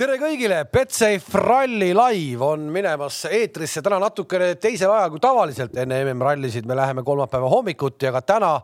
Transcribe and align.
tere 0.00 0.14
kõigile, 0.16 0.62
Betsafe 0.72 1.40
Rally 1.42 1.90
live 1.92 2.44
on 2.46 2.62
minemas 2.72 3.18
eetrisse 3.28 3.82
täna 3.84 3.98
natukene 4.00 4.54
teisel 4.56 4.88
ajal 4.94 5.10
kui 5.12 5.20
tavaliselt 5.20 5.74
enne 5.82 5.98
MM-rallisid, 6.06 6.64
me 6.64 6.76
läheme 6.78 7.02
kolmapäeva 7.04 7.50
hommikuti, 7.52 8.08
aga 8.08 8.22
täna 8.24 8.54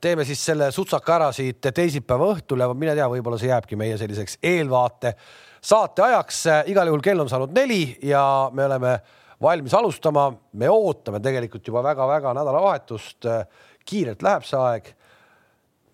teeme 0.00 0.24
siis 0.24 0.40
selle 0.48 0.70
sutsaka 0.72 1.14
ära 1.18 1.28
siit 1.36 1.60
teisipäeva 1.60 2.30
õhtul 2.32 2.64
ja 2.64 2.70
mine 2.72 2.94
tea, 2.96 3.08
võib-olla 3.12 3.36
see 3.36 3.50
jääbki 3.50 3.76
meie 3.76 3.98
selliseks 4.00 4.38
eelvaate 4.40 5.12
saate 5.60 6.06
ajaks. 6.06 6.40
igal 6.72 6.88
juhul 6.88 7.04
kell 7.04 7.20
on 7.20 7.28
saanud 7.28 7.52
neli 7.52 7.82
ja 8.08 8.22
me 8.56 8.64
oleme 8.64 8.96
valmis 9.44 9.76
alustama. 9.76 10.30
me 10.52 10.70
ootame 10.72 11.20
tegelikult 11.20 11.68
juba 11.68 11.84
väga-väga 11.84 12.32
nädalavahetust. 12.40 13.28
kiirelt 13.84 14.22
läheb 14.24 14.48
see 14.48 14.64
aeg. 14.70 14.94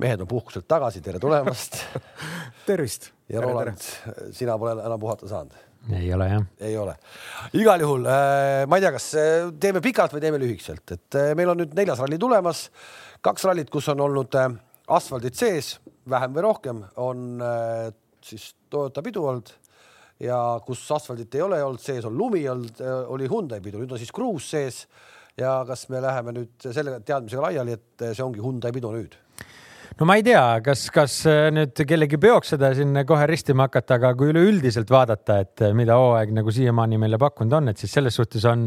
Mehed 0.02 0.24
on 0.24 0.30
puhkuselt 0.30 0.66
tagasi, 0.68 1.02
tere 1.04 1.20
tulemast 1.22 1.78
tervist 2.68 3.12
ja 3.30 3.42
Roland, 3.44 3.86
sina 4.34 4.56
pole 4.58 4.76
enam 4.82 5.00
puhata 5.00 5.28
saanud? 5.30 5.54
ei 5.92 6.08
ole 6.14 6.28
jah. 6.28 6.44
ei 6.60 6.76
ole. 6.80 6.94
igal 7.60 7.80
juhul 7.84 8.06
äh, 8.08 8.64
ma 8.68 8.78
ei 8.78 8.84
tea, 8.84 8.92
kas 8.94 9.08
äh, 9.20 9.48
teeme 9.60 9.82
pikalt 9.84 10.14
või 10.16 10.22
teeme 10.24 10.40
lühikeselt, 10.40 10.84
et 10.96 11.18
äh, 11.20 11.32
meil 11.38 11.52
on 11.52 11.60
nüüd 11.60 11.74
neljas 11.76 12.00
ralli 12.02 12.18
tulemas, 12.20 12.68
kaks 13.24 13.48
rallit, 13.48 13.70
kus 13.72 13.88
on 13.92 14.00
olnud 14.04 14.38
asfaldid 14.94 15.36
sees, 15.38 15.76
vähem 16.10 16.34
või 16.36 16.44
rohkem, 16.44 16.82
on 17.00 17.40
siis 18.24 18.50
Toyota 18.68 19.00
pidu 19.04 19.22
olnud 19.30 19.52
ja 20.20 20.36
kus 20.66 20.82
asfaldit 20.92 21.32
ei 21.36 21.44
ole 21.44 21.62
olnud 21.64 21.80
sees, 21.80 22.04
on 22.04 22.16
lumi 22.18 22.42
olnud, 22.48 22.80
oli 23.12 23.28
Hyundai 23.30 23.62
pidu, 23.64 23.80
nüüd 23.80 23.92
on 23.94 24.00
siis 24.00 24.12
kruus 24.12 24.50
sees. 24.52 24.84
ja 25.40 25.64
kas 25.66 25.88
me 25.88 26.02
läheme 26.04 26.32
nüüd 26.36 26.68
selle 26.68 27.00
teadmisega 27.00 27.42
laiali, 27.48 27.78
et 27.78 28.08
see 28.12 28.24
ongi 28.24 28.44
Hyundai 28.44 28.72
pidu 28.72 28.92
nüüd 28.92 29.16
no 29.98 30.06
ma 30.08 30.16
ei 30.18 30.24
tea, 30.26 30.42
kas, 30.64 30.88
kas 30.94 31.20
äh, 31.30 31.48
nüüd 31.54 31.78
kellegi 31.86 32.18
peoks 32.20 32.54
seda 32.54 32.72
siin 32.74 32.96
kohe 33.06 33.26
ristima 33.30 33.68
hakata, 33.68 33.98
aga 34.00 34.12
kui 34.18 34.32
üleüldiselt 34.32 34.90
vaadata, 34.90 35.38
et 35.44 35.62
äh, 35.62 35.74
mida 35.76 35.98
hooaeg 36.00 36.32
nagu 36.34 36.54
siiamaani 36.54 36.98
meile 37.00 37.20
pakkunud 37.22 37.54
on, 37.60 37.70
et 37.70 37.80
siis 37.80 37.94
selles 37.94 38.16
suhtes 38.18 38.46
on, 38.50 38.66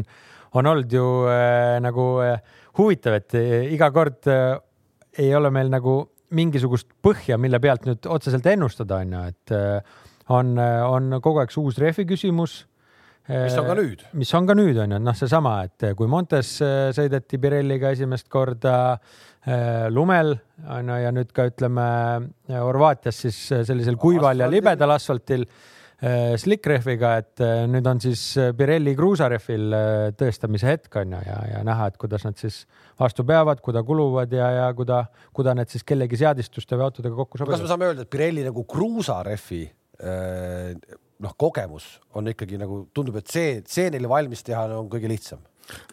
on 0.56 0.70
olnud 0.72 0.92
ju 0.92 1.04
äh, 1.28 1.76
nagu 1.84 2.06
äh, 2.24 2.40
huvitav, 2.78 3.18
et 3.20 3.36
äh, 3.36 3.68
iga 3.74 3.90
kord 3.94 4.30
äh, 4.32 4.56
ei 5.18 5.34
ole 5.36 5.52
meil 5.52 5.72
nagu 5.72 6.00
mingisugust 6.36 6.90
põhja, 7.04 7.38
mille 7.40 7.60
pealt 7.60 7.86
nüüd 7.88 8.08
otseselt 8.08 8.46
ennustada, 8.48 9.00
on 9.00 9.14
ju, 9.16 9.20
et 9.32 9.52
on, 10.36 10.50
on 10.60 11.14
kogu 11.24 11.40
aeg 11.40 11.52
see 11.54 11.62
uus 11.62 11.78
rehvi 11.80 12.04
küsimus 12.10 12.58
mis 13.28 13.56
on 13.60 13.66
ka 13.68 13.74
nüüd. 13.76 14.04
mis 14.16 14.34
on 14.34 14.46
ka 14.48 14.54
nüüd 14.56 14.78
on 14.82 14.96
ju, 14.96 15.00
noh, 15.04 15.16
seesama, 15.16 15.58
et 15.68 15.90
kui 15.96 16.08
Montes 16.08 16.54
sõideti 16.96 17.40
Pirelliga 17.40 17.90
esimest 17.92 18.28
korda 18.32 18.76
äh, 18.94 19.16
Äh, 19.48 19.88
lumel 19.90 20.34
on 20.68 20.88
ju 20.90 20.96
ja 20.98 21.10
nüüd 21.14 21.30
ka 21.32 21.46
ütleme 21.48 21.84
äh, 22.50 22.58
Horvaatias 22.58 23.20
siis 23.22 23.36
äh, 23.54 23.62
sellisel 23.64 23.96
kuival 24.00 24.42
ja 24.42 24.48
libedal 24.50 24.96
asfaltil 24.96 25.46
slick 26.38 26.62
rehviga, 26.70 27.16
et 27.18 27.40
nüüd 27.66 27.86
on 27.90 27.98
siis 27.98 28.20
Pirelli 28.54 28.92
kruusarehvil 28.94 29.72
tõestamise 30.14 30.68
hetk 30.70 30.94
on 31.00 31.16
ju 31.16 31.22
ja, 31.26 31.38
ja 31.56 31.62
näha, 31.66 31.88
et 31.90 31.96
kuidas 31.98 32.22
nad 32.22 32.38
siis 32.38 32.60
vastu 33.02 33.24
peavad, 33.26 33.58
kuida 33.58 33.82
kuluvad 33.82 34.30
ja, 34.30 34.46
ja 34.54 34.68
kuida, 34.78 35.00
kuida 35.34 35.56
need 35.58 35.74
siis 35.74 35.82
kellegi 35.82 36.20
seadistuste 36.20 36.78
või 36.78 36.86
autodega 36.86 37.18
kokku 37.18 37.40
sobivad. 37.40 37.58
kas 37.58 37.66
me 37.66 37.72
saame 37.72 37.88
öelda, 37.90 38.06
et 38.06 38.12
Pirelli 38.14 38.46
nagu 38.46 38.62
kruusarehvi 38.62 39.64
noh, 41.24 41.34
kogemus 41.38 41.98
on 42.14 42.30
ikkagi 42.32 42.58
nagu 42.60 42.86
tundub, 42.94 43.20
et 43.20 43.30
see, 43.32 43.60
see 43.66 43.90
neile 43.90 44.10
valmis 44.10 44.44
teha 44.46 44.66
on 44.78 44.90
kõige 44.92 45.10
lihtsam? 45.10 45.44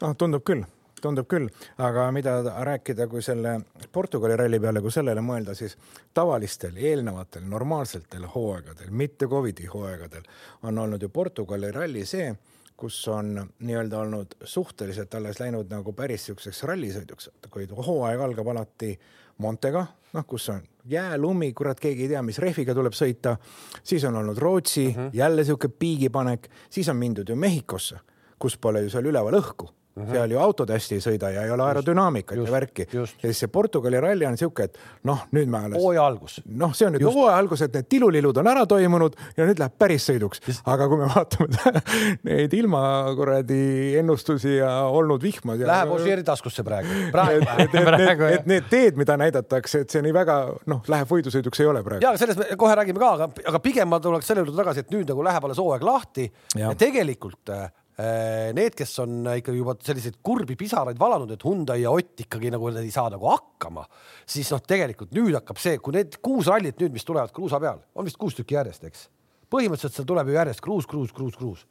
noh, 0.02 0.16
tundub 0.18 0.46
küll 0.48 0.66
tundub 1.06 1.28
küll, 1.30 1.50
aga 1.86 2.08
mida 2.16 2.40
rääkida, 2.66 3.06
kui 3.12 3.22
selle 3.22 3.60
Portugali 3.94 4.38
ralli 4.40 4.60
peale, 4.64 4.82
kui 4.82 4.94
sellele 4.94 5.22
mõelda, 5.22 5.54
siis 5.58 5.76
tavalistel 6.16 6.78
eelnevatel 6.82 7.46
normaalsetel 7.52 8.26
hooaegadel, 8.34 8.90
mitte 8.90 9.28
Covidi 9.30 9.70
hooaegadel 9.70 10.26
on 10.66 10.80
olnud 10.86 11.04
ju 11.04 11.12
Portugali 11.14 11.72
ralli 11.76 12.06
see, 12.10 12.32
kus 12.76 12.98
on 13.12 13.36
nii-öelda 13.60 14.00
olnud 14.00 14.38
suhteliselt 14.44 15.14
alles 15.16 15.40
läinud 15.40 15.70
nagu 15.72 15.94
päris 15.94 16.26
niisuguseks 16.26 16.64
rallisõiduks, 16.72 17.30
kuid 17.54 17.76
hooaeg 17.76 18.26
algab 18.26 18.50
alati 18.56 18.96
Montega, 19.44 19.86
noh, 20.16 20.26
kus 20.28 20.50
on 20.50 20.64
jää, 20.86 21.18
lumi, 21.18 21.54
kurat, 21.54 21.80
keegi 21.80 22.04
ei 22.04 22.10
tea, 22.10 22.22
mis 22.22 22.40
rehviga 22.40 22.74
tuleb 22.74 22.94
sõita. 22.94 23.38
siis 23.84 24.04
on 24.04 24.16
olnud 24.16 24.38
Rootsi 24.38 24.88
mm, 24.88 24.94
-hmm. 24.94 25.10
jälle 25.14 25.42
niisugune 25.42 25.74
piigipanek, 25.80 26.50
siis 26.70 26.90
on 26.90 26.98
mindud 26.98 27.30
ju 27.30 27.36
Mehhikosse, 27.36 28.00
kus 28.40 28.58
pole 28.58 28.82
ju 28.82 28.90
seal 28.90 29.06
üleval 29.06 29.42
õhku 29.42 29.70
Mm 29.96 30.04
-hmm. 30.04 30.12
seal 30.12 30.32
ju 30.32 30.40
autod 30.40 30.70
hästi 30.70 30.96
ei 30.96 31.02
sõida 31.02 31.30
ja 31.32 31.44
ei 31.44 31.52
ole 31.52 31.64
aerodünaamikat 31.64 32.38
ja 32.38 32.52
värki. 32.52 32.88
ja 32.94 33.06
siis 33.06 33.40
see 33.40 33.48
Portugali 33.48 34.00
ralli 34.02 34.26
on 34.26 34.38
sihuke, 34.38 34.64
et 34.64 34.78
noh, 35.04 35.22
nüüd 35.32 35.48
me 35.48 35.58
alles. 35.58 35.82
hooaja 35.82 36.06
algus. 36.06 36.42
noh, 36.46 36.74
see 36.76 36.88
on 36.88 36.94
nüüd 36.94 37.06
hooaja 37.06 37.38
algus, 37.38 37.62
et 37.62 37.74
need 37.74 37.88
tilulilud 37.90 38.38
on 38.38 38.48
ära 38.48 38.66
toimunud 38.66 39.16
ja 39.38 39.46
nüüd 39.46 39.60
läheb 39.60 39.78
päris 39.80 40.10
sõiduks. 40.10 40.62
aga 40.66 40.88
kui 40.88 40.98
me 40.98 41.08
vaatame 41.16 41.82
neid 42.24 42.54
ilma 42.54 42.82
kuradi 43.16 43.96
ennustusi 43.98 44.58
ja 44.58 44.74
olnud 44.84 45.24
vihmad. 45.24 45.60
Läheb 45.60 45.92
Ožeeri 45.92 46.24
taskusse 46.24 46.64
praegu, 46.64 46.90
praegu. 47.16 47.48
et, 47.58 47.76
et, 47.76 48.00
et, 48.10 48.22
et 48.40 48.46
need 48.46 48.70
teed, 48.70 48.98
mida 48.98 49.18
näidatakse, 49.18 49.80
et 49.80 49.90
see 49.90 50.02
nii 50.02 50.14
väga 50.14 50.38
noh, 50.66 50.84
läheb 50.88 51.08
võidusõiduks 51.08 51.62
ei 51.62 51.72
ole 51.72 51.84
praegu. 51.84 52.04
ja 52.04 52.18
sellest 52.18 52.40
me 52.40 52.60
kohe 52.60 52.76
räägime 52.76 53.00
ka, 53.00 53.14
aga, 53.14 53.32
aga 53.48 53.60
pigem 53.60 53.90
ma 53.90 54.00
tuleks 54.00 54.28
selle 54.28 54.44
juurde 54.44 54.58
tagasi, 54.60 54.80
et 54.80 54.92
nüüd 54.92 55.08
nagu 55.08 55.24
läheb 55.24 55.44
alles 55.44 55.58
hooaeg 55.58 55.84
lahti 55.84 56.32
ja, 56.56 56.68
ja 56.68 56.76
tegelikult 56.76 57.46
Äh, 57.50 57.72
need, 57.96 58.76
kes 58.76 58.98
on 59.00 59.30
ikkagi 59.38 59.60
juba 59.62 59.76
selliseid 59.80 60.18
kurbi 60.26 60.58
pisaraid 60.60 61.00
valanud, 61.00 61.32
et 61.32 61.44
Hyundai 61.48 61.80
ja 61.86 61.94
Ott 61.96 62.26
ikkagi 62.26 62.52
nagu 62.52 62.68
ei 62.74 62.92
saa 62.92 63.08
nagu 63.14 63.30
hakkama, 63.32 63.86
siis 64.28 64.52
noh, 64.52 64.60
tegelikult 64.68 65.14
nüüd 65.16 65.38
hakkab 65.38 65.62
see, 65.64 65.78
kui 65.80 65.96
need 65.96 66.18
kuus 66.24 66.50
rallit 66.52 66.76
nüüd, 66.82 66.92
mis 66.96 67.08
tulevad 67.08 67.32
kruusa 67.36 67.62
peal, 67.64 67.80
on 67.96 68.08
vist 68.08 68.20
kuus 68.20 68.36
tükki 68.36 68.58
järjest, 68.58 68.84
eks. 68.90 69.08
põhimõtteliselt 69.48 69.96
seal 69.96 70.10
tuleb 70.12 70.28
ju 70.28 70.36
järjest 70.36 70.66
kruus, 70.66 70.90
kruus, 70.92 71.16
kruus, 71.16 71.40
kruus. 71.40 71.64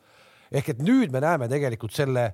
ehk 0.49 0.73
et 0.73 0.83
nüüd 0.87 1.13
me 1.13 1.21
näeme 1.21 1.51
tegelikult 1.53 1.93
selle, 1.93 2.31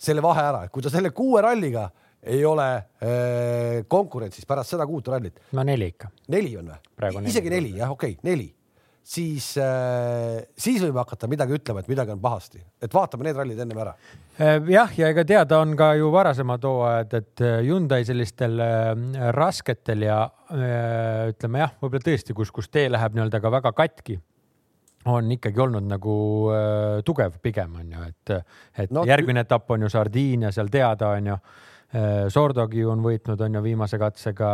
selle 0.00 0.24
vahe 0.24 0.48
ära, 0.54 0.64
et 0.64 0.72
kui 0.72 0.84
ta 0.84 0.92
selle 0.92 1.12
kuue 1.12 1.44
ralliga 1.44 1.90
ei 2.26 2.40
ole 2.44 2.70
äh, 2.72 3.84
konkurentsis 3.88 4.48
pärast 4.48 4.72
seda 4.72 4.86
kuut 4.88 5.12
rallit. 5.12 5.44
no 5.52 5.62
neli 5.62 5.92
ikka. 5.92 6.08
neli 6.32 6.56
on 6.56 6.72
või? 6.72 7.26
isegi 7.28 7.52
neli, 7.52 7.76
jah, 7.76 7.92
okei 7.92 8.16
okay,, 8.16 8.30
neli 8.32 8.54
siis 9.06 9.52
äh,, 9.62 10.42
siis 10.58 10.82
võime 10.82 10.98
hakata 10.98 11.28
midagi 11.30 11.54
ütlema, 11.56 11.82
et 11.82 11.90
midagi 11.90 12.14
on 12.14 12.22
pahasti, 12.22 12.60
et 12.82 12.94
vaatame 12.94 13.28
need 13.28 13.38
rallid 13.38 13.60
ennem 13.62 13.82
ära. 13.84 13.92
Äh, 14.40 14.56
jah, 14.72 14.94
ja 14.98 15.10
ega 15.14 15.24
teada 15.28 15.60
on 15.62 15.76
ka 15.78 15.92
ju 15.98 16.10
varasemad 16.14 16.64
hooajad, 16.66 17.14
et 17.20 17.44
äh, 17.44 17.58
Hyundai 17.66 18.02
sellistel 18.08 18.58
äh, 18.62 18.88
rasketel 19.36 20.06
ja 20.08 20.22
äh, 20.50 21.28
ütleme 21.34 21.62
jah, 21.62 21.76
võib-olla 21.82 22.08
tõesti, 22.08 22.34
kus, 22.36 22.50
kus 22.54 22.72
tee 22.72 22.88
läheb 22.90 23.14
nii-öelda 23.14 23.42
ka 23.42 23.54
väga 23.60 23.72
katki 23.76 24.18
on 25.06 25.30
ikkagi 25.36 25.62
olnud 25.62 25.86
nagu 25.86 26.16
äh, 26.50 26.98
tugev 27.06 27.38
pigem 27.42 27.78
on 27.78 27.94
ju, 27.94 28.10
et, 28.10 28.36
et 28.82 28.94
no, 28.94 29.06
järgmine 29.06 29.46
etapp 29.46 29.70
on 29.70 29.86
ju 29.86 29.92
Sardiinia 29.92 30.50
seal 30.54 30.72
teada 30.72 31.14
on 31.14 31.32
ju 31.32 31.38
äh,. 31.38 32.26
Sordogi 32.34 32.82
on 32.84 32.98
võitnud, 33.04 33.40
on 33.46 33.54
ju 33.54 33.60
viimase 33.62 33.98
katsega 34.02 34.48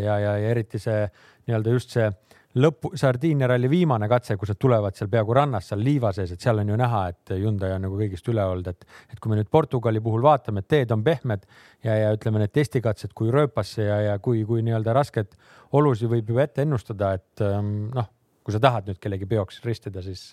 ja, 0.00 0.16
ja, 0.16 0.38
ja 0.40 0.54
eriti 0.54 0.80
see 0.80 1.04
nii-öelda 1.46 1.74
just 1.76 1.92
see 1.92 2.08
lõpu, 2.56 2.92
Sardiinia 2.96 3.48
ralli 3.50 3.68
viimane 3.70 4.08
katse, 4.10 4.36
kus 4.40 4.52
nad 4.52 4.60
tulevad 4.60 4.96
seal 4.96 5.10
peaaegu 5.12 5.36
rannas 5.36 5.70
seal 5.70 5.82
liiva 5.84 6.12
sees, 6.16 6.32
et 6.32 6.42
seal 6.42 6.62
on 6.62 6.72
ju 6.72 6.78
näha, 6.80 7.02
et 7.12 7.34
Hyundai 7.36 7.74
on 7.76 7.86
nagu 7.86 7.98
kõigist 8.00 8.28
üle 8.32 8.44
olnud, 8.44 8.70
et, 8.72 8.86
et 9.12 9.20
kui 9.20 9.32
me 9.32 9.38
nüüd 9.40 9.50
Portugali 9.52 10.00
puhul 10.04 10.24
vaatame, 10.24 10.64
et 10.64 10.70
teed 10.72 10.94
on 10.94 11.04
pehmed 11.06 11.46
ja, 11.84 11.96
ja 11.96 12.12
ütleme, 12.16 12.40
need 12.42 12.54
testikatsed, 12.56 13.14
kui 13.16 13.32
rööpasse 13.34 13.86
ja, 13.86 14.00
ja 14.10 14.18
kui, 14.22 14.44
kui 14.48 14.64
nii-öelda 14.66 14.96
rasked 14.96 15.36
olusid 15.76 16.12
võib 16.12 16.32
juba 16.32 16.46
ette 16.46 16.64
ennustada, 16.64 17.12
et 17.18 17.44
ähm, 17.44 17.90
noh, 17.94 18.08
kui 18.46 18.54
sa 18.54 18.62
tahad 18.62 18.88
nüüd 18.88 19.02
kellegi 19.02 19.28
peoks 19.28 19.60
ristida, 19.66 20.04
siis 20.04 20.30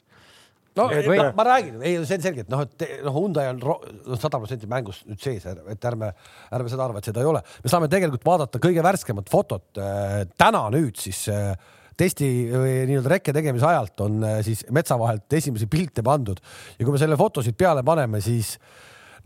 no 0.78 0.88
et, 0.94 1.06
või... 1.10 1.20
ma 1.36 1.48
räägin, 1.48 1.82
ei, 1.84 2.00
see 2.08 2.20
on 2.22 2.26
selge, 2.30 2.46
et 2.46 2.52
noh, 2.54 2.64
et 2.64 2.88
noh, 3.04 3.16
Hyundai 3.18 3.50
on 3.52 3.62
noh, 3.62 3.86
sada 4.16 4.40
protsenti 4.40 4.70
mängus 4.70 5.04
nüüd 5.10 5.22
sees, 5.22 5.46
et 5.50 5.92
ärme, 5.92 6.14
ärme 6.54 6.72
seda 6.72 6.88
arva, 6.88 7.02
et 7.02 7.12
seda 7.12 7.24
ei 7.24 7.30
ole. 7.30 7.44
me 7.64 7.72
saame 7.74 7.92
tegelikult 7.92 8.26
vaadata 8.28 8.62
kõige 8.64 8.86
värskemat 8.86 9.32
fotot 9.34 9.82
äh, 9.82 10.22
täna 10.40 10.68
nüüd 10.74 11.02
siis 11.02 11.26
äh, 11.34 11.52
testi 12.00 12.28
või 12.52 12.76
nii-öelda 12.90 13.12
rekke 13.16 13.34
tegemise 13.36 13.68
ajalt 13.70 14.06
on 14.06 14.24
äh, 14.26 14.40
siis 14.46 14.64
metsa 14.74 14.98
vahelt 15.00 15.34
esimesi 15.38 15.68
pilte 15.72 16.06
pandud 16.06 16.40
ja 16.78 16.86
kui 16.86 16.94
me 16.94 17.02
selle 17.02 17.18
foto 17.20 17.44
siit 17.46 17.58
peale 17.60 17.84
paneme, 17.86 18.22
siis 18.24 18.56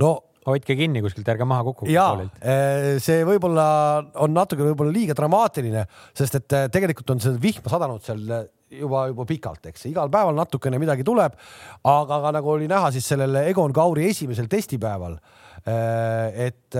no 0.01 0.15
hoidke 0.47 0.77
kinni 0.79 1.01
kuskilt, 1.03 1.27
ärge 1.27 1.47
maha 1.47 1.65
kukkuge. 1.67 1.93
ja 1.93 2.09
äh, 2.17 2.97
see 3.03 3.23
võib-olla 3.27 3.67
on 4.23 4.35
natuke 4.35 4.63
võib-olla 4.67 4.93
liiga 4.95 5.15
dramaatiline, 5.17 5.87
sest 6.17 6.39
et 6.41 6.55
äh, 6.55 6.69
tegelikult 6.73 7.15
on 7.15 7.23
see 7.23 7.39
vihma 7.43 7.71
sadanud 7.71 8.05
seal 8.05 8.23
juba, 8.67 9.07
juba 9.11 9.25
pikalt, 9.27 9.71
eks 9.71 9.87
igal 9.89 10.11
päeval 10.11 10.35
natukene 10.35 10.79
midagi 10.81 11.05
tuleb. 11.07 11.35
aga, 11.83 12.21
aga 12.21 12.35
nagu 12.39 12.55
oli 12.55 12.67
näha, 12.71 12.91
siis 12.95 13.07
sellel 13.07 13.43
Egon 13.45 13.75
Kauri 13.75 14.09
esimesel 14.11 14.49
testipäeval, 14.51 15.15
et 15.67 16.75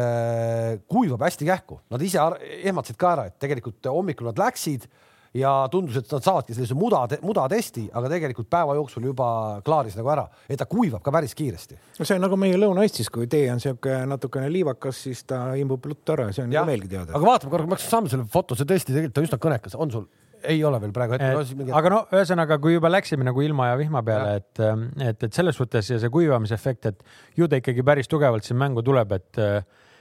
kuivab 0.87 1.23
hästi 1.25 1.47
kähku, 1.47 1.79
nad 1.91 2.03
ise 2.03 2.21
ehmatasid 2.69 2.99
ka 2.99 3.09
ära, 3.15 3.25
et 3.27 3.35
tegelikult 3.39 3.87
hommikul 3.91 4.29
nad 4.29 4.39
läksid 4.39 4.85
ja 5.37 5.53
tundus, 5.71 5.97
et 5.99 6.11
nad 6.11 6.25
saavadki 6.25 6.55
sellise 6.57 6.77
muda, 6.77 7.03
mudatesti, 7.23 7.87
aga 7.97 8.11
tegelikult 8.11 8.49
päeva 8.51 8.75
jooksul 8.77 9.09
juba 9.09 9.29
klaaris 9.65 9.97
nagu 9.99 10.11
ära, 10.13 10.27
et 10.49 10.59
ta 10.59 10.67
kuivab 10.69 11.03
ka 11.05 11.13
päris 11.13 11.35
kiiresti. 11.37 11.79
no 11.99 12.07
see 12.07 12.17
on 12.17 12.25
nagu 12.25 12.39
meie 12.39 12.59
Lõuna-Eestis, 12.59 13.11
kui 13.13 13.29
tee 13.31 13.49
on 13.53 13.61
sihuke 13.63 13.99
natukene 14.09 14.51
liivakas, 14.53 15.01
siis 15.07 15.25
ta 15.29 15.41
imbub 15.59 15.85
ruttu 15.85 16.15
ära, 16.15 16.29
see 16.35 16.45
on 16.45 16.55
ja 16.55 16.65
meilgi 16.67 16.91
teada. 16.95 17.15
aga 17.15 17.33
vaatame 17.33 17.53
korra, 17.53 17.67
kas 17.75 17.89
saame 17.91 18.13
selle 18.13 18.27
foto, 18.31 18.57
see 18.57 18.69
tõesti 18.69 18.93
tegelikult 18.95 19.21
on 19.21 19.29
üsna 19.29 19.41
kõnekas, 19.47 19.77
on 19.77 19.93
sul 19.93 20.07
ei 20.47 20.59
ole 20.63 20.79
veel 20.81 20.93
praegu 20.93 21.15
hetkel. 21.15 21.55
Mingi... 21.57 21.73
aga 21.75 21.91
no 21.91 22.03
ühesõnaga, 22.13 22.59
kui 22.61 22.75
juba 22.75 22.91
läksime 22.91 23.25
nagu 23.27 23.41
ilma 23.41 23.71
ja 23.71 23.79
vihma 23.79 24.03
peale, 24.05 24.37
et, 24.41 24.61
et, 25.09 25.25
et 25.27 25.33
selles 25.33 25.57
suhtes 25.57 25.89
ja 25.89 25.97
see 26.01 26.13
kuivamisefekt, 26.13 26.91
et 26.91 27.03
ju 27.39 27.49
ta 27.49 27.59
ikkagi 27.61 27.85
päris 27.85 28.09
tugevalt 28.11 28.45
siin 28.47 28.59
mängu 28.61 28.85
tuleb, 28.85 29.17
et 29.17 29.41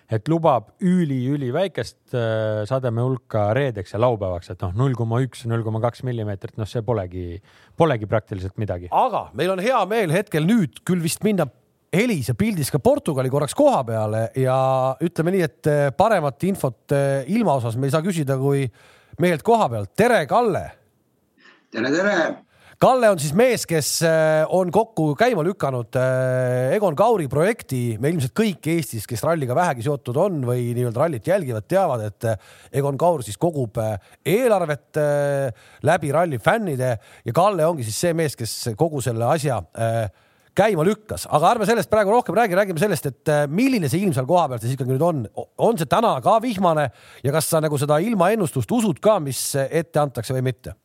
et 0.06 0.28
lubab 0.30 0.70
üli-üliväikest 0.86 2.14
äh, 2.14 2.62
sademe 2.68 3.02
hulka 3.02 3.48
reedeks 3.56 3.94
ja 3.94 4.00
laupäevaks, 4.02 4.52
et 4.54 4.62
noh, 4.62 4.74
null 4.78 4.94
koma 4.98 5.18
üks, 5.24 5.44
null 5.50 5.64
koma 5.66 5.80
kaks 5.82 6.04
millimeetrit, 6.06 6.54
noh, 6.60 6.68
see 6.70 6.84
polegi, 6.86 7.40
polegi 7.78 8.08
praktiliselt 8.10 8.56
midagi. 8.62 8.90
aga 8.94 9.26
meil 9.38 9.56
on 9.56 9.62
hea 9.62 9.82
meel 9.90 10.14
hetkel 10.14 10.46
nüüd 10.46 10.78
küll 10.86 11.02
vist 11.02 11.26
minna 11.26 11.48
helis 11.96 12.30
ja 12.30 12.36
pildis 12.38 12.70
ka 12.70 12.78
Portugali 12.82 13.30
korraks 13.32 13.54
koha 13.56 13.82
peale 13.86 14.28
ja 14.38 14.58
ütleme 15.02 15.34
nii, 15.34 15.44
et 15.46 15.70
äh, 15.72 15.84
paremat 15.96 16.46
infot 16.46 16.94
äh, 16.94 17.26
ilma 17.34 17.58
osas 17.58 17.78
me 17.78 17.90
ei 17.90 17.94
saa 17.94 18.04
küsida 18.06 18.38
kui 18.38 18.66
mehelt 19.22 19.42
koha 19.46 19.70
pealt. 19.72 19.94
tere, 19.98 20.22
Kalle. 20.30 20.66
tere, 21.72 21.90
tere 21.90 22.18
Kalle 22.76 23.08
on 23.08 23.16
siis 23.16 23.32
mees, 23.32 23.62
kes 23.64 24.02
äh, 24.04 24.42
on 24.52 24.68
kokku 24.68 25.14
käima 25.16 25.40
lükanud 25.46 25.96
äh, 25.96 26.74
Egon 26.76 26.92
Kauri 26.96 27.24
projekti. 27.32 27.96
me 27.96 28.10
ilmselt 28.12 28.34
kõik 28.36 28.68
Eestis, 28.68 29.06
kes 29.08 29.24
ralliga 29.24 29.56
vähegi 29.56 29.86
seotud 29.86 30.18
on 30.20 30.42
või 30.44 30.74
nii-öelda 30.76 31.00
rallit 31.00 31.30
jälgivad, 31.30 31.64
teavad, 31.64 32.04
et 32.04 32.28
äh, 32.28 32.52
Egon 32.76 33.00
Kaur 33.00 33.24
siis 33.24 33.40
kogub 33.40 33.80
eelarvet 33.80 35.00
läbi 35.88 36.12
ralli 36.12 36.36
fännide 36.36 36.92
ja 37.24 37.36
Kalle 37.40 37.64
ongi 37.64 37.88
siis 37.88 38.04
see 38.04 38.12
mees, 38.12 38.36
kes 38.36 38.74
kogu 38.76 39.00
selle 39.00 39.24
asja 39.24 39.62
käima 40.56 40.84
lükkas, 40.84 41.24
aga 41.32 41.56
ärme 41.56 41.64
sellest 41.68 41.88
praegu 41.88 42.12
rohkem 42.12 42.36
räägi, 42.36 42.60
räägime 42.60 42.80
sellest, 42.80 43.08
et 43.08 43.36
milline 43.48 43.88
see 43.88 44.04
ilm 44.04 44.12
seal 44.12 44.28
kohapeal 44.28 44.60
siis 44.60 44.76
ikkagi 44.76 44.92
nüüd 44.92 45.04
on. 45.04 45.28
on 45.56 45.80
see 45.80 45.88
täna 45.88 46.18
ka 46.24 46.42
vihmane 46.44 46.90
ja 47.24 47.32
kas 47.40 47.48
sa 47.48 47.64
nagu 47.64 47.80
seda 47.80 48.02
ilmaennustust 48.04 48.68
usud 48.68 49.00
ka, 49.00 49.16
mis 49.24 49.54
ette 49.64 50.04
antakse 50.04 50.36
või 50.36 50.52
mitte? 50.52 50.76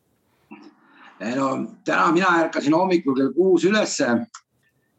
No 1.36 1.48
täna 1.84 2.12
mina 2.12 2.30
ärkasin 2.44 2.74
hommikul 2.74 3.16
kell 3.16 3.32
kuus 3.36 3.64
ülesse 3.64 4.08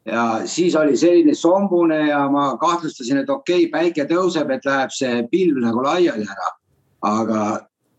ja 0.04 0.24
siis 0.44 0.76
oli 0.76 0.96
selline 0.96 1.34
sombune 1.34 2.08
ja 2.08 2.24
ma 2.30 2.56
kahtlustasin, 2.60 3.22
et 3.22 3.30
okei 3.30 3.66
okay,, 3.66 3.70
päike 3.72 4.06
tõuseb, 4.08 4.50
et 4.52 4.66
läheb 4.68 4.92
see 4.92 5.22
pilv 5.30 5.60
nagu 5.64 5.84
laiali 5.84 6.26
ära. 6.28 6.50
aga 7.04 7.40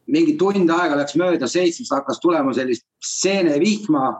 mingi 0.09 0.33
tund 0.37 0.69
aega 0.69 0.95
läks 0.97 1.15
mööda, 1.17 1.47
seitsmest 1.47 1.93
hakkas 1.93 2.19
tulema 2.21 2.53
sellist 2.53 2.85
seenevihma. 3.01 4.15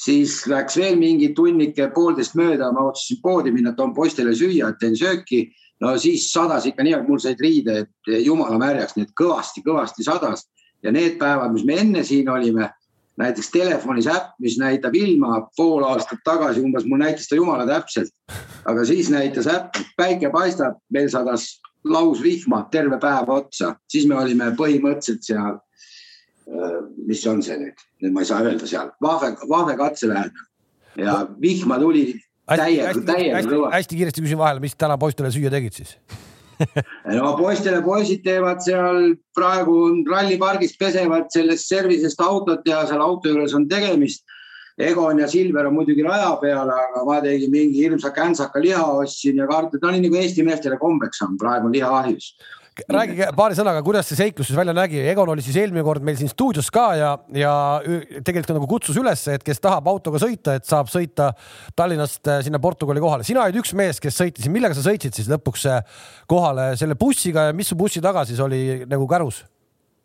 siis 0.00 0.46
läks 0.48 0.76
veel 0.80 0.96
mingi 0.96 1.34
tunnike, 1.36 1.90
poolteist 1.94 2.34
mööda, 2.34 2.72
ma 2.72 2.86
otsustasin 2.88 3.20
poodi 3.22 3.52
minna, 3.52 3.72
toon 3.76 3.94
poistele 3.94 4.32
süüa, 4.34 4.72
teen 4.80 4.96
sööki. 4.96 5.50
no 5.80 5.96
siis 5.98 6.32
sadas 6.32 6.66
ikka 6.66 6.82
nii, 6.82 6.94
et 6.94 7.08
mul 7.08 7.18
said 7.18 7.40
riided 7.40 7.88
jumala 8.24 8.58
märjaks, 8.58 8.96
nii 8.96 9.08
et 9.08 9.14
kõvasti-kõvasti 9.20 10.04
sadas 10.04 10.48
ja 10.82 10.92
need 10.92 11.18
päevad, 11.18 11.52
mis 11.52 11.64
me 11.64 11.76
enne 11.80 12.04
siin 12.04 12.28
olime 12.28 12.70
näiteks 13.18 13.50
telefonis 13.50 14.06
äpp, 14.06 14.36
mis 14.40 14.58
näitab 14.58 14.94
ilma 14.94 15.40
pool 15.56 15.84
aastat 15.84 16.22
tagasi 16.24 16.62
umbes, 16.64 16.86
mul 16.88 17.02
näitas 17.02 17.28
ta 17.28 17.38
jumala 17.38 17.66
täpselt. 17.66 18.12
aga 18.64 18.84
siis 18.84 19.10
näitas 19.10 19.46
äpp, 19.46 19.80
päike 19.96 20.30
paistab, 20.30 20.78
meil 20.92 21.08
sadas 21.10 21.60
lausvihma 21.84 22.68
terve 22.70 22.98
päev 23.00 23.28
otsa, 23.28 23.74
siis 23.88 24.06
me 24.06 24.16
olime 24.20 24.52
põhimõtteliselt 24.56 25.24
seal. 25.24 25.58
Äh, 26.50 26.78
mis 27.06 27.26
on 27.26 27.42
see 27.42 27.56
nüüd, 27.58 27.84
nüüd 28.02 28.12
ma 28.12 28.24
ei 28.24 28.30
saa 28.30 28.42
öelda 28.42 28.66
seal, 28.66 28.90
Vahve, 29.02 29.36
Vahve 29.48 29.76
katse 29.78 30.08
lähedal 30.10 30.48
ja 30.98 31.20
vihma 31.40 31.78
tuli 31.78 32.08
täiega, 32.48 32.94
täiega 33.06 33.44
kõva. 33.46 33.70
hästi 33.76 34.00
kiiresti 34.00 34.24
küsin 34.24 34.40
vahele, 34.40 34.62
mis 34.64 34.74
täna 34.74 34.98
poistele 34.98 35.30
süüa 35.30 35.52
tegid 35.52 35.78
siis 35.78 35.94
no 37.16 37.32
poistele 37.38 37.80
poisid 37.84 38.22
teevad 38.24 38.62
seal 38.64 39.14
praegu 39.36 39.78
rallipargis 40.08 40.76
pesevad 40.80 41.30
sellest 41.32 41.72
servisest 41.72 42.20
autot 42.24 42.66
ja 42.68 42.84
seal 42.88 43.02
auto 43.04 43.32
juures 43.32 43.56
on 43.56 43.68
tegemist. 43.68 44.24
Egon 44.80 45.18
ja 45.20 45.26
Silver 45.28 45.66
on 45.68 45.74
muidugi 45.76 46.00
raja 46.06 46.30
peal, 46.40 46.70
aga 46.72 47.02
ma 47.04 47.18
tegin 47.20 47.50
mingi 47.52 47.82
hirmsa 47.82 48.14
käntsaka 48.16 48.62
liha 48.62 48.84
ostsin 49.02 49.36
ja 49.36 49.48
kartulid, 49.50 49.82
no 49.84 49.90
nii 49.92 50.06
nagu 50.06 50.16
Eesti 50.16 50.44
meestele 50.46 50.78
kombeks 50.80 51.20
on, 51.26 51.36
praegu 51.40 51.68
on 51.68 51.74
liha 51.74 51.90
ahjus 51.98 52.30
rääkige 52.88 53.28
paari 53.36 53.56
sõnaga, 53.58 53.82
kuidas 53.84 54.08
see 54.10 54.18
seiklus 54.18 54.48
siis 54.50 54.58
välja 54.58 54.74
nägi, 54.76 55.00
Egon 55.10 55.30
oli 55.32 55.44
siis 55.44 55.58
eelmine 55.60 55.84
kord 55.86 56.04
meil 56.06 56.18
siin 56.18 56.30
stuudios 56.30 56.70
ka 56.74 56.86
ja, 56.98 57.10
ja 57.36 57.52
tegelikult 58.26 58.56
nagu 58.56 58.68
kutsus 58.70 58.98
üles, 59.00 59.22
et 59.32 59.44
kes 59.46 59.62
tahab 59.62 59.88
autoga 59.90 60.20
sõita, 60.22 60.56
et 60.58 60.68
saab 60.68 60.90
sõita 60.92 61.30
Tallinnast 61.76 62.30
äh, 62.30 62.42
sinna 62.46 62.60
Portugali 62.62 63.02
kohale. 63.02 63.26
sina 63.26 63.44
olid 63.44 63.60
üks 63.62 63.74
mees, 63.78 64.00
kes 64.02 64.18
sõitis, 64.22 64.48
millega 64.52 64.76
sa 64.76 64.84
sõitsid 64.86 65.16
siis 65.16 65.30
lõpuks 65.30 65.66
äh, 65.70 65.80
kohale 66.30 66.72
selle 66.80 66.96
bussiga 67.00 67.48
ja 67.48 67.56
mis 67.56 67.72
su 67.72 67.78
bussi 67.78 68.02
taga 68.04 68.24
siis 68.28 68.40
oli 68.42 68.84
nagu 68.90 69.08
kärus? 69.10 69.44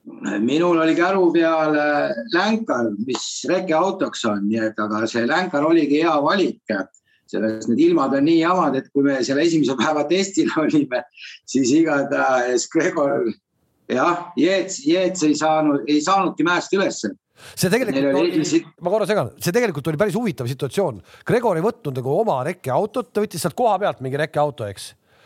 minul 0.06 0.78
oli 0.84 0.94
käru 0.94 1.32
peal 1.34 1.74
länkar, 2.34 2.92
mis 3.08 3.24
rekeautoks 3.50 4.28
on, 4.30 4.44
nii 4.52 4.68
et 4.68 4.84
aga 4.84 5.08
see 5.10 5.26
länkar 5.26 5.66
oligi 5.66 6.04
hea 6.04 6.14
valik 6.22 6.62
selles 7.32 7.68
need 7.70 7.82
ilmad 7.90 8.14
on 8.18 8.26
nii 8.28 8.40
jamad, 8.42 8.78
et 8.80 8.88
kui 8.94 9.06
me 9.06 9.18
seal 9.26 9.42
esimese 9.44 9.76
päeva 9.80 10.06
testil 10.10 10.52
olime, 10.62 11.04
siis 11.50 11.74
igatahes 11.76 12.70
Gregor 12.74 13.30
jah, 13.92 14.32
Jeets, 14.40 14.82
Jeets 14.86 15.26
ei 15.28 15.38
saanud, 15.38 15.86
ei 15.90 16.02
saanudki 16.06 16.46
mäest 16.48 16.74
ülesse 16.78 17.14
see 17.36 17.72
tegelikult 17.72 18.20
oli, 18.20 18.42
oli, 18.42 18.60
ma 18.80 18.92
korra 18.94 19.08
segan, 19.10 19.32
see 19.44 19.56
tegelikult 19.56 19.90
oli 19.92 20.00
päris 20.00 20.16
huvitav 20.16 20.48
situatsioon. 20.50 21.02
Gregor 21.28 21.60
ei 21.60 21.66
võtnud 21.66 21.98
nagu 22.00 22.14
oma 22.16 22.38
rekkeautot, 22.48 23.10
ta 23.12 23.24
võttis 23.24 23.44
sealt 23.44 23.58
koha 23.60 23.76
pealt 23.82 24.00
mingi 24.06 24.20
rekkeauto, 24.22 24.70
eks. 24.72 24.86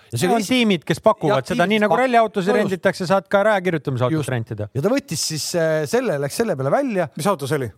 ja 0.09 0.21
see 0.21 0.31
on 0.33 0.45
tiimid, 0.45 0.87
kes 0.87 1.03
pakuvad 1.05 1.43
ja, 1.43 1.51
seda, 1.53 1.67
nii 1.69 1.83
nagu 1.85 1.99
ralliautosid 1.99 2.57
renditakse, 2.57 3.05
saad 3.09 3.29
ka 3.31 3.43
rajakirjutamise 3.51 4.09
autot 4.09 4.33
rentida. 4.33 4.69
ja 4.73 4.83
ta 4.85 4.93
võttis 4.93 5.27
siis 5.33 5.45
äh, 5.59 5.83
selle, 5.89 6.17
läks 6.25 6.41
selle 6.41 6.57
peale 6.57 6.73
välja. 6.73 7.07
mis 7.15 7.29
auto 7.29 7.49
see 7.49 7.61
oli? 7.61 7.69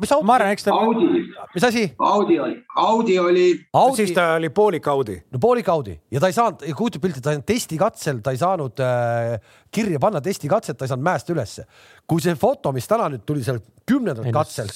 Mis 0.00 0.12
auto? 0.14 0.26
ma 0.26 0.36
arvan, 0.38 0.52
eks 0.54 0.66
ta. 0.66 0.74
Audi. 0.74 1.08
mis 1.54 1.66
asi? 1.68 1.84
Audi 1.98 2.38
oli, 2.40 2.56
Audi 2.76 3.18
oli. 3.18 3.46
siis 3.96 4.12
ta 4.16 4.34
oli 4.38 4.50
poolik 4.50 4.86
Audi. 4.88 5.18
no 5.32 5.38
poolik 5.42 5.68
Audi 5.68 5.98
ja 6.10 6.20
ta 6.20 6.30
ei 6.30 6.36
saanud, 6.36 6.64
kujutab 6.76 7.04
pilti, 7.04 7.22
ta 7.24 7.36
testikatsel, 7.40 8.22
ta 8.24 8.34
ei 8.34 8.40
saanud 8.40 8.82
äh, 8.84 9.38
kirja 9.72 10.00
panna 10.02 10.20
testikatset, 10.24 10.78
ta 10.78 10.86
ei 10.86 10.92
saanud 10.92 11.04
mäest 11.04 11.30
ülesse. 11.32 11.66
kui 12.08 12.22
see 12.24 12.32
foto, 12.40 12.72
mis 12.72 12.86
täna 12.88 13.10
nüüd 13.12 13.24
tuli 13.28 13.42
seal 13.44 13.58
kümnendal 13.88 14.28
katsel, 14.32 14.68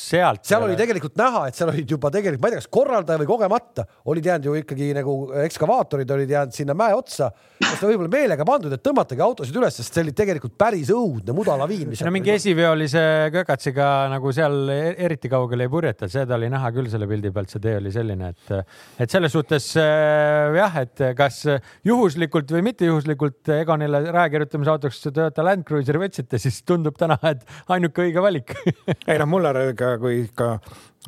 seal 0.44 0.64
oli 0.66 0.76
tegelikult 0.78 1.16
näha, 1.20 1.46
et 1.48 1.56
seal 1.56 1.70
olid 1.72 1.90
juba 1.94 2.10
tegelikult, 2.12 2.42
ma 2.42 2.50
ei 2.50 2.54
tea, 2.54 2.62
kas 2.62 2.70
korraldaja 2.72 3.20
või 3.22 3.28
kogemata 3.30 3.84
olid 4.12 4.28
jäänud 4.28 4.48
ju 4.48 4.56
ikkagi 4.60 4.90
nagu 4.96 5.14
ekskavaatorid 5.44 6.12
olid 6.16 6.32
jäänud 6.32 6.56
sinna 6.56 6.76
mäe 6.78 6.96
otsa. 6.96 7.30
ta 7.62 7.88
võib-olla 7.88 8.10
meelega 8.12 8.44
pandud, 8.46 8.72
et 8.74 8.82
tõmmatagi 8.84 9.24
autosid 9.24 9.56
üles, 9.56 9.76
sest 9.78 9.94
see 9.94 10.04
oli 10.04 10.14
tegelikult 10.16 10.56
päris 10.60 10.90
õudne 10.92 11.34
mudalaviin. 11.36 11.92
no 12.04 12.12
mingi 12.14 12.34
esiveolise 12.34 13.04
kökatsiga 13.32 13.88
nagu 14.12 14.32
seal 14.34 14.72
e-, 14.72 14.94
eriti 15.06 15.30
kaugele 15.32 15.68
ei 15.68 15.72
purjeta, 15.72 16.08
seda 16.12 16.36
oli 16.36 16.50
näha 16.52 16.72
küll 16.76 16.90
selle 16.92 17.08
pildi 17.10 17.32
pealt, 17.32 17.52
see 17.52 17.64
tee 17.64 17.76
oli 17.80 17.92
selline, 17.94 18.32
et, 18.32 18.74
et 19.04 19.16
selles 19.16 19.32
suhtes 19.32 19.70
äh, 19.80 20.52
jah, 20.60 20.80
et 20.84 21.04
kas 21.16 21.42
juhuslikult 21.88 22.52
või 22.56 22.64
mitte 22.72 22.88
juhuslikult 22.88 23.52
Egonile 23.56 24.04
raja 24.10 24.32
kirjutamise 24.32 24.76
autoks 24.82 25.02
Toyota 25.06 25.44
Land 25.46 25.66
Cruiseri 25.68 26.00
võtsite, 26.02 26.40
siis 26.42 26.62
tundub 26.66 26.98
täna, 26.98 27.18
et 27.30 27.44
ainuke 27.72 28.06
õige 28.06 28.24
valik 28.24 28.54
ei 29.10 29.20
noh, 29.20 29.28
mulle 29.30 29.70
ka 29.78 29.94
kui 30.02 30.24
ka 30.34 30.56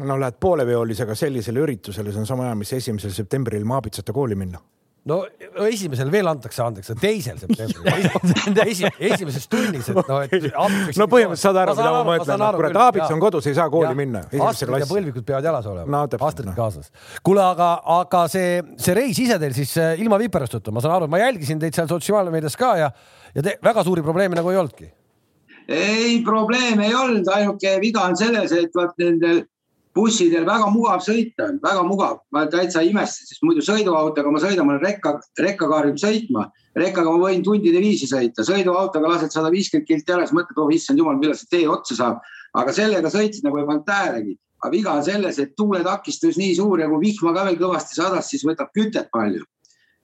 no 0.06 0.18
lähed 0.20 0.38
pooleveolisega 0.42 1.16
sellisele 1.18 1.64
üritusele, 1.64 2.12
see 2.12 2.22
on 2.22 2.30
sama 2.30 2.48
hea, 2.48 2.54
mis 2.58 2.72
esimesel 2.76 3.14
septembril 3.14 3.66
Maabitsate 3.68 4.14
kooli 4.14 4.38
minna 4.38 4.62
no 5.08 5.18
esimesel 5.68 6.08
veel 6.12 6.28
antakse 6.30 6.62
andeks, 6.64 6.92
teisel 7.00 7.36
septembril 7.40 8.62
Esi, 8.64 8.88
esimeses 9.10 9.46
tunnis, 9.52 9.88
et 9.90 9.98
noh, 9.98 10.22
et. 10.24 10.46
no 10.96 11.06
põhimõtteliselt 11.10 11.42
saad 11.42 11.58
aru, 11.60 11.74
mida 11.76 11.90
ma 11.92 12.02
mõtlen, 12.08 12.44
kurat, 12.56 12.78
Aabits 12.86 13.12
on 13.12 13.20
kodus, 13.22 13.48
ei 13.50 13.56
saa 13.58 13.66
kooli 13.72 13.90
ja, 13.90 13.98
minna. 13.98 14.22
Astrid 14.48 14.72
ja 14.80 14.88
põlvikud 14.88 15.26
peavad 15.26 15.44
jalas 15.50 15.68
olema 15.68 15.92
no,. 15.92 16.20
Astrid 16.28 16.48
no. 16.48 16.54
kaasas. 16.56 16.88
kuule, 17.26 17.42
aga, 17.44 17.74
aga 17.98 18.24
see, 18.32 18.62
see 18.80 18.96
reis 18.96 19.20
ise 19.20 19.36
teil 19.42 19.56
siis 19.56 19.74
äh, 19.80 19.92
ilma 20.00 20.18
viperusteta, 20.22 20.72
ma 20.74 20.84
saan 20.84 20.96
aru, 20.96 21.10
ma 21.12 21.20
jälgisin 21.20 21.60
teid 21.60 21.76
seal 21.76 21.90
sotsiaalmeedias 21.90 22.56
ka 22.60 22.72
ja, 22.80 22.90
ja 23.34 23.42
te, 23.42 23.58
väga 23.62 23.84
suuri 23.84 24.02
probleeme 24.02 24.38
nagu 24.38 24.50
ei 24.50 24.60
olnudki 24.60 24.90
ei, 25.68 26.22
probleeme 26.24 26.86
ei 26.86 26.94
olnud, 26.94 27.28
ainuke 27.32 27.78
viga 27.80 28.04
on 28.04 28.16
selles, 28.16 28.52
et 28.52 28.74
vaat 28.76 28.96
nendel 29.00 29.44
bussidel 29.94 30.44
väga 30.46 30.68
mugav 30.74 31.02
sõita 31.06 31.48
on, 31.48 31.58
väga 31.62 31.82
mugav. 31.86 32.18
ma 32.34 32.44
täitsa 32.50 32.82
imestasin, 32.82 33.30
sest 33.30 33.44
muidu 33.46 33.62
sõiduautoga 33.64 34.32
ma 34.34 34.42
sõidan, 34.42 34.66
ma 34.66 34.74
olen 34.74 34.84
rekka, 34.84 35.14
rekkakaar 35.38 35.88
võib 35.90 36.00
sõitma. 36.02 36.48
rekkaga 36.76 37.10
ma 37.10 37.28
võin 37.28 37.44
tundide 37.46 37.80
viisi 37.80 38.08
sõita, 38.10 38.44
sõiduautoga 38.44 39.14
lased 39.14 39.32
sada 39.32 39.52
viiskümmend 39.54 39.86
kilti 39.86 40.12
ära, 40.12 40.26
siis 40.26 40.34
mõtled, 40.34 40.58
oh 40.58 40.72
issand 40.74 40.98
jumal, 40.98 41.18
millal 41.20 41.38
see 41.38 41.50
tee 41.50 41.68
otsa 41.68 41.94
saab. 41.94 42.20
aga 42.54 42.72
sellega 42.72 43.10
sõitsid 43.10 43.46
nagu 43.46 43.58
ei 43.58 43.66
pannud 43.70 43.86
tähelegi. 43.86 44.38
aga 44.64 44.72
viga 44.72 44.92
on 44.98 45.04
selles, 45.04 45.38
et 45.38 45.56
tuuletakistus 45.56 46.36
nii 46.36 46.54
suur 46.56 46.80
ja 46.80 46.88
kui 46.88 47.00
vihma 47.06 47.34
ka 47.34 47.44
veel 47.44 47.58
kõvasti 47.60 47.94
sadas, 47.94 48.28
siis 48.28 48.44
võtab 48.44 48.72
kütet 48.74 49.10
palju 49.12 49.44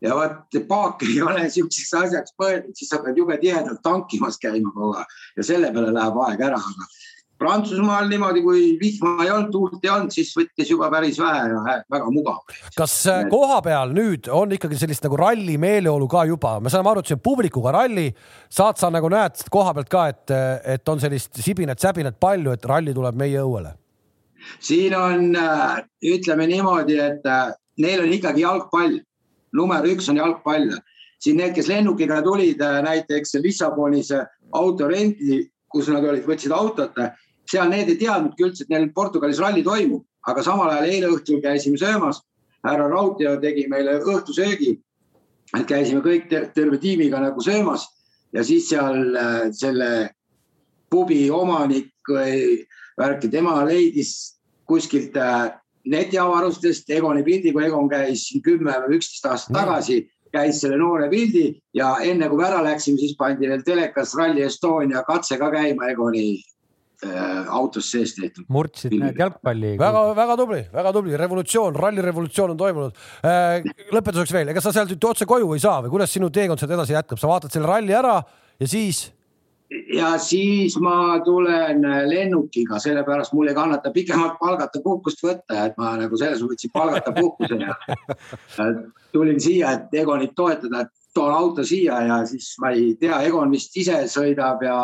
ja 0.01 0.17
vot 0.17 0.59
paak 0.69 1.05
ei 1.09 1.21
ole 1.23 1.47
siukseks 1.53 1.95
asjaks 2.05 2.37
mõeldud, 2.41 2.75
siis 2.77 2.91
sa 2.93 3.01
pead 3.05 3.19
jube 3.21 3.37
tihedalt 3.41 3.83
tankimas 3.85 4.41
käima 4.41 4.73
kogu 4.75 4.95
aeg 4.97 5.17
ja 5.37 5.49
selle 5.53 5.73
peale 5.75 5.95
läheb 5.97 6.21
aeg 6.27 6.45
ära, 6.51 6.61
aga 6.61 6.91
Prantsusmaal 7.41 8.05
niimoodi, 8.11 8.43
kui 8.45 8.65
vihma 8.77 9.25
ei 9.25 9.31
olnud, 9.33 9.49
tuult 9.55 9.85
ei 9.87 9.89
olnud, 9.89 10.13
siis 10.13 10.29
võttis 10.37 10.69
juba 10.69 10.91
päris 10.93 11.17
vähe 11.17 11.47
ja 11.49 11.77
väga 11.89 12.11
mugav. 12.13 12.43
kas 12.77 12.99
äh, 13.09 13.23
koha 13.33 13.63
peal 13.65 13.95
nüüd 13.97 14.29
on 14.29 14.53
ikkagi 14.53 14.77
sellist 14.77 15.07
nagu 15.07 15.17
ralli 15.17 15.57
meeleolu 15.61 16.09
ka 16.11 16.27
juba, 16.29 16.59
me 16.61 16.73
saame 16.73 16.93
aru, 16.93 17.01
et 17.01 17.09
see 17.09 17.17
on 17.17 17.23
publikuga 17.25 17.73
ralli, 17.79 18.11
saad 18.53 18.77
sa 18.81 18.93
nagu 18.93 19.09
näed 19.09 19.41
koha 19.53 19.73
pealt 19.79 19.89
ka, 19.93 20.07
et, 20.13 20.35
et 20.77 20.93
on 20.93 21.01
sellist 21.01 21.41
sibinat-säbinat 21.41 22.21
palju, 22.21 22.53
et 22.53 22.69
ralli 22.69 22.93
tuleb 22.97 23.17
meie 23.17 23.41
õuele? 23.41 23.73
siin 24.61 24.97
on, 24.97 25.31
äh, 25.37 25.81
ütleme 26.13 26.45
niimoodi, 26.51 27.01
et 27.01 27.25
äh, 27.29 27.55
neil 27.81 28.05
on 28.05 28.13
ikkagi 28.21 28.45
jalgpall, 28.45 29.01
number 29.53 29.87
üks 29.91 30.09
on 30.09 30.17
jalgpall. 30.17 30.71
siin 31.21 31.37
need, 31.37 31.55
kes 31.55 31.69
lennukiga 31.69 32.23
tulid 32.25 32.61
näiteks 32.61 33.35
Lissabonis 33.45 34.09
autorendi, 34.53 35.51
kus 35.69 35.89
nad 35.89 36.05
olid, 36.05 36.25
võtsid 36.25 36.53
autot 36.53 36.97
seal 37.51 37.71
need 37.71 37.91
ei 37.91 37.99
teadnudki 38.01 38.47
üldse, 38.47 38.65
et 38.65 38.73
neil 38.73 38.91
Portugalis 38.95 39.41
ralli 39.43 39.63
toimub, 39.67 40.05
aga 40.31 40.45
samal 40.47 40.71
ajal 40.73 40.91
eile 40.91 41.11
õhtul 41.15 41.43
käisime 41.43 41.81
söömas. 41.81 42.23
härra 42.61 42.91
Raudtee 42.93 43.39
tegi 43.41 43.67
meile 43.69 43.99
õhtusöögi. 44.05 44.79
et 45.57 45.67
käisime 45.67 46.01
kõik 46.01 46.29
terve 46.55 46.79
tiimiga 46.79 47.19
nagu 47.21 47.41
söömas 47.41 47.89
ja 48.33 48.45
siis 48.45 48.69
seal 48.69 49.17
äh, 49.17 49.49
selle 49.51 50.11
pubi 50.91 51.31
omanik 51.31 51.91
või 52.09 52.67
värki, 52.99 53.29
tema 53.29 53.65
leidis 53.65 54.37
kuskilt 54.67 55.17
äh, 55.17 55.51
netiavarustest 55.87 56.91
Egoni 56.91 57.23
pildi, 57.25 57.53
kui 57.53 57.65
Egon 57.65 57.89
käis 57.89 58.29
kümme 58.45 58.75
või 58.85 58.99
üksteist 58.99 59.27
aastat 59.31 59.57
tagasi 59.57 60.03
käis 60.31 60.61
selle 60.63 60.77
noore 60.79 61.09
pildi 61.11 61.49
ja 61.75 61.97
enne 62.07 62.29
kui 62.29 62.39
me 62.39 62.47
ära 62.47 62.61
läksime, 62.63 63.01
siis 63.01 63.17
pandi 63.19 63.49
veel 63.51 63.65
telekas 63.67 64.15
Rally 64.19 64.45
Estonia 64.47 65.03
katse 65.09 65.39
ka 65.41 65.51
käima 65.51 65.91
Egoni 65.91 66.39
Äh, 67.01 67.47
autos 67.49 67.87
sees 67.89 68.11
tehtud. 68.13 68.45
murdsid 68.53 68.93
need 68.93 69.17
jalgpalli. 69.17 69.71
väga-väga 69.81 70.35
tubli, 70.37 70.59
väga 70.69 70.91
tubli, 70.93 71.15
revolutsioon, 71.17 71.79
rallirevolutsioon 71.81 72.53
on 72.53 72.59
toimunud. 72.61 72.99
Äh, 73.25 73.65
lõpetuseks 73.89 74.35
veel, 74.37 74.51
ega 74.53 74.61
sa 74.61 74.69
sealt 74.77 74.93
otse 75.09 75.25
koju 75.25 75.55
ei 75.57 75.63
saa 75.63 75.79
või 75.81 75.95
kuidas 75.95 76.13
sinu 76.13 76.29
teekond 76.29 76.61
sealt 76.61 76.75
edasi 76.77 76.93
jätkab, 76.93 77.23
sa 77.23 77.31
vaatad 77.31 77.57
selle 77.57 77.71
ralli 77.73 77.97
ära 77.97 78.19
ja 78.61 78.69
siis? 78.69 79.07
Ja 79.95 80.19
siis 80.19 80.77
ma 80.83 81.21
tulen 81.25 81.83
lennukiga, 82.11 82.79
sellepärast 82.83 83.33
mul 83.33 83.51
ei 83.51 83.55
kannata 83.55 83.93
pikemalt 83.95 84.39
palgata 84.41 84.81
puhkust 84.85 85.23
võtta, 85.23 85.67
et 85.67 85.77
ma 85.79 85.95
nagu 86.01 86.19
selles 86.19 86.43
mõttes 86.43 86.73
palgata 86.75 87.13
puhkuse 87.15 87.59
ja 87.61 87.77
tulin 89.13 89.41
siia, 89.41 89.77
et 89.77 89.95
Egonit 90.03 90.35
toetada, 90.37 90.87
et 90.87 91.15
toon 91.15 91.35
auto 91.35 91.65
siia 91.67 92.01
ja 92.07 92.19
siis 92.27 92.53
ma 92.63 92.73
ei 92.75 92.95
tea, 93.01 93.23
Egon 93.29 93.53
vist 93.55 93.77
ise 93.79 94.03
sõidab 94.11 94.65
ja 94.67 94.81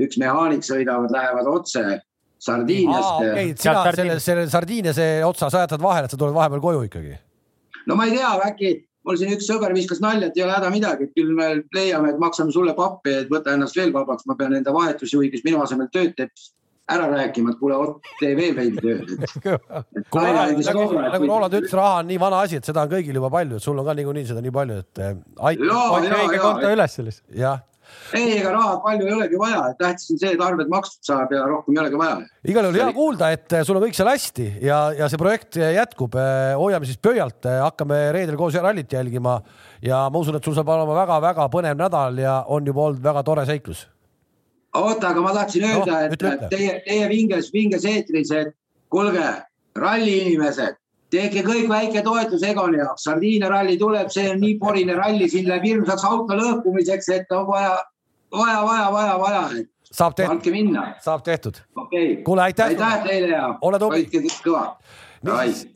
üks 0.00 0.16
mehaanik 0.20 0.64
sõidavad, 0.64 1.12
lähevad 1.12 1.50
otse 1.52 1.84
Sardiiniast. 2.42 3.20
okei, 3.20 3.52
sina 3.54 3.84
selle, 3.94 4.16
selle 4.20 4.46
Sardiiniase 4.50 5.10
otsa, 5.26 5.50
sa 5.52 5.66
jätad 5.66 5.82
vahele, 5.82 6.08
et 6.08 6.14
sa 6.14 6.18
tuled 6.20 6.34
vahepeal 6.34 6.64
koju 6.64 6.88
ikkagi? 6.88 7.18
no 7.86 7.98
ma 7.98 8.08
ei 8.08 8.16
tea, 8.16 8.32
äkki 8.48 8.72
mul 9.06 9.18
siin 9.18 9.34
üks 9.34 9.48
sõber 9.50 9.74
viskas 9.76 10.02
nalja, 10.04 10.30
et 10.30 10.38
ei 10.38 10.44
ole 10.46 10.56
häda 10.56 10.70
midagi, 10.72 11.08
et 11.08 11.14
küll 11.18 11.34
me 11.36 11.52
leiame, 11.74 12.12
et 12.12 12.22
maksame 12.22 12.54
sulle 12.54 12.74
pappi, 12.78 13.14
et 13.22 13.30
võta 13.32 13.54
ennast 13.56 13.78
veel 13.78 13.94
vabaks, 13.94 14.26
ma 14.30 14.36
pean 14.38 14.54
enda 14.58 14.74
vahetusjuhi, 14.74 15.30
kes 15.32 15.46
minu 15.46 15.62
asemel 15.64 15.90
tööd 15.94 16.14
teeb, 16.18 16.30
ära 16.92 17.06
rääkima, 17.08 17.54
et 17.54 17.60
kuule, 17.60 17.78
tee 18.20 18.32
veel 18.36 18.54
veidi 18.58 18.82
tööd. 18.82 19.12
nagu, 20.66 20.86
nagu 20.98 21.28
Roland 21.30 21.58
ütles, 21.58 21.74
raha 21.78 22.00
on 22.02 22.10
nii 22.10 22.20
vana 22.20 22.42
asi, 22.46 22.58
et 22.60 22.68
seda 22.68 22.84
on 22.84 22.92
kõigil 22.92 23.18
juba 23.20 23.30
palju, 23.32 23.58
et 23.58 23.66
sul 23.66 23.78
on 23.78 23.86
ka 23.86 23.96
niikuinii 23.98 24.28
seda 24.28 24.42
nii 24.44 24.54
palju, 24.54 24.80
et 24.82 25.02
äh, 25.02 25.20
aita. 25.50 25.84
õige 26.22 26.42
konto 26.42 26.72
üles 26.74 26.98
sellest. 26.98 27.24
jah 27.38 27.62
ei, 28.16 28.38
ega 28.38 28.52
raha 28.54 28.74
palju 28.84 29.06
ei 29.06 29.14
olegi 29.16 29.38
vaja, 29.40 29.62
tähtis 29.78 30.10
on 30.14 30.20
see, 30.20 30.32
et 30.34 30.42
arved 30.44 30.70
makstud 30.72 31.06
saab 31.06 31.32
ja 31.34 31.44
rohkem 31.48 31.76
ei 31.76 31.82
olegi 31.84 32.00
vaja. 32.00 32.18
igal 32.52 32.68
juhul 32.68 32.80
hea 32.80 32.96
kuulda, 32.96 33.30
et 33.36 33.56
sul 33.66 33.78
on 33.78 33.86
kõik 33.86 33.98
seal 33.98 34.10
hästi 34.10 34.48
ja, 34.66 34.80
ja 34.98 35.08
see 35.12 35.20
projekt 35.20 35.58
jätkub. 35.62 36.18
hoiame 36.60 36.88
siis 36.88 37.00
pöialt, 37.02 37.48
hakkame 37.62 38.02
reedel 38.16 38.38
koos 38.40 38.58
rallit 38.60 38.92
jälgima 38.92 39.38
ja 39.82 40.04
ma 40.10 40.22
usun, 40.22 40.36
et 40.38 40.44
sul 40.44 40.56
saab 40.58 40.74
olema 40.74 40.98
väga-väga 41.02 41.48
põnev 41.52 41.80
nädal 41.80 42.20
ja 42.22 42.42
on 42.48 42.66
juba 42.66 42.88
olnud 42.88 43.02
väga 43.04 43.24
tore 43.26 43.46
seiklus. 43.48 43.86
oota, 44.74 45.08
aga 45.12 45.24
ma 45.24 45.34
tahtsin 45.36 45.64
öelda 45.70 45.92
no,, 45.92 46.04
et 46.06 46.18
ütle, 46.18 46.36
ütle. 46.36 46.52
teie, 46.52 46.76
teie 46.86 47.08
vinges, 47.08 47.52
vinges 47.52 47.88
eetris, 47.88 48.30
et 48.36 48.54
kuulge, 48.92 49.26
ralli 49.76 50.20
inimesed 50.26 50.81
tehke 51.12 51.44
kõik 51.46 51.68
väike 51.70 52.02
toetus 52.02 52.42
Egoni 52.48 52.80
jaoks, 52.80 53.04
Sardiinia 53.06 53.52
ralli 53.52 53.78
tuleb, 53.78 54.10
see 54.10 54.30
on 54.32 54.40
nii 54.42 54.58
porine 54.60 54.96
ralli, 54.98 55.28
siin 55.30 55.48
läheb 55.48 55.68
hirmsaks 55.68 56.04
auto 56.08 56.38
lõhkumiseks, 56.38 57.12
et 57.14 57.36
on 57.36 57.46
vaja 57.50 57.76
vaja, 58.32 58.64
vaja, 58.64 58.92
vaja, 58.92 59.14
vaja. 59.18 59.64
saab 59.92 60.16
tehtud. 60.16 60.34
andke 60.36 60.50
minna. 60.50 60.86
saab 61.04 61.24
tehtud. 61.24 61.62
okei 61.76 62.12
okay.. 62.12 62.24
kuule, 62.24 62.42
aitäh. 62.48 62.72
aitäh 62.72 62.98
teile 63.06 63.32
ja 63.34 63.48
hoidke 63.62 64.22
kõva. 64.44 64.66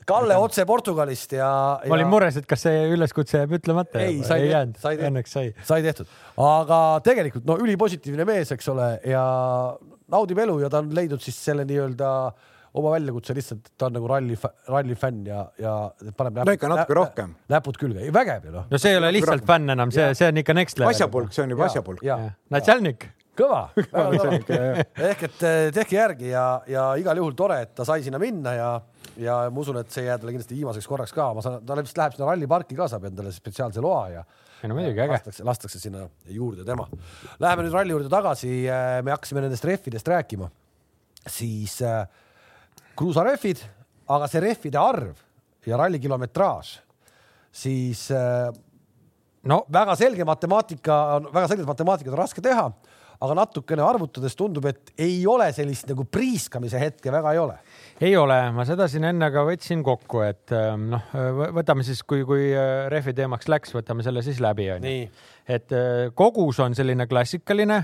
Kalle 0.05 0.35
otse 0.43 0.65
Portugalist 0.67 1.31
ja, 1.31 1.47
ja.... 1.79 1.87
ma 1.87 1.95
olin 1.95 2.09
mures, 2.11 2.35
et 2.39 2.47
kas 2.49 2.65
see 2.65 2.81
üleskutse 2.91 3.43
jääb 3.43 3.53
ütlemata. 3.59 4.01
ei, 4.03 4.19
sai, 4.27 4.41
ei 4.43 4.51
jäänud, 4.51 4.81
õnneks 5.11 5.37
sai. 5.37 5.53
sai 5.67 5.85
tehtud, 5.85 6.09
aga 6.49 6.81
tegelikult 7.05 7.47
no 7.47 7.55
ülipositiivne 7.63 8.25
mees, 8.27 8.51
eks 8.51 8.67
ole, 8.73 8.89
ja 9.07 9.23
naudib 10.11 10.43
elu 10.43 10.59
ja 10.65 10.71
ta 10.71 10.81
on 10.83 10.91
leidnud 10.95 11.23
siis 11.23 11.39
selle 11.47 11.63
nii-öelda 11.67 12.11
oma 12.77 12.93
väljakutse 12.93 13.35
lihtsalt, 13.37 13.71
ta 13.77 13.89
on 13.89 13.97
nagu 13.97 14.09
ralli, 14.09 14.37
ralli 14.69 14.97
fänn 14.99 15.25
ja, 15.27 15.43
ja 15.61 15.75
paneb 16.17 16.41
näpud, 16.41 16.51
no 16.51 16.57
ikka 16.57 16.71
natuke 16.73 16.97
rohkem. 17.01 17.35
näpud 17.53 17.79
külge, 17.81 18.09
vägev 18.13 18.49
ju 18.49 18.55
noh. 18.55 18.67
no 18.71 18.81
see 18.81 18.95
ei 18.95 19.01
ole 19.01 19.13
lihtsalt 19.17 19.41
rohkem. 19.41 19.53
fänn 19.53 19.77
enam, 19.77 19.93
see, 19.93 20.09
see 20.17 20.31
on 20.31 20.43
ikka 20.43 20.57
next 20.57 20.81
level. 20.81 20.95
asjapulk, 20.95 21.33
see 21.35 21.45
on 21.45 21.55
juba 21.55 21.69
asjapulk. 21.69 22.03
Natsalnik 22.53 23.09
kõva 23.37 23.61
ehk 25.09 25.23
et 25.27 25.43
eh, 25.45 25.69
tehke 25.75 25.97
järgi 25.97 26.31
ja, 26.31 26.45
ja 26.69 26.89
igal 26.99 27.19
juhul 27.21 27.35
tore, 27.37 27.59
et 27.65 27.73
ta 27.77 27.85
sai 27.87 28.03
sinna 28.05 28.19
minna 28.21 28.53
ja, 28.55 28.69
ja 29.21 29.37
ma 29.53 29.63
usun, 29.63 29.79
et 29.81 29.93
see 29.93 30.05
ei 30.05 30.11
jää 30.11 30.19
talle 30.21 30.35
kindlasti 30.35 30.57
viimaseks 30.57 30.89
korraks 30.89 31.15
ka, 31.15 31.29
ma 31.37 31.43
saan, 31.45 31.61
ta 31.67 31.77
vist 31.79 31.99
läheb 31.99 32.15
sinna 32.15 32.29
ralliparki 32.31 32.77
ka, 32.77 32.89
saab 32.91 33.07
endale 33.11 33.33
spetsiaalse 33.35 33.83
loa 33.83 34.03
ja. 34.15 34.23
ei 34.61 34.71
no 34.71 34.77
muidugi 34.77 35.03
äge. 35.03 35.13
lastakse, 35.13 35.45
lastakse 35.47 35.81
sinna 35.81 36.05
juurde 36.33 36.65
tema. 36.67 36.87
Läheme 37.43 37.67
nüüd 37.67 37.77
ralli 37.77 37.95
juurde 37.95 38.11
tagasi, 38.13 38.53
eh, 38.65 39.01
me 39.05 39.13
hakkasime 39.13 39.45
nendest 39.45 39.67
rehvidest 39.69 40.13
rääkima, 40.13 40.49
siis 41.27 41.79
äh, 41.85 42.05
kruusarehvid, 42.97 43.63
aga 44.13 44.29
see 44.31 44.43
rehvide 44.43 44.79
arv 44.81 45.23
ja 45.67 45.79
ralli 45.79 45.99
kilometraaž, 45.99 46.77
siis 47.51 48.07
äh, 48.15 48.47
no 49.47 49.63
väga 49.73 49.95
selge 49.99 50.27
matemaatika 50.27 50.99
on, 51.17 51.33
väga 51.33 51.49
selget 51.51 51.67
matemaatikat 51.67 52.13
on 52.13 52.21
raske 52.21 52.43
teha, 52.43 52.69
aga 53.17 53.35
natukene 53.39 53.81
arvutades 53.81 54.35
tundub, 54.37 54.67
et 54.69 54.91
ei 55.01 55.19
ole 55.29 55.47
sellist 55.55 55.87
nagu 55.89 56.05
priiskamise 56.05 56.79
hetke 56.81 57.11
väga 57.13 57.33
ei 57.33 57.41
ole. 57.41 57.57
ei 58.01 58.13
ole, 58.17 58.37
ma 58.53 58.65
seda 58.69 58.87
siin 58.91 59.07
enne 59.09 59.29
ka 59.33 59.43
võtsin 59.47 59.81
kokku, 59.85 60.21
et 60.27 60.53
ähm, 60.55 60.89
noh, 60.93 61.11
võtame 61.57 61.85
siis, 61.87 62.03
kui, 62.07 62.23
kui 62.27 62.51
äh, 62.53 62.85
rehvi 62.93 63.15
teemaks 63.17 63.49
läks, 63.51 63.73
võtame 63.75 64.05
selle 64.05 64.23
siis 64.25 64.41
läbi 64.43 64.69
onju. 64.77 64.97
et 65.47 65.75
äh, 65.75 66.07
kogus 66.15 66.61
on 66.63 66.77
selline 66.77 67.09
klassikaline 67.09 67.83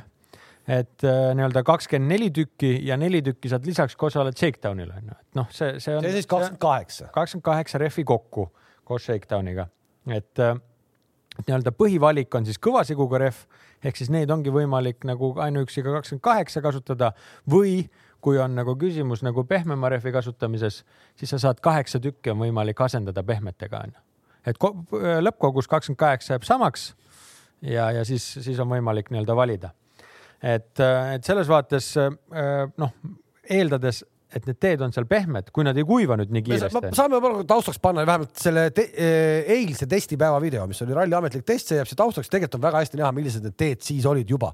et 0.68 1.04
äh, 1.04 1.34
nii-öelda 1.36 1.64
kakskümmend 1.68 2.14
neli 2.14 2.30
tükki 2.32 2.78
ja 2.88 2.98
neli 2.98 3.22
tükki 3.24 3.50
saad 3.52 3.66
lisaks, 3.68 3.98
kui 4.00 4.08
osaled 4.08 4.38
shakedown'il 4.40 4.92
on 4.96 5.10
ju, 5.12 5.18
et 5.20 5.40
noh, 5.40 5.50
see, 5.52 5.80
see 5.84 5.96
on. 5.98 6.06
see 6.06 6.20
siis 6.20 6.30
kakskümmend 6.30 6.62
kaheksa. 6.62 7.10
kakskümmend 7.16 7.48
kaheksa 7.50 7.82
rehvi 7.84 8.06
kokku 8.08 8.48
koos 8.88 9.04
shakedowniga, 9.10 9.68
et 10.08 10.40
äh, 10.40 10.56
nii-öelda 11.42 11.74
põhivalik 11.76 12.36
on 12.38 12.48
siis 12.48 12.62
kõva 12.64 12.86
seguga 12.88 13.20
rehv 13.26 13.44
ehk 13.84 14.00
siis 14.00 14.12
neid 14.14 14.32
ongi 14.32 14.54
võimalik 14.54 15.04
nagu 15.08 15.34
ainuüksi 15.44 15.84
ka 15.84 15.98
kakskümmend 15.98 16.24
kaheksa 16.24 16.64
kasutada 16.64 17.12
või 17.50 17.84
kui 18.24 18.40
on 18.40 18.56
nagu 18.56 18.78
küsimus 18.80 19.24
nagu 19.26 19.44
pehmema 19.44 19.90
rehvi 19.92 20.14
kasutamises, 20.16 20.84
siis 21.20 21.34
sa 21.34 21.42
saad 21.44 21.60
kaheksa 21.64 22.00
tükki 22.00 22.32
on 22.32 22.40
võimalik 22.46 22.80
asendada 22.82 23.24
pehmetega 23.24 23.84
onju. 23.84 24.00
et 24.48 24.60
lõppkogus 25.28 25.68
kakskümmend 25.68 26.00
kaheksa 26.00 26.38
jääb 26.38 26.48
samaks 26.48 26.94
ja, 27.62 27.92
ja 27.92 28.06
siis, 28.06 28.24
siis 28.40 28.60
on 28.60 28.72
võimalik 28.72 29.12
nii-öelda 29.12 29.36
valida 29.36 29.76
et, 30.44 30.84
et 30.84 31.24
selles 31.26 31.50
vaates 31.50 31.94
äh, 32.00 32.66
noh, 32.80 32.92
eeldades, 33.54 34.04
et 34.34 34.48
need 34.50 34.60
teed 34.62 34.82
on 34.82 34.94
seal 34.94 35.06
pehmed, 35.10 35.52
kui 35.54 35.66
nad 35.66 35.78
ei 35.78 35.86
kuiva 35.88 36.18
nüüd 36.20 36.32
nii 36.34 36.44
kiiresti. 36.48 36.94
saame 36.98 37.20
võib-olla 37.20 37.46
taustaks 37.48 37.80
panna 37.84 38.06
vähemalt 38.08 38.36
selle 38.42 38.68
te 38.76 38.88
äh, 38.90 39.52
eilse 39.56 39.88
testipäeva 39.90 40.40
video, 40.44 40.66
mis 40.70 40.82
oli 40.86 40.96
ralli 40.98 41.18
ametlik 41.18 41.46
test, 41.48 41.70
see 41.70 41.80
jääb 41.80 41.90
siia 41.90 42.02
taustaks, 42.02 42.32
tegelikult 42.32 42.60
on 42.60 42.66
väga 42.66 42.84
hästi 42.84 43.02
näha, 43.02 43.12
millised 43.16 43.46
need 43.46 43.58
teed 43.60 43.84
siis 43.86 44.08
olid 44.10 44.30
juba. 44.30 44.52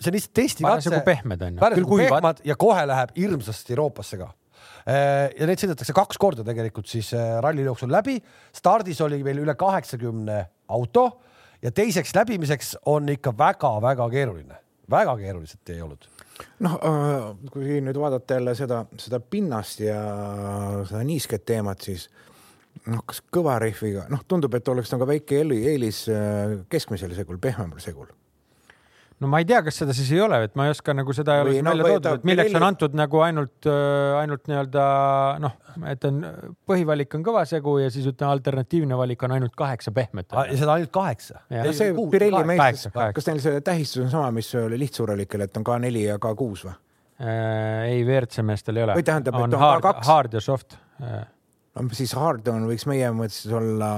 see 0.00 0.10
on 0.10 0.16
lihtsalt 0.16 0.36
testikatse. 0.40 0.90
parasjagu 0.90 1.06
pehmed 1.06 1.42
on 1.46 1.56
ju. 1.56 1.62
parasjagu 1.62 1.98
pehmad 2.02 2.44
ja 2.48 2.56
kohe 2.56 2.86
läheb 2.88 3.16
hirmsasti 3.18 3.76
Euroopasse 3.76 4.20
ka 4.22 4.30
äh, 4.30 5.28
ja 5.36 5.50
neid 5.50 5.62
sõidetakse 5.62 5.94
kaks 5.96 6.20
korda 6.20 6.46
tegelikult 6.46 6.88
siis 6.88 7.12
ralli 7.44 7.68
jooksul 7.68 7.92
läbi. 7.92 8.16
stardis 8.56 9.04
oli 9.04 9.20
meil 9.26 9.44
üle 9.44 9.54
kaheksakümne 9.54 10.40
auto 10.72 11.06
ja 11.60 11.70
teiseks 11.76 12.16
läbimiseks 12.16 12.74
on 12.88 13.12
ikka 13.12 13.36
väga-väga 13.36 14.08
keeruline 14.16 14.59
väga 14.90 15.16
keerulised 15.20 15.62
teeolud. 15.64 16.08
noh, 16.64 16.78
äh, 16.86 17.26
kui 17.52 17.80
nüüd 17.84 17.98
vaadata 18.00 18.38
jälle 18.38 18.54
seda, 18.58 18.84
seda 18.98 19.20
pinnast 19.20 19.82
ja 19.84 20.00
seda 20.88 21.02
niisket 21.04 21.44
teemat, 21.48 21.84
siis 21.84 22.08
noh, 22.86 23.02
kas 23.06 23.20
kõva 23.32 23.58
rehviga, 23.60 24.06
noh, 24.12 24.24
tundub, 24.28 24.54
et 24.56 24.68
oleks 24.68 24.92
nagu 24.94 25.08
väike 25.08 25.42
eelis 25.42 26.06
äh, 26.08 26.60
keskmisel 26.72 27.14
segul, 27.16 27.40
pehmemal 27.42 27.82
segul 27.82 28.08
no 29.20 29.30
ma 29.30 29.40
ei 29.42 29.46
tea, 29.48 29.60
kas 29.66 29.80
seda 29.82 29.94
siis 29.96 30.10
ei 30.14 30.20
ole, 30.24 30.42
et 30.46 30.54
ma 30.58 30.66
ei 30.66 30.74
oska 30.74 30.94
nagu 30.96 31.14
seda 31.16 31.36
ei 31.36 31.44
ole 31.44 31.54
Või 31.54 31.64
no 31.64 31.74
välja 31.74 31.88
toodud, 31.94 32.20
et 32.20 32.28
milleks 32.30 32.58
on 32.58 32.66
antud 32.66 32.98
nagu 32.98 33.22
ainult, 33.24 33.70
ainult 34.20 34.50
nii-öelda 34.50 34.84
noh, 35.44 35.56
et 35.92 36.06
on 36.08 36.20
põhivalik 36.68 37.16
on 37.18 37.24
kõva 37.26 37.44
segu 37.48 37.76
ja 37.82 37.90
siis 37.92 38.08
ütleme, 38.10 38.30
alternatiivne 38.38 38.98
valik 39.00 39.24
on 39.28 39.36
ainult 39.36 39.56
kaheksa 39.58 39.92
pehmet. 39.96 40.32
ja 40.32 40.60
seda 40.60 40.76
ainult 40.78 40.92
kaheksa. 40.94 41.42
No 41.52 41.74
see 41.76 41.96
Pirelli 42.12 42.44
meistris 42.54 42.88
kas 43.16 43.28
neil 43.30 43.42
see 43.44 43.64
tähistus 43.66 44.06
on 44.06 44.14
sama, 44.14 44.30
mis 44.34 44.48
oli 44.58 44.78
lihtsurelikel, 44.80 45.46
et 45.46 45.60
on 45.60 45.66
K4 45.66 46.06
ja 46.06 46.20
K6 46.22 46.70
või? 46.70 46.78
Äh, 47.20 47.90
ei, 47.90 48.04
WRC 48.06 48.40
meestel 48.48 48.80
ei 48.80 48.86
ole. 48.86 48.96
Või 48.96 49.04
tähendab, 49.04 49.36
et 49.36 49.44
on 49.44 49.54
on 49.58 49.60
hard, 49.60 49.84
K2. 49.84 50.06
hard 50.08 50.38
ja 50.38 50.40
soft. 50.44 50.78
No 51.70 51.86
siis 51.94 52.10
hard 52.18 52.48
on, 52.50 52.64
võiks 52.66 52.82
meie 52.90 53.06
mõttes 53.14 53.44
olla 53.54 53.88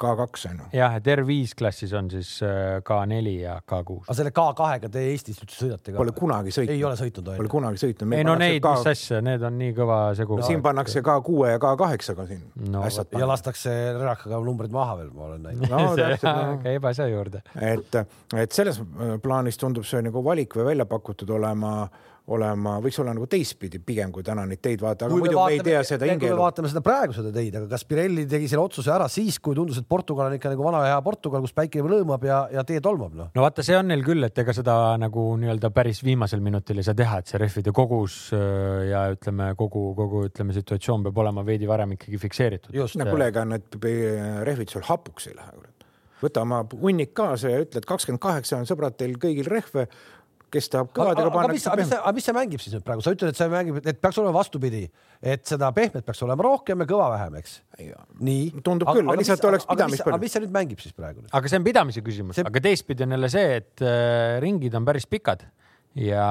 K2 0.00 0.46
on 0.48 0.60
ju. 0.62 0.68
jah, 0.78 0.94
et 0.96 1.08
R5 1.12 1.52
klassis 1.58 1.92
on 1.98 2.06
siis 2.08 2.30
äh, 2.46 2.78
K4 2.86 3.34
ja 3.34 3.58
K6. 3.60 4.06
aga 4.06 4.16
selle 4.16 4.32
K2-ga 4.38 4.88
te 4.94 5.02
Eestis 5.10 5.42
üldse 5.44 5.58
sõidate 5.58 5.92
ka? 5.92 5.98
Pole 6.00 6.14
kunagi 6.16 6.54
sõitnud. 6.56 6.72
ei 6.72 6.86
ole 6.88 6.96
sõitnud 6.96 7.28
Pole 7.28 7.44
onju? 7.44 7.52
kunagi 7.52 7.82
sõitnud. 7.82 8.16
ei 8.16 8.24
no 8.24 8.38
neid, 8.40 8.64
mis 8.64 8.88
asja, 8.94 9.20
need 9.26 9.44
on 9.44 9.60
nii 9.60 9.76
kõva 9.76 9.98
segu 10.16 10.40
no,. 10.40 10.48
siin 10.48 10.64
pannakse 10.64 11.04
K6 11.04 11.52
ja 11.52 11.60
K8-ga 11.60 12.26
siin 12.30 12.46
No 12.72 12.86
ja 12.88 13.28
lastakse 13.28 13.76
rärakaga 13.98 14.40
numbrid 14.48 14.72
maha 14.72 14.96
veel, 15.02 15.12
ma 15.12 15.28
olen 15.28 15.44
näinud. 15.44 15.68
no 15.68 15.82
täpselt 16.00 16.24
no. 16.24 16.58
käib 16.64 16.88
asja 16.88 17.10
juurde. 17.12 17.44
et, 17.60 18.00
et 18.32 18.56
selles 18.56 18.80
plaanis 19.20 19.60
tundub 19.60 19.84
see 19.84 20.00
nagu 20.08 20.24
valik 20.24 20.56
või 20.56 20.70
välja 20.72 20.88
pakutud 20.88 21.36
olema, 21.36 21.82
olema, 22.34 22.76
võiks 22.82 22.98
olla 23.02 23.14
nagu 23.16 23.26
teistpidi 23.30 23.80
pigem 23.84 24.12
kui 24.14 24.24
täna 24.26 24.44
neid 24.48 24.60
teid 24.62 24.82
vaata, 24.82 25.08
aga 25.08 25.18
muidu 25.18 25.38
me 25.38 25.56
ei 25.56 25.62
tea 25.64 25.82
seda 25.86 26.08
hingeelu. 26.08 26.38
vaatame 26.38 26.70
seda 26.70 26.82
praegu 26.84 27.16
seda 27.16 27.32
teid, 27.34 27.56
aga 27.58 27.68
kas 27.70 27.84
Pirelli 27.88 28.26
tegi 28.30 28.48
selle 28.50 28.64
otsuse 28.68 28.92
ära 28.94 29.08
siis, 29.10 29.40
kui 29.42 29.56
tundus, 29.58 29.80
et 29.80 29.88
Portugal 29.90 30.30
on 30.30 30.36
ikka 30.36 30.52
nagu 30.52 30.66
vana 30.66 30.84
ja 30.86 30.94
hea 30.94 31.00
Portugal, 31.06 31.42
kus 31.44 31.54
päike 31.56 31.82
lõõmab 31.82 32.26
ja, 32.26 32.40
ja 32.54 32.64
tee 32.66 32.82
tolmab 32.84 33.16
noh. 33.18 33.30
no 33.34 33.44
vaata, 33.46 33.64
see 33.66 33.78
on 33.78 33.90
neil 33.90 34.04
küll, 34.06 34.22
et 34.26 34.38
ega 34.42 34.54
seda 34.56 34.76
nagu 35.00 35.26
nii-öelda 35.40 35.72
päris 35.74 36.04
viimasel 36.06 36.44
minutil 36.44 36.82
ei 36.82 36.86
saa 36.86 36.98
teha, 36.98 37.20
et 37.22 37.32
see 37.32 37.40
rehvide 37.42 37.74
kogus 37.76 38.20
äh, 38.36 38.86
ja 38.90 39.04
ütleme, 39.14 39.50
kogu, 39.58 39.90
kogu 39.98 40.24
ütleme, 40.28 40.54
situatsioon 40.56 41.08
peab 41.08 41.20
olema 41.24 41.44
veidi 41.46 41.68
varem 41.70 41.96
ikkagi 41.98 42.22
fikseeritud. 42.28 42.74
just, 42.76 42.98
no 43.00 43.08
kuule, 43.10 43.30
ega 43.32 43.46
need 43.48 43.80
rehvid 44.46 44.70
sul 44.72 44.86
hapuks 44.86 45.30
ei 45.30 45.36
lähe, 45.36 45.56
kurat. 45.56 45.90
võta 46.22 46.46
oma 46.46 46.62
hunnik 46.76 47.14
kaasa 47.16 47.50
ja 47.50 47.60
ütle, 47.64 47.82
et 47.82 47.88
kakskümmend 47.88 48.22
kaheksa 48.22 48.60
on 48.60 48.68
sõbrad 48.68 48.98
teil 49.00 49.18
kõigil 49.18 49.48
rehve, 49.50 49.88
kes 50.52 50.68
tahab 50.72 50.90
aga, 50.90 50.96
kõvadega 50.98 51.30
aga 51.30 51.52
mis, 51.52 51.64
panna 51.64 51.74
aga 51.74 51.84
mis, 51.84 51.94
aga 51.98 52.12
mis 52.16 52.26
see 52.28 52.36
mängib 52.36 52.62
siis 52.64 52.74
nüüd 52.76 52.86
praegu, 52.86 53.04
sa 53.04 53.14
ütled, 53.14 53.32
et 53.32 53.40
see 53.40 53.50
mängib, 53.52 53.78
et 53.84 54.00
peaks 54.02 54.18
olema 54.22 54.34
vastupidi, 54.36 54.82
et 55.34 55.46
seda 55.48 55.70
pehmet 55.76 56.06
peaks 56.06 56.22
olema 56.26 56.46
rohkem 56.46 56.84
ja 56.84 56.88
kõva 56.90 57.10
vähem, 57.14 57.38
eks? 57.40 57.56
nii. 58.20 58.62
Tundub 58.66 58.90
küll, 58.90 59.12
lihtsalt 59.20 59.46
oleks 59.50 59.68
pidamispõld. 59.70 60.16
aga 60.16 60.24
mis 60.24 60.36
see 60.36 60.44
nüüd 60.44 60.56
mängib 60.58 60.82
siis 60.82 60.96
praegu? 60.96 61.24
aga 61.30 61.52
see 61.52 61.60
on 61.60 61.66
pidamise 61.66 62.04
küsimus 62.06 62.40
See- 62.40 62.46
aga 62.50 62.64
teistpidi 62.66 63.06
on 63.06 63.16
jälle 63.16 63.30
see, 63.32 63.60
et 63.62 63.84
äh, 63.84 64.38
ringid 64.44 64.76
on 64.78 64.88
päris 64.88 65.08
pikad 65.10 65.46
ja, 65.98 66.26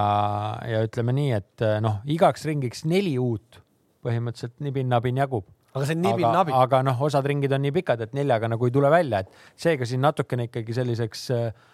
ja 0.67 0.83
ütleme 0.87 1.15
nii, 1.15 1.31
et 1.39 1.65
äh, 1.65 1.79
noh, 1.83 2.01
igaks 2.09 2.45
ringiks 2.47 2.85
neli 2.89 3.17
uut 3.19 3.61
põhimõtteliselt 4.05 4.59
nibin-nabin 4.63 5.19
jagub. 5.19 5.47
aga 5.73 5.85
see 5.85 5.97
on 5.97 6.05
aga, 6.05 6.13
nibin-nabin. 6.13 6.55
aga 6.59 6.83
noh, 6.87 7.01
osad 7.09 7.27
ringid 7.27 7.53
on 7.55 7.63
nii 7.65 7.75
pikad, 7.81 8.05
et 8.05 8.15
neljaga 8.17 8.49
nagu 8.51 8.67
ei 8.67 8.73
tule 8.75 8.91
välja, 8.91 9.23
et 9.23 9.59
seega 9.59 9.87
siin 9.87 10.03
natukene 10.05 10.47
ikkagi 10.49 10.75
selliseks 10.77 11.25
äh, 11.35 11.67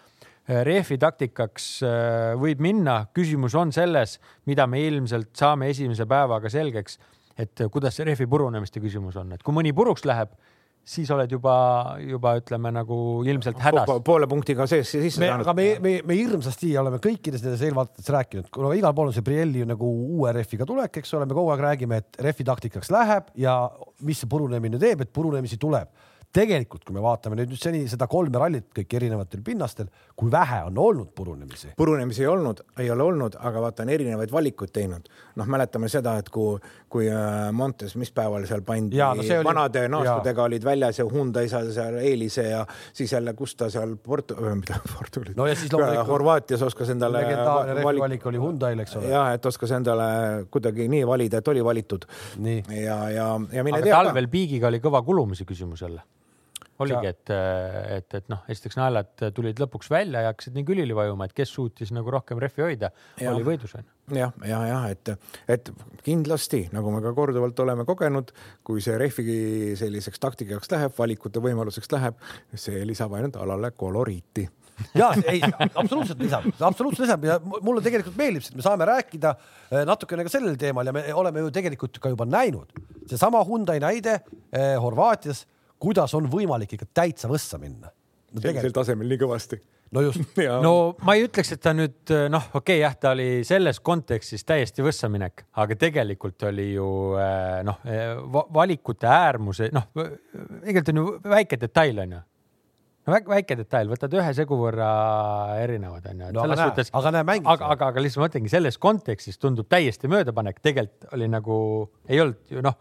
rehvi 0.46 0.98
taktikaks 1.02 1.68
äh, 1.82 2.32
võib 2.38 2.62
minna, 2.62 3.00
küsimus 3.14 3.56
on 3.58 3.72
selles, 3.74 4.18
mida 4.46 4.66
me 4.70 4.82
ilmselt 4.86 5.32
saame 5.36 5.70
esimese 5.72 6.06
päevaga 6.06 6.50
selgeks, 6.52 7.00
et 7.36 7.64
äh, 7.64 7.70
kuidas 7.72 7.96
see 7.98 8.06
rehvi 8.06 8.28
purunemiste 8.30 8.82
küsimus 8.82 9.18
on, 9.20 9.34
et 9.34 9.42
kui 9.42 9.56
mõni 9.56 9.74
puruks 9.76 10.06
läheb, 10.06 10.36
siis 10.86 11.10
oled 11.10 11.30
juba, 11.34 11.54
juba 11.98 12.36
ütleme 12.38 12.70
nagu 12.74 12.96
ilmselt 13.26 13.58
hädas 13.58 13.88
Po-. 13.88 13.98
poole 14.06 14.28
punktiga 14.30 14.68
sees 14.70 14.92
sisse 14.94 15.18
saanud 15.18 15.42
aga 15.42 15.54
me, 15.58 15.66
me, 15.82 15.94
me 16.06 16.18
hirmsasti 16.18 16.70
oleme 16.78 17.00
kõikides 17.02 17.42
nendes 17.42 17.64
eelvaatetes 17.66 18.10
rääkinud, 18.14 18.50
kuna 18.54 18.70
igal 18.78 18.94
pool 18.94 19.10
on 19.10 19.16
see 19.16 19.26
Prielli 19.26 19.64
ju 19.64 19.68
nagu 19.68 19.88
uue 20.16 20.30
rehviga 20.36 20.66
tulek, 20.68 21.00
eks 21.02 21.14
ole, 21.18 21.26
me 21.26 21.34
kogu 21.34 21.50
aeg 21.54 21.64
räägime, 21.66 21.98
et 22.02 22.20
rehvi 22.22 22.46
taktikaks 22.46 22.92
läheb 22.94 23.32
ja 23.42 23.56
mis 24.06 24.22
see 24.22 24.30
purunemine 24.30 24.78
teeb, 24.82 25.02
et 25.02 25.12
purunemisi 25.14 25.58
tuleb. 25.58 25.90
tegelikult, 26.36 26.82
kui 26.84 26.92
me 26.92 27.00
vaatame 27.00 27.36
nüüd, 27.38 27.48
nüüd 27.48 27.60
seni 27.62 27.86
seda 27.88 28.06
kolme 28.12 28.38
rallit 28.38 28.66
kõik 28.76 28.90
erinevatel 28.98 29.40
pinnastel, 29.42 29.86
kui 30.16 30.30
vähe 30.32 30.62
on 30.64 30.78
olnud 30.80 31.10
purunemisi. 31.14 31.68
purunemisi 31.76 32.22
ei 32.22 32.26
olnud, 32.32 32.60
ei 32.80 32.90
ole 32.90 33.02
olnud, 33.04 33.34
aga 33.38 33.60
vaata 33.60 33.82
on 33.84 33.90
erinevaid 33.92 34.30
valikuid 34.32 34.70
teinud. 34.72 35.08
noh, 35.36 35.46
mäletame 35.52 35.88
seda, 35.92 36.14
et 36.18 36.30
kui, 36.32 36.56
kui 36.88 37.10
äh, 37.12 37.52
Montes, 37.52 37.92
mis 38.00 38.08
päeval 38.16 38.46
seal 38.48 38.62
pandi 38.64 38.96
no 38.96 39.10
oli- 39.12 39.44
vanade 39.44 39.82
naastudega 39.92 40.42
olid 40.48 40.64
väljas 40.64 40.98
ja 40.98 41.04
Hyundai 41.04 41.48
sai 41.52 41.68
seal 41.72 41.98
eelise 42.00 42.46
ja 42.48 42.62
siis 42.96 43.12
jälle, 43.12 43.34
kus 43.36 43.54
ta 43.56 43.68
seal 43.70 43.92
Portu-, 44.08 44.38
mida 44.56 44.80
Portugalis 44.96 45.36
No 45.36 45.46
ja 45.46 45.54
siis 45.54 45.72
loomulikult- 45.72 46.08
Horvaatias 46.08 46.62
oskas 46.62 46.88
endale 46.96 47.20
legendaarne 47.20 47.74
va- 47.84 47.92
rehvi 47.92 48.00
valik 48.06 48.26
oli 48.26 48.38
Hyundai'l, 48.40 48.80
eks 48.86 48.96
ole. 48.96 49.12
ja 49.12 49.26
et 49.36 49.46
oskas 49.46 49.70
endale 49.76 50.46
kuidagi 50.50 50.88
nii 50.88 51.04
valida, 51.06 51.38
et 51.44 51.48
oli 51.48 51.64
valitud 51.64 52.08
ja, 52.72 53.02
ja, 53.10 53.28
ja 53.52 53.64
mine 53.64 53.76
aga 53.82 53.84
tea 53.84 53.96
talvel 54.00 54.28
piigiga 54.32 54.72
oli 54.72 54.80
kõva 54.80 55.04
kulumise 55.04 55.44
küsimus 55.44 55.82
jälle. 55.84 56.00
oligi, 56.84 57.10
et, 57.12 57.30
et, 57.96 58.16
et 58.18 58.28
noh, 58.32 58.42
esiteks 58.52 58.76
naelad 58.78 59.24
tulid 59.36 59.60
lõpuks 59.62 59.90
välja 59.92 60.24
ja 60.24 60.32
hakkasid 60.32 60.56
nii 60.56 60.66
külili 60.68 60.96
vajuma, 60.96 61.28
et 61.28 61.36
kes 61.36 61.52
suutis 61.56 61.92
nagu 61.96 62.10
rohkem 62.12 62.40
rehvi 62.42 62.64
hoida, 62.66 62.90
oli 63.32 63.46
võidus 63.46 63.76
onju. 63.78 63.88
jah, 64.18 64.34
ja, 64.46 64.60
jah, 64.70 64.84
et, 64.92 65.12
et 65.56 65.72
kindlasti, 66.06 66.66
nagu 66.74 66.92
me 66.94 67.00
ka 67.04 67.14
korduvalt 67.16 67.58
oleme 67.64 67.86
kogenud, 67.88 68.30
kui 68.66 68.84
see 68.84 68.98
rehvi 69.00 69.74
selliseks 69.78 70.22
taktikaks 70.22 70.70
läheb, 70.74 70.94
valikute 70.98 71.42
võimaluseks 71.42 71.90
läheb, 71.94 72.20
see 72.54 72.84
lisab 72.86 73.16
ainult 73.18 73.36
alale 73.40 73.72
koloriiti. 73.76 74.46
ja 74.92 75.08
ei, 75.32 75.40
absoluutselt 75.72 76.20
lisab, 76.20 76.50
absoluutselt 76.60 77.06
lisab 77.06 77.22
ja 77.24 77.38
mu- 77.40 77.62
mulle 77.64 77.80
tegelikult 77.80 78.18
meeldib 78.20 78.44
see, 78.44 78.52
et 78.52 78.58
me 78.60 78.64
saame 78.66 78.84
rääkida 78.84 79.30
eh, 79.70 79.84
natukene 79.88 80.26
ka 80.26 80.32
sellel 80.34 80.58
teemal 80.60 80.84
ja 80.84 80.92
me 80.92 81.04
oleme 81.16 81.46
ju 81.46 81.52
tegelikult 81.54 81.96
ka 82.04 82.12
juba 82.12 82.26
näinud 82.28 82.74
seesama 83.08 83.40
Hyundai 83.48 83.78
näide 83.80 84.18
eh, 84.18 84.74
Horvaatias, 84.82 85.46
kuidas 85.82 86.14
on 86.18 86.28
võimalik 86.32 86.76
ikka 86.76 86.88
täitsa 87.00 87.30
võssa 87.30 87.60
minna. 87.62 87.90
no 88.32 88.42
sellisel 88.42 88.74
tasemel 88.74 89.10
nii 89.12 89.20
kõvasti. 89.22 89.58
no 89.96 90.04
just, 90.04 90.38
no 90.66 90.74
ma 91.06 91.16
ei 91.16 91.26
ütleks, 91.26 91.52
et 91.56 91.62
ta 91.62 91.74
nüüd 91.76 92.14
noh, 92.32 92.48
okei 92.52 92.78
okay, 92.78 92.84
jah, 92.84 92.96
ta 93.00 93.12
oli 93.16 93.42
selles 93.48 93.80
kontekstis 93.80 94.44
täiesti 94.44 94.84
võssaminek, 94.86 95.46
aga 95.62 95.78
tegelikult 95.86 96.48
oli 96.50 96.72
ju 96.74 96.88
eh, 97.22 97.60
noh, 97.66 97.82
valikute 98.54 99.10
äärmuse, 99.10 99.70
noh, 99.76 99.90
tegelikult 99.96 100.94
on 100.94 101.02
ju 101.02 101.12
väike 101.36 101.60
detail 101.60 102.02
onju 102.06 102.24
no 103.06 103.14
väike, 103.14 103.30
väike 103.30 103.56
detail, 103.60 103.90
võtad 103.90 104.14
ühe 104.18 104.32
segu 104.36 104.58
võrra 104.58 104.88
erinevad 105.62 106.08
onju. 106.10 106.32
no 106.34 106.42
aga 106.42 106.58
näe, 106.58 106.86
aga 107.00 107.12
näe 107.14 107.24
aga, 107.38 107.70
aga, 107.70 107.90
aga 107.92 108.02
lihtsalt 108.02 108.22
ma 108.22 108.28
mõtlengi 108.28 108.52
selles 108.52 108.78
kontekstis 108.82 109.38
tundub 109.42 109.68
täiesti 109.70 110.10
möödapanek, 110.10 110.58
tegelikult 110.64 111.14
oli 111.14 111.30
nagu 111.30 111.58
ei 112.10 112.22
olnud 112.24 112.56
ju 112.56 112.64
noh, 112.66 112.76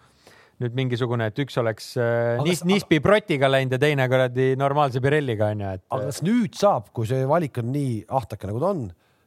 nüüd 0.64 0.76
mingisugune, 0.78 1.28
et 1.32 1.40
üks 1.44 1.58
oleks 1.60 1.94
äh, 2.00 2.36
Aga 2.36 2.46
nis, 2.48 2.62
kas- 2.62 2.70
nispi 2.70 3.00
protiga 3.04 3.50
läinud 3.52 3.76
ja 3.76 3.80
teine 3.82 4.06
kuradi 4.12 4.54
normaalse 4.60 5.02
Pirelliga 5.04 5.50
onju, 5.56 5.74
et 5.80 5.84
aga 5.90 6.12
kas 6.12 6.22
nüüd 6.26 6.56
saab, 6.60 6.92
kui 6.96 7.10
see 7.10 7.26
valik 7.28 7.60
on 7.64 7.74
nii 7.74 7.98
ahtake, 8.08 8.48
nagu 8.48 8.62
ta 8.64 8.72
on, 8.72 8.86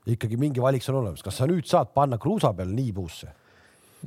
ikkagi 0.08 0.38
mingi 0.40 0.62
valik 0.64 0.86
on 0.88 1.02
olemas, 1.02 1.24
kas 1.26 1.36
sa 1.42 1.48
nüüd 1.50 1.68
saad 1.68 1.92
panna 1.96 2.16
kruusa 2.22 2.54
peal 2.56 2.72
niibuusse? 2.72 3.34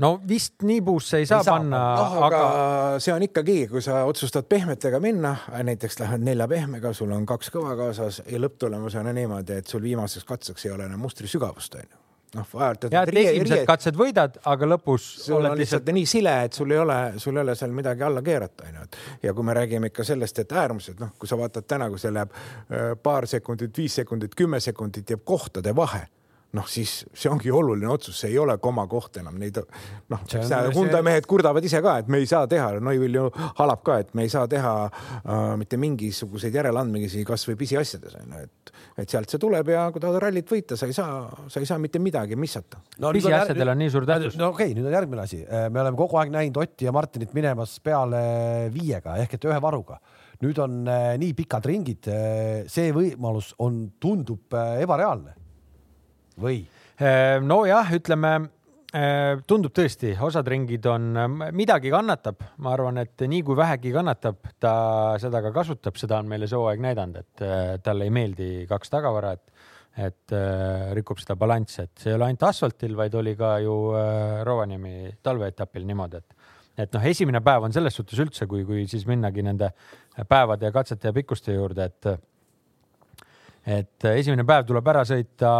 no 0.01 0.13
vist 0.27 0.63
nii 0.63 0.79
puusse 0.87 1.19
ei 1.19 1.25
saa, 1.27 1.41
saa 1.43 1.57
panna, 1.57 1.79
noh, 1.99 2.13
aga, 2.23 2.37
aga 2.41 2.99
see 3.03 3.11
on 3.13 3.25
ikkagi, 3.25 3.57
kui 3.67 3.81
sa 3.83 4.05
otsustad 4.07 4.47
pehmetega 4.49 5.01
minna, 5.03 5.33
näiteks 5.67 5.99
lähed 5.99 6.23
nelja 6.23 6.47
pehmega, 6.47 6.93
sul 6.95 7.11
on 7.11 7.25
kaks 7.27 7.51
kõva 7.51 7.75
kaasas 7.79 8.21
ja 8.23 8.39
lõpptulemusena 8.39 9.11
niimoodi, 9.17 9.59
et 9.59 9.67
sul 9.67 9.83
viimaseks 9.83 10.25
katseks 10.29 10.65
ei 10.65 10.71
ole 10.71 10.87
enam 10.87 11.03
mustri 11.03 11.27
sügavust, 11.27 11.75
onju. 11.75 11.99
noh, 12.35 12.53
ja 12.91 13.03
et 13.03 13.17
esimesed 13.23 13.65
katsed 13.67 13.97
võidad, 13.99 14.37
aga 14.47 14.69
lõpus 14.73 15.07
sul 15.25 15.45
on 15.49 15.57
lihtsalt 15.59 15.91
nii 15.95 16.07
sile, 16.09 16.35
et 16.47 16.55
sul 16.57 16.71
ei 16.71 16.79
ole, 16.81 16.99
sul 17.21 17.37
ei 17.37 17.43
ole 17.43 17.55
seal 17.59 17.75
midagi 17.75 18.07
alla 18.07 18.23
keerata, 18.25 18.69
onju. 18.69 18.87
ja 19.23 19.33
kui 19.33 19.47
me 19.47 19.57
räägime 19.57 19.91
ikka 19.91 20.05
sellest, 20.07 20.39
et 20.43 20.55
äärmused, 20.63 20.99
noh, 21.01 21.13
kui 21.19 21.29
sa 21.29 21.39
vaatad 21.39 21.67
täna, 21.67 21.89
kui 21.91 21.99
see 22.01 22.13
läheb 22.13 22.33
äh, 22.33 22.91
paar 23.03 23.27
sekundit, 23.27 23.75
viis 23.77 23.99
sekundit, 24.01 24.35
kümme 24.37 24.59
sekundit 24.63 25.15
jääb 25.15 25.25
kohtade 25.27 25.75
vahe 25.75 26.07
noh, 26.57 26.67
siis 26.67 27.01
see 27.15 27.29
ongi 27.31 27.51
oluline 27.53 27.87
otsus, 27.91 28.17
see 28.19 28.33
ei 28.33 28.39
ole 28.41 28.57
komakoht 28.61 29.21
enam, 29.21 29.37
neid 29.39 29.57
noh, 29.61 30.19
on- 30.19 30.73
Hyundai 30.75 30.99
see- 30.99 31.05
mehed 31.07 31.27
kurdavad 31.29 31.63
ise 31.63 31.81
ka, 31.81 31.97
et 32.03 32.07
me 32.11 32.19
ei 32.19 32.27
saa 32.27 32.47
teha, 32.47 32.73
Neuvill 32.83 33.15
ju 33.15 33.29
halab 33.59 33.83
ka, 33.87 33.99
et 34.03 34.13
me 34.17 34.25
ei 34.27 34.29
saa 34.29 34.47
teha 34.51 34.73
äh, 34.87 35.57
mitte 35.57 35.79
mingisuguseid 35.79 36.53
järeleandmisi 36.59 37.23
kasvõi 37.27 37.55
pisiasjades 37.59 38.17
onju, 38.19 38.43
et, 38.43 38.73
et 38.99 39.09
sealt 39.09 39.31
see 39.31 39.39
tuleb 39.39 39.71
ja 39.71 39.87
kui 39.91 40.03
tahad 40.03 40.19
rallit 40.23 40.51
võita, 40.51 40.75
sa 40.79 40.89
ei 40.91 40.97
saa, 40.97 41.23
sa 41.47 41.63
ei 41.63 41.69
saa 41.69 41.79
mitte 41.79 41.99
midagi 42.03 42.35
missata. 42.35 42.81
no, 42.99 43.13
pisiasjadel 43.15 43.71
on 43.75 43.83
nii 43.85 43.93
suur 43.93 44.07
tähtsus. 44.09 44.37
no 44.39 44.51
okei 44.51 44.71
okay,, 44.71 44.77
nüüd 44.77 44.91
on 44.91 44.97
järgmine 44.99 45.23
asi, 45.23 45.43
me 45.47 45.83
oleme 45.83 45.97
kogu 45.99 46.19
aeg 46.19 46.33
näinud 46.35 46.59
Otti 46.61 46.85
ja 46.85 46.91
Martinit 46.91 47.33
minemas 47.33 47.79
peale 47.79 48.69
viiega 48.73 49.15
ehk 49.23 49.39
et 49.39 49.47
ühe 49.47 49.61
varuga. 49.63 50.01
nüüd 50.41 50.57
on 50.59 50.81
äh, 50.89 51.13
nii 51.21 51.35
pikad 51.37 51.65
ringid, 51.69 52.07
see 52.67 52.91
võimalus 52.91 53.53
on, 53.61 53.85
tundub 54.01 54.51
äh, 54.57 54.81
ebareaalne 54.83 55.37
või? 56.39 56.63
nojah, 57.41 57.87
ütleme 57.97 58.31
eh, 58.93 59.39
tundub 59.49 59.73
tõesti, 59.73 60.11
osad 60.21 60.45
ringid 60.53 60.85
on, 60.85 61.07
midagi 61.57 61.89
kannatab, 61.89 62.43
ma 62.61 62.75
arvan, 62.75 62.99
et 63.01 63.23
nii 63.25 63.41
kui 63.47 63.57
vähegi 63.57 63.89
kannatab, 63.95 64.37
ta 64.61 64.73
seda 65.21 65.41
ka 65.41 65.49
kasutab, 65.55 65.97
seda 65.97 66.19
on 66.21 66.29
meile 66.29 66.45
see 66.45 66.59
hooaeg 66.61 66.83
näidanud, 66.85 67.23
et 67.23 67.81
talle 67.81 68.05
ei 68.05 68.13
meeldi 68.13 68.51
kaks 68.69 68.93
tagavara, 68.93 69.33
et 69.33 69.47
et 69.91 70.31
rikub 70.95 71.19
seda 71.19 71.35
balanssi, 71.35 71.81
et 71.83 71.99
see 71.99 72.13
ei 72.13 72.15
ole 72.15 72.29
ainult 72.29 72.45
asfaltil, 72.47 72.93
vaid 72.95 73.15
oli 73.19 73.33
ka 73.35 73.57
ju 73.59 73.73
Rovaniemi 74.47 75.09
talveetapil 75.19 75.83
niimoodi, 75.89 76.21
et 76.21 76.37
et 76.79 76.93
noh, 76.95 77.05
esimene 77.07 77.41
päev 77.43 77.67
on 77.67 77.73
selles 77.75 77.95
suhtes 77.97 78.19
üldse, 78.23 78.47
kui, 78.49 78.63
kui 78.67 78.85
siis 78.89 79.03
minnagi 79.09 79.43
nende 79.45 79.71
päevade 80.29 80.69
ja 80.69 80.75
katsete 80.75 81.09
ja 81.09 81.15
pikkuste 81.15 81.55
juurde, 81.55 81.89
et 81.91 82.09
et 83.65 84.05
esimene 84.11 84.45
päev 84.47 84.65
tuleb 84.69 84.87
ära 84.93 85.03
sõita 85.07 85.51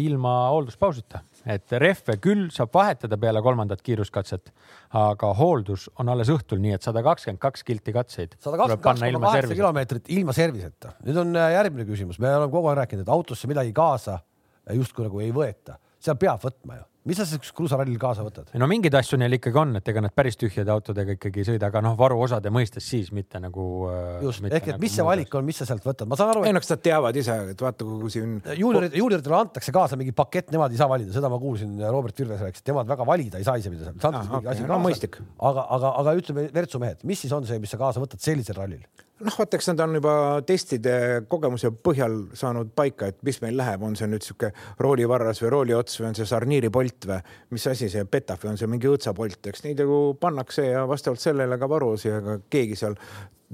ilma 0.00 0.34
hoolduspausita, 0.54 1.20
et 1.52 1.72
rehve 1.82 2.16
küll 2.22 2.48
saab 2.54 2.72
vahetada 2.74 3.18
peale 3.20 3.42
kolmandat 3.44 3.82
kiiruskatset, 3.84 4.52
aga 4.96 5.32
hooldus 5.36 5.88
on 6.00 6.12
alles 6.12 6.32
õhtul, 6.32 6.60
nii 6.64 6.76
et 6.78 6.86
sada 6.86 7.04
kakskümmend 7.04 7.40
kaks 7.42 7.64
kilti 7.66 7.94
katseid. 7.96 8.36
sada 8.40 8.60
kakskümmend 8.60 9.20
kaheksa 9.24 9.54
kilomeetrit 9.54 10.12
ilma 10.16 10.36
serviseta. 10.36 10.94
nüüd 11.04 11.20
on 11.20 11.36
äh, 11.36 11.52
järgmine 11.58 11.88
küsimus, 11.88 12.18
me 12.18 12.32
oleme 12.34 12.52
kogu 12.52 12.72
aeg 12.72 12.84
rääkinud, 12.84 13.04
et 13.04 13.16
autosse 13.16 13.50
midagi 13.50 13.72
kaasa 13.76 14.20
justkui 14.76 15.08
nagu 15.08 15.20
ei 15.20 15.32
võeta, 15.34 15.76
seal 16.00 16.16
peab 16.20 16.40
võtma 16.44 16.80
ju 16.80 16.89
mis 17.08 17.16
sa 17.16 17.24
siis 17.28 17.52
kruusarallil 17.56 17.98
kaasa 18.00 18.24
võtad? 18.26 18.50
no 18.60 18.68
mingeid 18.70 18.94
asju 18.98 19.18
neil 19.20 19.36
ikkagi 19.38 19.60
on, 19.60 19.72
et 19.80 19.88
ega 19.92 20.02
nad 20.04 20.14
päris 20.16 20.36
tühjade 20.40 20.72
autodega 20.74 21.16
ikkagi 21.16 21.42
ei 21.42 21.48
sõida, 21.52 21.70
aga 21.70 21.82
noh, 21.84 21.96
varuosade 21.98 22.52
mõistes 22.52 22.86
siis 22.92 23.10
mitte 23.16 23.40
nagu. 23.42 23.66
Äh, 23.90 24.24
just, 24.26 24.44
ehk 24.44 24.58
et 24.58 24.72
nagu 24.74 24.84
mis 24.84 24.96
see 24.98 25.06
valik 25.06 25.34
on, 25.38 25.46
mis 25.48 25.60
sa 25.62 25.68
sealt 25.68 25.86
võtad, 25.86 26.08
ma 26.10 26.18
saan 26.20 26.34
aru 26.34 26.44
ei 26.48 26.54
no 26.54 26.62
kas 26.62 26.74
nad 26.74 26.84
teavad 26.84 27.20
ise, 27.20 27.36
et 27.54 27.64
vaata, 27.66 27.88
kui 27.88 28.12
siin. 28.12 28.38
juuniorid, 28.60 28.96
juunioritele 29.00 29.38
antakse 29.40 29.74
kaasa 29.74 29.98
mingi 30.00 30.14
pakett, 30.16 30.52
nemad 30.54 30.74
ei 30.74 30.80
saa 30.80 30.90
valida, 30.92 31.14
seda 31.16 31.32
ma 31.32 31.40
kuulsin, 31.42 31.76
Robert 31.88 32.20
Virves 32.20 32.44
rääkis, 32.46 32.64
et 32.64 32.72
nemad 32.72 32.90
väga 32.90 33.08
valida 33.08 33.40
ei 33.40 33.48
saa 33.48 33.56
ise, 33.60 33.72
mida 33.72 33.88
sealt 33.88 34.10
antakse 34.10 34.34
mingi 34.34 34.52
asi 34.54 34.68
kaasa. 34.68 35.28
aga, 35.50 35.68
aga, 35.78 35.94
aga 36.02 36.18
ütleme, 36.20 36.48
Virtsu 36.54 36.82
mehed, 36.82 37.06
mis 37.08 37.24
siis 37.24 37.32
on 37.36 37.48
see, 37.48 37.60
mis 37.62 37.72
sa 37.72 37.80
kaasa 37.80 38.02
võtad 38.02 38.20
sellisel 38.22 38.60
rallil? 38.60 38.84
Noh, 39.24 39.38
vaata, 39.38 39.58
eks 39.58 39.70
nad 39.72 39.82
on 39.84 39.96
juba 39.98 40.14
testide 40.46 40.94
kogemuse 41.30 41.72
põhjal 41.84 42.16
saanud 42.36 42.72
paika, 42.76 43.10
et 43.10 43.18
mis 43.26 43.40
meil 43.44 43.58
läheb, 43.60 43.82
on 43.86 43.96
see 43.98 44.08
nüüd 44.10 44.24
sihuke 44.26 44.52
roolivarras 44.82 45.42
või 45.44 45.52
rooliots 45.56 46.00
või 46.00 46.10
on 46.10 46.18
see 46.18 46.28
sarniiripolt 46.28 47.08
või 47.10 47.20
mis 47.56 47.66
asi 47.70 47.90
see 47.92 48.06
petaf 48.08 48.44
või 48.44 48.54
on 48.54 48.60
see 48.60 48.70
mingi 48.70 48.88
õõtsapolt, 48.90 49.50
eks 49.52 49.66
neid 49.66 49.82
nagu 49.84 50.00
pannakse 50.20 50.70
ja 50.70 50.86
vastavalt 50.88 51.22
sellele 51.22 51.60
ka 51.60 51.68
varuosi, 51.70 52.14
aga 52.20 52.40
keegi 52.50 52.78
seal 52.80 52.96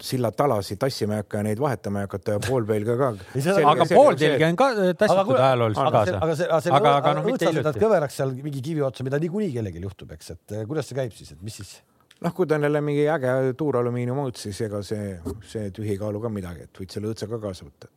sillatalasid 0.03 0.77
tassima 0.79 1.17
ei 1.17 1.23
hakka 1.23 1.41
ja 1.41 1.47
neid 1.47 1.61
vahetama 1.61 2.03
ei 2.03 2.09
hakata 2.09 2.37
ja 2.37 2.41
poolpelga 2.45 2.97
ka. 3.01 3.11
aga 3.71 3.87
pooltelgi 3.89 4.45
on 4.45 4.59
ka 4.61 4.69
tassitud 5.01 5.39
ajalooliselt 5.41 5.93
kaasa. 5.95 6.19
aga 6.21 6.35
see, 6.37 6.49
aga 6.51 6.61
see, 6.67 6.75
aga, 6.79 6.95
aga 7.01 7.15
noh, 7.17 7.29
mitte 7.31 7.49
hiljuti. 7.49 7.81
kõveraks 7.81 8.21
seal 8.21 8.35
mingi 8.37 8.61
kivi 8.65 8.85
otsa, 8.85 9.07
mida 9.09 9.21
niikuinii 9.23 9.55
kellelgi 9.57 9.81
juhtub, 9.87 10.13
eks, 10.19 10.35
et 10.37 10.59
kuidas 10.69 10.91
see 10.91 11.01
käib 11.01 11.17
siis, 11.17 11.33
et 11.33 11.41
mis 11.41 11.57
siis? 11.63 11.79
Noh, 12.25 12.35
kui 12.35 12.49
ta 12.49 12.57
on 12.57 12.69
jälle 12.69 12.81
mingi 12.85 13.09
äge 13.13 13.37
tuuralumiiniumauts, 13.59 14.47
siis 14.49 14.61
ega 14.69 14.83
see, 14.87 15.13
see 15.45 15.71
tühi 15.75 15.99
kaalu 16.01 16.23
ka 16.23 16.33
midagi, 16.33 16.69
et 16.69 16.83
võid 16.83 16.97
selle 16.97 17.13
õõtsa 17.13 17.29
ka 17.31 17.41
kaasa 17.43 17.67
võtta, 17.67 17.91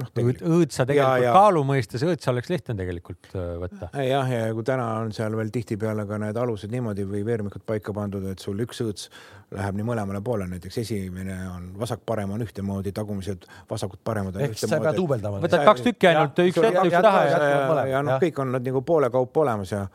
noh, 0.00 0.10
õõtsa 0.14 0.86
tegelikult 0.88 1.22
ja, 1.22 1.28
ja. 1.28 1.32
kaalu 1.34 1.62
mõistes 1.66 2.04
õõtsa 2.06 2.30
oleks 2.32 2.50
lihtne 2.50 2.76
tegelikult 2.78 3.28
äh, 3.34 3.50
võtta. 3.62 3.88
jah, 4.02 4.30
ja 4.30 4.46
kui 4.54 4.66
täna 4.66 4.86
on 5.02 5.12
seal 5.16 5.36
veel 5.38 5.50
tihtipeale 5.54 6.06
ka 6.08 6.18
need 6.22 6.38
alused 6.40 6.72
niimoodi 6.74 7.06
või 7.08 7.24
veermikud 7.26 7.66
paika 7.66 7.94
pandud, 7.96 8.26
et 8.30 8.42
sul 8.42 8.62
üks 8.64 8.82
õõts 8.84 9.10
läheb 9.54 9.78
nii 9.78 9.86
mõlemale 9.90 10.22
poole, 10.24 10.48
näiteks 10.50 10.80
esimene 10.82 11.36
on 11.50 11.68
vasak-parem 11.78 12.34
on 12.34 12.46
ühtemoodi, 12.46 12.94
tagumised 12.94 13.46
vasakud-paremad 13.70 14.34
on 14.34 14.46
ühtemoodi. 14.48 14.64
ehk 14.64 14.64
sa 14.70 14.80
ei 14.80 14.88
pea 14.88 14.96
duubeldama. 14.96 15.42
võtad 15.44 15.66
kaks 15.66 15.86
tükki 15.86 16.10
ainult, 16.10 16.42
üks 16.46 16.58
ette, 16.62 16.88
üks 16.88 16.98
taha 17.10 17.28
ja. 17.28 17.38
ja, 17.44 17.86
ja 17.96 18.02
noh, 18.06 18.18
kõik 18.22 18.42
on 18.42 18.54
nad 18.56 18.66
nagu 18.66 18.82
poole 18.86 19.10
kaupa 19.14 19.46
olemas 19.46 19.74
ja 19.74 19.86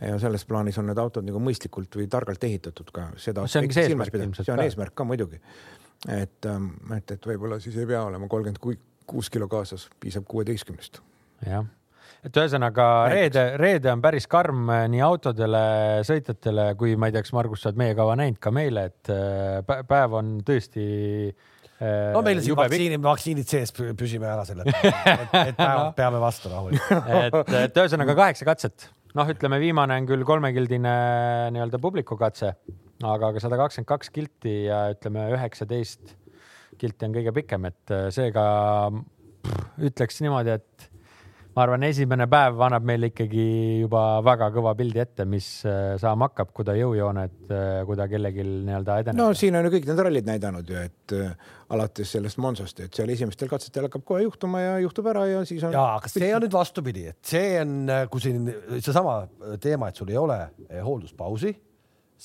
ja 0.00 0.18
selles 0.18 0.44
plaanis 0.48 0.78
on 0.80 0.88
need 0.90 1.00
autod 1.00 1.26
nagu 1.26 1.40
mõistlikult 1.42 1.98
või 1.98 2.06
targalt 2.10 2.44
ehitatud 2.46 2.92
ka, 2.94 3.10
seda 3.20 3.44
see 3.50 3.68
see 3.72 3.90
eesmärk 3.90 4.16
see 4.40 4.54
on 4.54 4.62
eesmärk 4.64 4.96
ka 4.96 5.06
muidugi. 5.08 5.40
et, 6.08 6.46
ähm, 6.48 6.72
et, 6.96 7.10
et 7.16 7.28
võib-olla 7.32 7.60
siis 7.60 7.76
ei 7.76 7.88
pea 7.88 8.04
olema 8.08 8.28
kolmkümmend 8.28 8.80
kuus 9.10 9.30
kilo 9.30 9.48
kaasas, 9.50 9.88
piisab 10.00 10.24
kuueteistkümnest. 10.30 11.02
jah, 11.46 11.66
et 12.24 12.40
ühesõnaga 12.42 12.86
reede, 13.12 13.44
reede 13.60 13.92
on 13.92 14.02
päris 14.04 14.28
karm 14.30 14.68
äh, 14.72 14.86
nii 14.92 15.04
autodele, 15.04 15.62
sõitjatele 16.08 16.70
kui 16.80 16.96
ma 16.96 17.10
ei 17.10 17.16
tea, 17.16 17.24
kas 17.26 17.36
Margus, 17.36 17.64
sa 17.64 17.72
oled 17.72 17.80
meie 17.84 17.96
kava 17.98 18.16
näinud 18.20 18.40
ka 18.40 18.52
meile, 18.54 18.88
et 18.92 19.12
äh, 19.12 19.84
päev 19.88 20.16
on 20.20 20.38
tõesti 20.46 20.86
äh, 21.28 22.14
no 22.14 22.24
meil 22.24 22.40
siin 22.44 22.56
vaktsiini, 22.56 23.00
vaktsiinid 23.04 23.52
sees 23.52 23.76
püsime 23.76 24.30
ära 24.32 24.48
selle, 24.48 24.64
et, 24.70 25.04
et, 25.04 25.36
et 25.42 25.60
päev, 25.60 25.84
peame 25.98 26.24
vastu 26.24 26.52
rahulikult. 26.52 27.12
Et, 27.20 27.54
et 27.66 27.84
ühesõnaga 27.84 28.16
kaheksa 28.24 28.48
katset 28.48 28.88
noh, 29.18 29.32
ütleme, 29.32 29.60
viimane 29.62 29.98
on 30.00 30.08
küll 30.08 30.26
kolmekildine 30.26 30.94
nii-öelda 31.54 31.80
publiku 31.82 32.18
katse, 32.20 32.54
aga 33.02 33.32
ka 33.34 33.42
sada 33.42 33.58
kakskümmend 33.60 33.90
kaks 33.90 34.12
kilti 34.14 34.54
ja 34.68 34.84
ütleme, 34.94 35.28
üheksateist 35.36 36.14
kilti 36.80 37.08
on 37.08 37.16
kõige 37.16 37.34
pikem, 37.36 37.66
et 37.70 37.94
äh, 37.94 38.08
seega 38.14 38.44
ütleks 39.80 40.20
niimoodi, 40.24 40.56
et 40.60 40.89
ma 41.60 41.66
arvan, 41.66 41.82
esimene 41.84 42.24
päev 42.30 42.60
annab 42.64 42.84
meile 42.88 43.10
ikkagi 43.10 43.42
juba 43.82 44.02
väga 44.24 44.46
kõva 44.54 44.72
pildi 44.78 45.02
ette, 45.02 45.26
mis 45.28 45.48
äh, 45.68 45.98
saama 46.00 46.30
hakkab, 46.30 46.54
kui 46.56 46.64
ta 46.64 46.72
jõujooned, 46.78 47.34
äh, 47.52 47.80
kui 47.88 47.98
ta 47.98 48.06
kellelgi 48.08 48.46
nii-öelda 48.46 48.96
edeneb. 49.02 49.20
no 49.20 49.26
siin 49.36 49.58
on 49.58 49.68
ju 49.68 49.72
kõik 49.74 49.88
need 49.90 50.00
rallid 50.06 50.30
näidanud 50.30 50.72
ju, 50.72 50.84
et 50.88 51.14
äh, 51.18 51.34
alates 51.76 52.14
sellest 52.16 52.40
Monsost, 52.40 52.80
et 52.86 52.96
seal 52.96 53.12
esimestel 53.12 53.50
katsetel 53.50 53.90
hakkab 53.90 54.06
kohe 54.08 54.22
juhtuma 54.24 54.62
ja 54.62 54.78
juhtub 54.86 55.10
ära 55.12 55.26
ja 55.28 55.42
siis 55.48 55.66
on. 55.68 55.76
ja, 55.76 55.84
aga 55.98 56.12
see 56.12 56.32
on 56.32 56.46
nüüd 56.46 56.56
vastupidi, 56.56 57.04
et 57.12 57.34
see 57.34 57.52
on, 57.60 57.76
kui 58.14 58.24
siin 58.24 58.48
seesama 58.78 59.18
teema, 59.60 59.90
et 59.90 60.00
sul 60.00 60.14
ei 60.14 60.20
ole 60.20 60.40
hoolduspausi, 60.80 61.52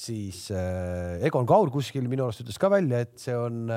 siis 0.06 0.48
Egon 0.56 1.48
Kaur 1.50 1.76
kuskil 1.76 2.08
minu 2.08 2.30
arust 2.30 2.46
ütles 2.46 2.62
ka 2.62 2.72
välja, 2.72 3.04
et 3.04 3.20
see 3.20 3.36
on 3.36 3.68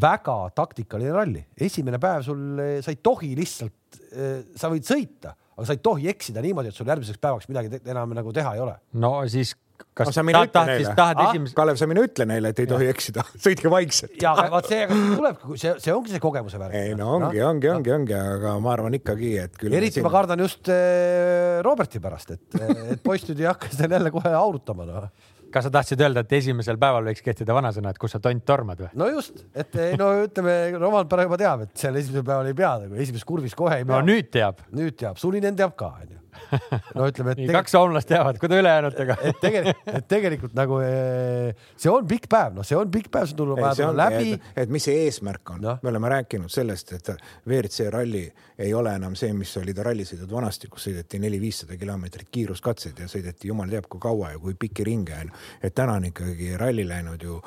väga 0.00 0.36
taktikaline 0.56 1.12
ralli, 1.12 1.42
esimene 1.60 2.00
päev 2.00 2.24
sul, 2.24 2.44
sa 2.80 2.92
ei 2.92 3.00
tohi 3.04 3.34
lihtsalt 3.36 3.76
Äh, 4.12 4.44
sa 4.58 4.70
võid 4.72 4.86
sõita, 4.86 5.34
aga 5.56 5.66
sa 5.68 5.76
ei 5.76 5.82
tohi 5.84 6.08
eksida 6.12 6.42
niimoodi, 6.44 6.72
et 6.72 6.76
sul 6.76 6.88
järgmiseks 6.88 7.20
päevaks 7.22 7.48
midagi 7.50 7.80
enam 7.88 8.12
nagu 8.16 8.32
teha 8.34 8.54
ei 8.56 8.62
ole. 8.64 8.74
no 9.00 9.14
siis 9.30 9.54
kas 9.96 10.08
no, 10.08 10.12
sa 10.14 10.22
mine 10.24 10.42
ütle 10.46 10.62
neile, 10.68 10.92
esimest... 11.26 11.54
Kalev, 11.56 11.78
sa 11.80 11.88
mine 11.90 12.04
ütle 12.06 12.26
neile, 12.28 12.52
et 12.52 12.60
ei 12.62 12.68
tohi 12.68 12.88
eksida, 12.92 13.24
sõitke 13.44 13.72
vaikselt. 13.72 14.14
ja 14.22 14.34
vaat 14.52 14.68
see, 14.70 14.84
tulebki, 14.88 15.56
see, 15.60 15.74
see 15.82 15.94
ongi 15.94 16.14
see 16.14 16.22
kogemuse 16.22 16.60
värk. 16.60 16.76
ei 16.76 16.94
no 16.98 17.08
ongi 17.16 17.40
no?, 17.40 17.50
ongi, 17.50 17.72
ongi, 17.72 17.94
ongi, 17.96 18.16
aga 18.16 18.54
ma 18.62 18.72
arvan 18.76 18.96
ikkagi, 19.00 19.34
et 19.46 19.56
küll. 19.60 19.76
eriti 19.80 19.98
siin... 19.98 20.06
ma 20.06 20.14
kardan 20.14 20.44
just 20.44 20.72
äh, 20.72 21.60
Roberti 21.66 22.00
pärast, 22.04 22.36
et, 22.36 22.60
et 22.94 23.04
poiss 23.04 23.28
nüüd 23.28 23.44
ei 23.44 23.50
hakka 23.50 23.72
seal 23.76 23.96
jälle 23.96 24.12
kohe 24.14 24.32
aurutama 24.36 24.88
noh 24.88 25.10
kas 25.52 25.68
sa 25.68 25.74
tahtsid 25.74 26.00
öelda, 26.02 26.24
et 26.24 26.32
esimesel 26.38 26.80
päeval 26.80 27.06
võiks 27.10 27.24
kehtida 27.24 27.56
vanasõna, 27.56 27.92
et 27.92 28.00
kus 28.00 28.16
sa 28.16 28.22
tont 28.22 28.46
tormad 28.48 28.80
või? 28.84 28.90
no 28.98 29.10
just, 29.12 29.44
et 29.54 29.76
no 30.00 30.12
ütleme, 30.24 30.56
Roman 30.78 31.08
juba 31.26 31.40
teab, 31.40 31.66
et 31.68 31.76
seal 31.84 32.00
esimesel 32.00 32.26
päeval 32.26 32.50
ei 32.50 32.58
pea 32.58 32.72
nagu 32.86 32.98
esimeses 32.98 33.28
kurvis 33.28 33.56
kohe 33.58 33.82
ei 33.82 33.86
pea. 33.86 33.94
no 33.94 34.02
nüüd 34.06 34.32
teab. 34.32 34.64
nüüd 34.72 34.98
teab, 34.98 35.20
Sulinen 35.20 35.58
teab 35.58 35.76
ka, 35.78 35.94
onju 36.02 36.21
no 36.96 37.08
ütleme, 37.08 37.34
et 37.36 37.52
kaks 37.52 37.74
soomlast 37.74 38.08
teavad, 38.10 38.38
kui 38.40 38.50
ta 38.50 38.58
ülejäänutega 38.60 39.16
et 39.28 39.40
tegelikult, 39.42 39.90
et 39.98 40.08
tegelikult 40.10 40.56
nagu 40.56 40.78
eh, 40.84 41.66
see 41.76 41.90
on 41.92 42.06
pikk 42.08 42.28
päev, 42.32 42.56
noh, 42.58 42.66
see 42.66 42.78
on 42.78 42.90
pikk 42.92 43.10
päev, 43.12 43.28
see 43.30 43.38
tuleb 43.38 43.60
vaja 43.62 43.90
läbi. 43.96 44.36
et 44.56 44.72
mis 44.72 44.86
see 44.88 45.04
eesmärk 45.06 45.54
on 45.54 45.62
no., 45.66 45.76
me 45.82 45.92
oleme 45.92 46.12
rääkinud 46.12 46.52
sellest, 46.52 46.94
et 46.96 47.12
WRC 47.48 47.88
ralli 47.92 48.24
ei 48.62 48.72
ole 48.74 48.94
enam 48.98 49.16
see, 49.18 49.32
mis 49.36 49.52
olid 49.60 49.78
rallisõidud 49.84 50.30
vanasti, 50.32 50.70
kus 50.72 50.88
sõideti 50.88 51.20
neli-viissada 51.22 51.76
kilomeetrit 51.80 52.30
kiiruskatseid 52.32 53.02
ja 53.02 53.08
sõideti 53.10 53.50
jumal 53.50 53.70
teab 53.72 53.88
kui 53.90 54.02
kaua 54.02 54.32
ja 54.34 54.40
kui 54.42 54.54
pikki 54.58 54.86
ringe 54.86 55.16
on. 55.18 55.32
et 55.62 55.74
täna 55.74 55.98
on 56.00 56.08
ikkagi 56.08 56.52
ralli 56.60 56.86
läinud 56.88 57.22
ju 57.22 57.40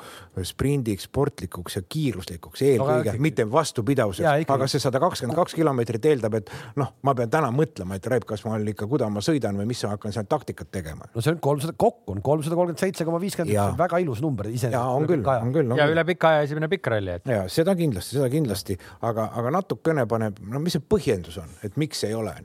sprindiks, 0.46 1.08
sportlikuks 1.10 1.78
ja 1.78 1.82
kiiruslikuks 1.88 2.62
eelkõige 2.62 3.14
no,, 3.14 3.22
mitte 3.22 3.46
vastupidavuseks, 3.50 4.50
aga 4.52 4.68
see 4.70 4.82
sada 4.82 5.00
kakskümmend 5.02 5.38
kaks 5.38 5.56
kilomeetrit 5.58 6.10
eeldab, 6.12 6.38
et 6.40 6.52
noh, 6.80 6.92
ma 7.06 7.14
pean 7.16 7.32
täna 7.32 7.50
mõtlema, 7.54 7.96
et 7.96 8.06
Raip, 8.10 8.26
kas 8.28 8.44
ma 8.46 8.54
olen 8.54 8.66
ikka 8.76 8.88
kuida 8.90 9.08
ma 9.12 9.22
sõidan 9.24 9.58
või 9.58 9.68
mis 9.70 9.82
ma 9.86 9.94
hakkan 9.94 10.14
seal 10.14 10.26
taktikat 10.30 10.70
tegema. 10.74 11.08
no 11.14 11.24
see 11.24 11.32
on 11.34 11.40
kolmsada, 11.42 11.74
kokku 11.80 12.14
on 12.14 12.22
kolmsada 12.24 12.58
kolmkümmend 12.58 12.82
seitse 12.82 13.06
koma 13.08 13.20
viiskümmend, 13.22 13.78
väga 13.78 14.00
ilus 14.04 14.20
number 14.24 14.50
iseenesest. 14.50 14.76
ja 14.76 14.84
on 14.92 15.08
küll, 15.08 15.24
on 15.24 15.54
küll. 15.54 15.72
ja 15.78 15.88
üle 15.90 16.04
pika 16.08 16.34
aja 16.34 16.44
esimene 16.46 16.68
pikk 16.72 16.92
ralli, 16.92 17.16
et. 17.18 17.32
ja 17.32 17.46
seda 17.52 17.74
kindlasti, 17.78 18.18
seda 18.18 18.28
kindlasti, 18.32 18.78
aga, 19.08 19.30
aga 19.40 19.54
natukene 19.58 20.06
paneb, 20.10 20.38
no 20.52 20.62
mis 20.62 20.76
see 20.76 20.84
põhjendus 20.94 21.40
on, 21.42 21.56
et 21.66 21.80
miks 21.80 22.04
ei 22.08 22.14
ole? 22.16 22.36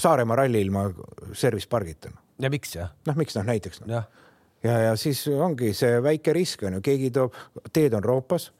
Saaremaa 0.00 0.38
ralli 0.40 0.62
ilma 0.64 0.86
service 1.36 1.68
pargita. 1.68 2.12
ja 2.40 2.52
miks 2.52 2.76
jah? 2.76 2.94
noh, 3.08 3.18
miks 3.20 3.36
noh, 3.38 3.48
näiteks 3.48 3.84
no. 3.84 3.92
ja, 3.96 4.04
ja, 4.64 4.78
ja 4.90 4.96
siis 5.00 5.24
ongi 5.32 5.72
see 5.76 6.00
väike 6.04 6.36
risk 6.36 6.68
on 6.68 6.78
ju, 6.78 6.86
keegi 6.92 7.12
toob, 7.16 7.36
teed 7.72 7.96
on 7.96 8.04
roopas 8.04 8.50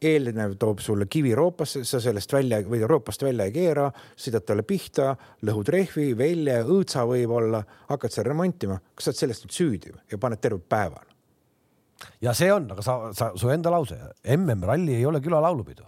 eelnev 0.00 0.56
toob 0.60 0.82
sulle 0.84 1.06
kivi 1.10 1.34
roopasse, 1.36 1.84
sa 1.88 2.00
sellest 2.02 2.32
välja 2.32 2.60
või 2.66 2.80
roopast 2.86 3.22
välja 3.22 3.48
ei 3.48 3.54
keera, 3.54 3.88
sõidad 4.16 4.46
talle 4.48 4.64
pihta, 4.68 5.12
lõhud 5.48 5.70
rehvi, 5.74 6.10
välja, 6.18 6.60
õõtsa 6.64 7.04
võib-olla, 7.08 7.62
hakkad 7.90 8.14
seal 8.14 8.28
remontima, 8.28 8.80
kas 8.94 9.08
sa 9.08 9.12
oled 9.12 9.22
sellest 9.22 9.46
nüüd 9.46 9.58
süüdi 9.58 9.94
ja 10.12 10.18
paned 10.18 10.42
terve 10.42 10.60
päeva? 10.68 11.04
ja 12.22 12.34
see 12.36 12.50
on, 12.54 12.68
aga 12.70 12.82
sa, 12.84 12.98
sa, 13.16 13.32
su 13.38 13.50
enda 13.50 13.72
lause, 13.74 13.96
MM-ralli 14.36 14.94
ei 14.98 15.06
ole 15.06 15.20
külalaulupidu 15.24 15.86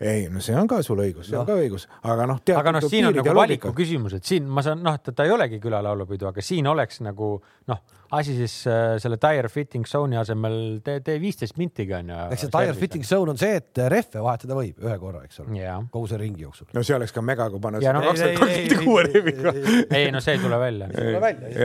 ei, 0.00 0.26
no 0.30 0.40
see 0.42 0.56
on 0.58 0.66
ka 0.70 0.80
sul 0.82 0.98
õigus, 1.02 1.28
see 1.28 1.36
no. 1.36 1.44
on 1.44 1.48
ka 1.48 1.56
õigus, 1.58 1.86
aga 2.02 2.26
noh. 2.26 2.40
aga 2.58 2.74
noh, 2.74 2.86
siin 2.90 3.08
on 3.08 3.16
nagu 3.18 3.34
valiku 3.36 3.72
küsimus, 3.76 4.16
et 4.18 4.26
siin 4.26 4.48
ma 4.50 4.64
saan 4.66 4.82
noh, 4.82 4.96
et 4.98 5.10
ta 5.14 5.26
ei 5.26 5.34
olegi 5.34 5.60
külalaulupidu, 5.62 6.28
aga 6.30 6.42
siin 6.44 6.66
oleks 6.70 7.02
nagu 7.06 7.36
noh, 7.70 7.82
asi 8.10 8.34
siis 8.36 8.54
äh, 8.66 8.96
selle 9.02 9.18
tire 9.20 9.48
fitting 9.52 9.84
zone'i 9.88 10.16
asemel 10.20 10.54
tee, 10.84 11.00
tee 11.04 11.18
viisteist 11.20 11.58
mintiga 11.60 11.98
onju. 12.00 12.16
ehk 12.32 12.40
see 12.40 12.52
tire 12.54 12.74
fitting 12.78 13.04
zone 13.04 13.34
on 13.34 13.40
see, 13.40 13.58
et 13.60 13.80
rehve 13.92 14.22
vahetada 14.24 14.56
võib 14.56 14.78
ühe 14.84 14.94
korra, 15.02 15.24
eks 15.28 15.42
ole 15.42 15.58
yeah., 15.58 15.82
kogu 15.92 16.08
see 16.10 16.20
ringi 16.22 16.46
jooksul. 16.46 16.70
no 16.76 16.84
see 16.86 16.96
oleks 16.96 17.12
ka 17.14 17.24
mega, 17.24 17.48
kui 17.52 17.60
panna 17.64 17.82
no, 17.82 18.04
kakskümmend 18.06 18.40
kakskümmend 18.40 18.86
kuue 18.86 19.04
rehviga. 19.08 19.52
ei 19.98 20.12
no 20.14 20.22
see 20.24 20.38
ei 20.38 20.42
tule 20.44 20.60
välja. 20.62 20.88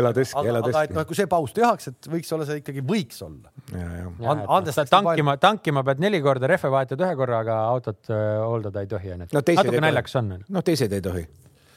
ela 0.01 0.11
tõstki, 0.17 0.43
ela 0.51 0.63
tõstki. 0.65 0.81
aga 0.81 0.89
et 0.89 0.97
noh, 0.97 1.07
kui 1.11 1.19
see 1.21 1.29
paus 1.31 1.55
tehakse, 1.55 1.95
et 1.95 2.11
võiks 2.17 2.35
olla 2.35 2.49
see 2.49 2.59
ikkagi 2.63 2.83
võiks 2.91 3.23
olla. 3.23 3.53
And, 3.73 4.43
andestaks 4.43 4.91
tankima, 4.91 5.37
tankima 5.41 5.85
pead 5.87 6.03
neli 6.03 6.19
korda, 6.23 6.49
rehve 6.51 6.73
vahetad 6.73 7.07
ühe 7.07 7.15
korra, 7.19 7.39
aga 7.45 7.61
autot 7.69 8.11
äh, 8.11 8.35
hooldada 8.43 8.83
ei 8.83 8.91
tohi 8.91 9.15
onju. 9.15 9.31
natuke 9.31 9.79
naljakas 9.87 10.19
on. 10.19 10.35
noh, 10.43 10.65
teised 10.65 10.91
ei 10.91 11.03
tohi 11.03 11.23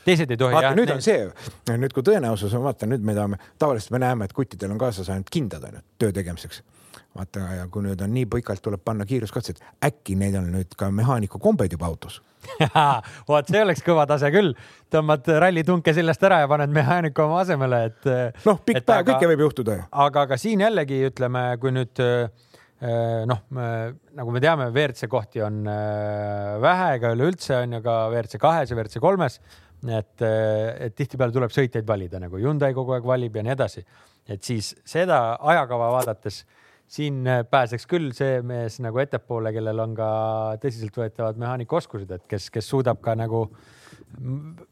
teised 0.07 0.31
ei 0.31 0.41
tohi. 0.41 0.55
vaata, 0.55 0.73
nüüd 0.79 0.95
on 0.95 1.03
see, 1.05 1.27
nüüd 1.75 1.95
kui 1.97 2.07
tõenäosus 2.07 2.55
on, 2.57 2.65
vaata 2.67 2.89
nüüd 2.91 3.05
me 3.07 3.17
tahame, 3.17 3.41
tavaliselt 3.59 3.95
me 3.97 4.03
näeme, 4.05 4.29
et 4.29 4.37
kuttidel 4.37 4.75
on 4.75 4.81
kaasas 4.81 5.11
ainult 5.13 5.31
kindad 5.33 5.67
onju 5.69 5.83
töö 6.01 6.15
tegemiseks. 6.17 6.63
vaata 7.17 7.43
ja 7.57 7.67
kui 7.73 7.85
nüüd 7.87 8.01
on 8.05 8.13
nii 8.13 8.27
pikalt, 8.33 8.63
tuleb 8.63 8.83
panna 8.85 9.07
kiiruskatsed, 9.09 9.61
äkki 9.85 10.17
neil 10.21 10.39
on 10.41 10.51
nüüd 10.53 10.79
ka 10.79 10.91
mehaaniku 10.93 11.41
kombed 11.43 11.73
juba 11.73 11.89
autos 11.91 12.21
vot 13.31 13.49
see 13.51 13.63
oleks 13.63 13.83
kõva 13.83 14.05
tase 14.09 14.31
küll, 14.35 14.53
tõmbad 14.93 15.29
rallitunke 15.43 15.95
seljast 15.97 16.23
ära 16.29 16.43
ja 16.45 16.51
paned 16.51 16.73
mehaaniku 16.75 17.25
oma 17.27 17.41
asemele, 17.43 17.81
et. 17.91 18.11
noh, 18.47 18.61
pikk 18.63 18.85
päev, 18.87 19.07
kõike 19.11 19.31
võib 19.33 19.47
juhtuda 19.49 19.79
ju. 19.81 19.87
aga, 20.07 20.27
aga 20.29 20.39
siin 20.41 20.63
jällegi 20.63 21.01
ütleme, 21.09 21.49
kui 21.63 21.75
nüüd 21.75 22.05
noh, 22.77 23.39
nagu 23.57 24.33
me 24.35 24.41
teame, 24.45 24.69
WRC 24.69 25.09
kohti 25.09 25.41
on 25.41 25.63
vähe 25.65 26.89
ega 26.99 27.13
üleüldse 27.17 27.57
on 27.63 27.79
ju 27.79 27.81
ka 27.85 27.95
WRC 28.13 28.41
kahes 28.43 28.73
ja 28.73 28.77
WRC 28.77 29.01
kolmes 29.01 29.41
et, 29.85 30.23
et 30.23 30.95
tihtipeale 30.97 31.35
tuleb 31.35 31.53
sõitjaid 31.53 31.87
valida 31.87 32.21
nagu 32.23 32.41
Hyundai 32.41 32.73
kogu 32.75 32.97
aeg 32.97 33.07
valib 33.07 33.37
ja 33.37 33.45
nii 33.47 33.55
edasi. 33.55 33.85
et 34.29 34.43
siis 34.43 34.75
seda 34.85 35.37
ajakava 35.41 35.91
vaadates 35.93 36.45
siin 36.87 37.25
pääseks 37.51 37.87
küll 37.91 38.13
see 38.15 38.43
mees 38.47 38.79
nagu 38.83 38.99
ettepoole, 39.03 39.53
kellel 39.55 39.81
on 39.83 39.95
ka 39.99 40.11
tõsiseltvõetavad 40.63 41.39
mehaanikaoskused, 41.43 42.11
et 42.15 42.27
kes, 42.31 42.51
kes 42.55 42.69
suudab 42.69 43.01
ka 43.03 43.17
nagu 43.19 43.47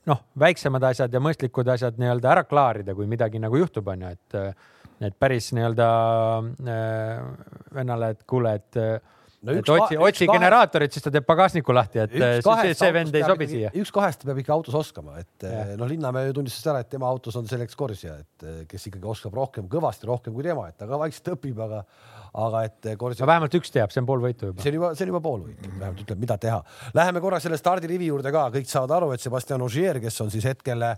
noh, 0.06 0.20
väiksemad 0.38 0.86
asjad 0.90 1.14
ja 1.14 1.22
mõistlikud 1.22 1.68
asjad 1.74 1.98
nii-öelda 2.00 2.30
ära 2.30 2.44
klaarida, 2.46 2.94
kui 2.94 3.08
midagi 3.10 3.42
nagu 3.42 3.58
juhtub, 3.58 3.90
on 3.90 4.06
ju, 4.06 4.12
et, 4.14 4.38
et 5.10 5.18
päris 5.18 5.50
nii-öelda 5.56 5.88
äh, 6.70 7.26
vennale, 7.74 8.14
et 8.14 8.24
kuule, 8.30 8.54
et 8.60 8.80
no 9.44 9.54
et 9.58 9.70
otsi, 9.74 9.98
otsi 10.08 10.28
generaatorit, 10.28 10.94
siis 10.94 11.04
ta 11.04 11.12
teeb 11.14 11.26
pagasniku 11.28 11.74
lahti, 11.76 12.02
et 12.04 12.16
see, 12.44 12.72
see 12.78 12.90
vend 12.94 13.14
ei 13.14 13.26
sobi 13.26 13.48
siia. 13.50 13.72
üks 13.80 13.92
kahest 13.94 14.24
peab 14.26 14.40
ikka 14.42 14.54
autos 14.56 14.76
oskama, 14.78 15.18
et 15.22 15.46
noh, 15.78 15.88
Linnamäe 15.90 16.32
tunnistas 16.36 16.66
ära, 16.72 16.82
et 16.84 16.90
tema 16.92 17.08
autos 17.10 17.36
on 17.40 17.48
selleks 17.50 17.78
korsija, 17.78 18.16
et 18.24 18.68
kes 18.70 18.90
ikkagi 18.90 19.08
oskab 19.14 19.36
rohkem, 19.36 19.68
kõvasti 19.70 20.10
rohkem 20.10 20.36
kui 20.36 20.46
tema, 20.46 20.66
et 20.70 20.78
ta 20.80 20.88
ka 20.90 21.00
vaikselt 21.00 21.34
õpib, 21.36 21.60
aga, 21.64 21.82
aga 22.44 22.62
et 22.68 22.92
korsija. 23.00 23.24
no 23.24 23.32
vähemalt 23.32 23.58
üks 23.60 23.74
teab, 23.74 23.92
see 23.94 24.02
on 24.02 24.08
pool 24.08 24.24
võitu 24.24 24.52
juba. 24.52 24.62
see 24.64 24.72
on 24.72 24.80
juba, 24.80 24.94
see 24.94 25.06
on 25.06 25.12
juba 25.14 25.24
pool 25.24 25.42
võitu, 25.48 25.74
vähemalt 25.74 26.06
ütleb, 26.06 26.22
mida 26.24 26.38
teha. 26.40 26.62
Läheme 26.96 27.24
korra 27.24 27.42
selle 27.44 27.60
stardirivi 27.60 28.08
juurde 28.10 28.32
ka, 28.34 28.48
kõik 28.54 28.70
saavad 28.70 28.96
aru, 28.98 29.12
et 29.14 29.24
Sebastian 29.24 29.64
Ogier, 29.66 30.00
kes 30.02 30.24
on 30.24 30.32
siis 30.34 30.48
hetkel 30.48 30.88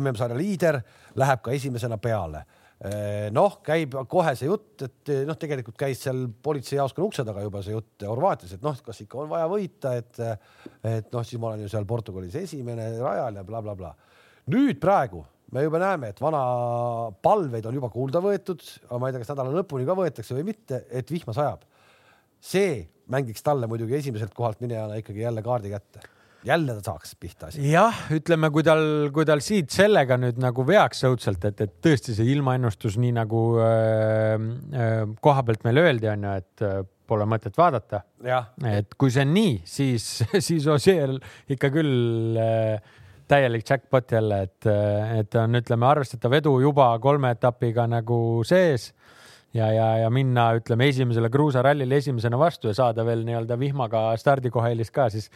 MM-sarja 0.00 0.36
liider, 0.38 0.82
läheb 1.18 1.44
ka 1.44 1.54
esimesena 1.54 2.00
peale 2.02 2.44
Eh, 2.44 2.60
noh, 3.30 3.58
käib 3.62 3.94
kohe 4.10 4.32
see 4.38 4.48
jutt, 4.48 4.82
et 4.82 5.10
eh, 5.14 5.20
noh, 5.28 5.36
tegelikult 5.38 5.76
käis 5.78 6.00
seal 6.02 6.24
politseijaoskonna 6.42 7.06
ukse 7.06 7.24
taga 7.26 7.44
juba 7.44 7.60
see 7.62 7.76
jutt 7.76 8.06
Horvaatias, 8.08 8.56
et 8.56 8.64
noh, 8.64 8.78
kas 8.82 9.04
ikka 9.04 9.20
on 9.22 9.28
vaja 9.30 9.50
võita, 9.50 9.92
et 10.00 10.22
et 10.22 11.12
noh, 11.14 11.22
siis 11.22 11.38
ma 11.38 11.52
olen 11.52 11.62
ju 11.62 11.70
seal 11.70 11.86
Portugalis 11.86 12.34
esimene 12.42 12.88
rajal 12.98 13.38
ja 13.38 13.44
blablabla 13.46 13.92
bla, 13.92 13.92
bla. 13.94 14.56
nüüd 14.56 14.80
praegu 14.82 15.22
me 15.52 15.62
juba 15.66 15.78
näeme, 15.82 16.10
et 16.10 16.22
vana 16.22 16.40
palveid 17.22 17.68
on 17.68 17.76
juba 17.76 17.92
kuulda 17.92 18.22
võetud, 18.24 18.64
aga 18.88 18.98
ma 18.98 19.10
ei 19.10 19.14
tea, 19.14 19.22
kas 19.22 19.34
nädala 19.34 19.54
lõpuni 19.60 19.86
ka 19.86 19.96
võetakse 19.98 20.38
või 20.38 20.48
mitte, 20.48 20.82
et 20.90 21.12
vihma 21.12 21.36
sajab. 21.36 21.68
see 22.42 22.88
mängiks 23.12 23.44
talle 23.46 23.68
muidugi 23.70 23.94
esimeselt 23.94 24.34
kohalt 24.34 24.60
minejana 24.64 24.98
ikkagi 24.98 25.22
jälle 25.22 25.42
kaardi 25.42 25.70
kätte 25.70 26.02
jälle 26.44 26.74
ta 26.78 26.92
saaks 26.92 27.14
pihta 27.20 27.50
asi. 27.50 27.64
jah, 27.70 27.98
ütleme, 28.14 28.50
kui 28.54 28.64
tal, 28.66 28.84
kui 29.14 29.26
tal 29.28 29.42
siit 29.44 29.70
sellega 29.74 30.18
nüüd 30.20 30.40
nagu 30.42 30.64
veaks 30.66 31.04
õudselt, 31.08 31.44
et, 31.50 31.60
et 31.66 31.76
tõesti 31.84 32.16
see 32.16 32.32
ilmaennustus, 32.34 32.98
nii 33.02 33.12
nagu 33.16 33.42
äh, 33.62 34.32
äh, 34.38 34.96
koha 35.22 35.44
pealt 35.46 35.66
meile 35.68 35.86
öeldi, 35.86 36.10
on 36.12 36.26
ju, 36.28 36.40
et 36.42 36.66
äh, 36.66 36.80
pole 37.12 37.26
mõtet 37.28 37.56
vaadata. 37.58 38.02
et 38.68 38.94
kui 38.98 39.12
see 39.12 39.26
on 39.26 39.32
nii, 39.36 39.54
siis, 39.68 40.08
siis 40.48 40.66
Ossier 40.70 41.14
ikka 41.52 41.70
küll 41.74 42.38
äh, 42.40 42.98
täielik 43.32 43.64
jackpot 43.68 44.12
jälle, 44.12 44.42
et, 44.48 44.66
äh, 44.66 45.18
et 45.22 45.40
on, 45.40 45.60
ütleme, 45.60 45.88
arvestatav 45.88 46.38
edu 46.40 46.58
juba 46.62 46.92
kolme 47.02 47.32
etapiga 47.36 47.86
nagu 47.90 48.18
sees 48.48 48.90
ja, 49.54 49.70
ja, 49.72 49.88
ja 50.04 50.12
minna, 50.12 50.50
ütleme, 50.58 50.88
esimesele 50.92 51.30
kruusarallile 51.32 52.00
esimesena 52.02 52.38
vastu 52.40 52.70
ja 52.72 52.76
saada 52.76 53.06
veel 53.06 53.24
nii-öelda 53.26 53.58
vihmaga 53.60 54.10
stardikohaeelist 54.20 54.94
ka, 54.94 55.08
siis 55.12 55.30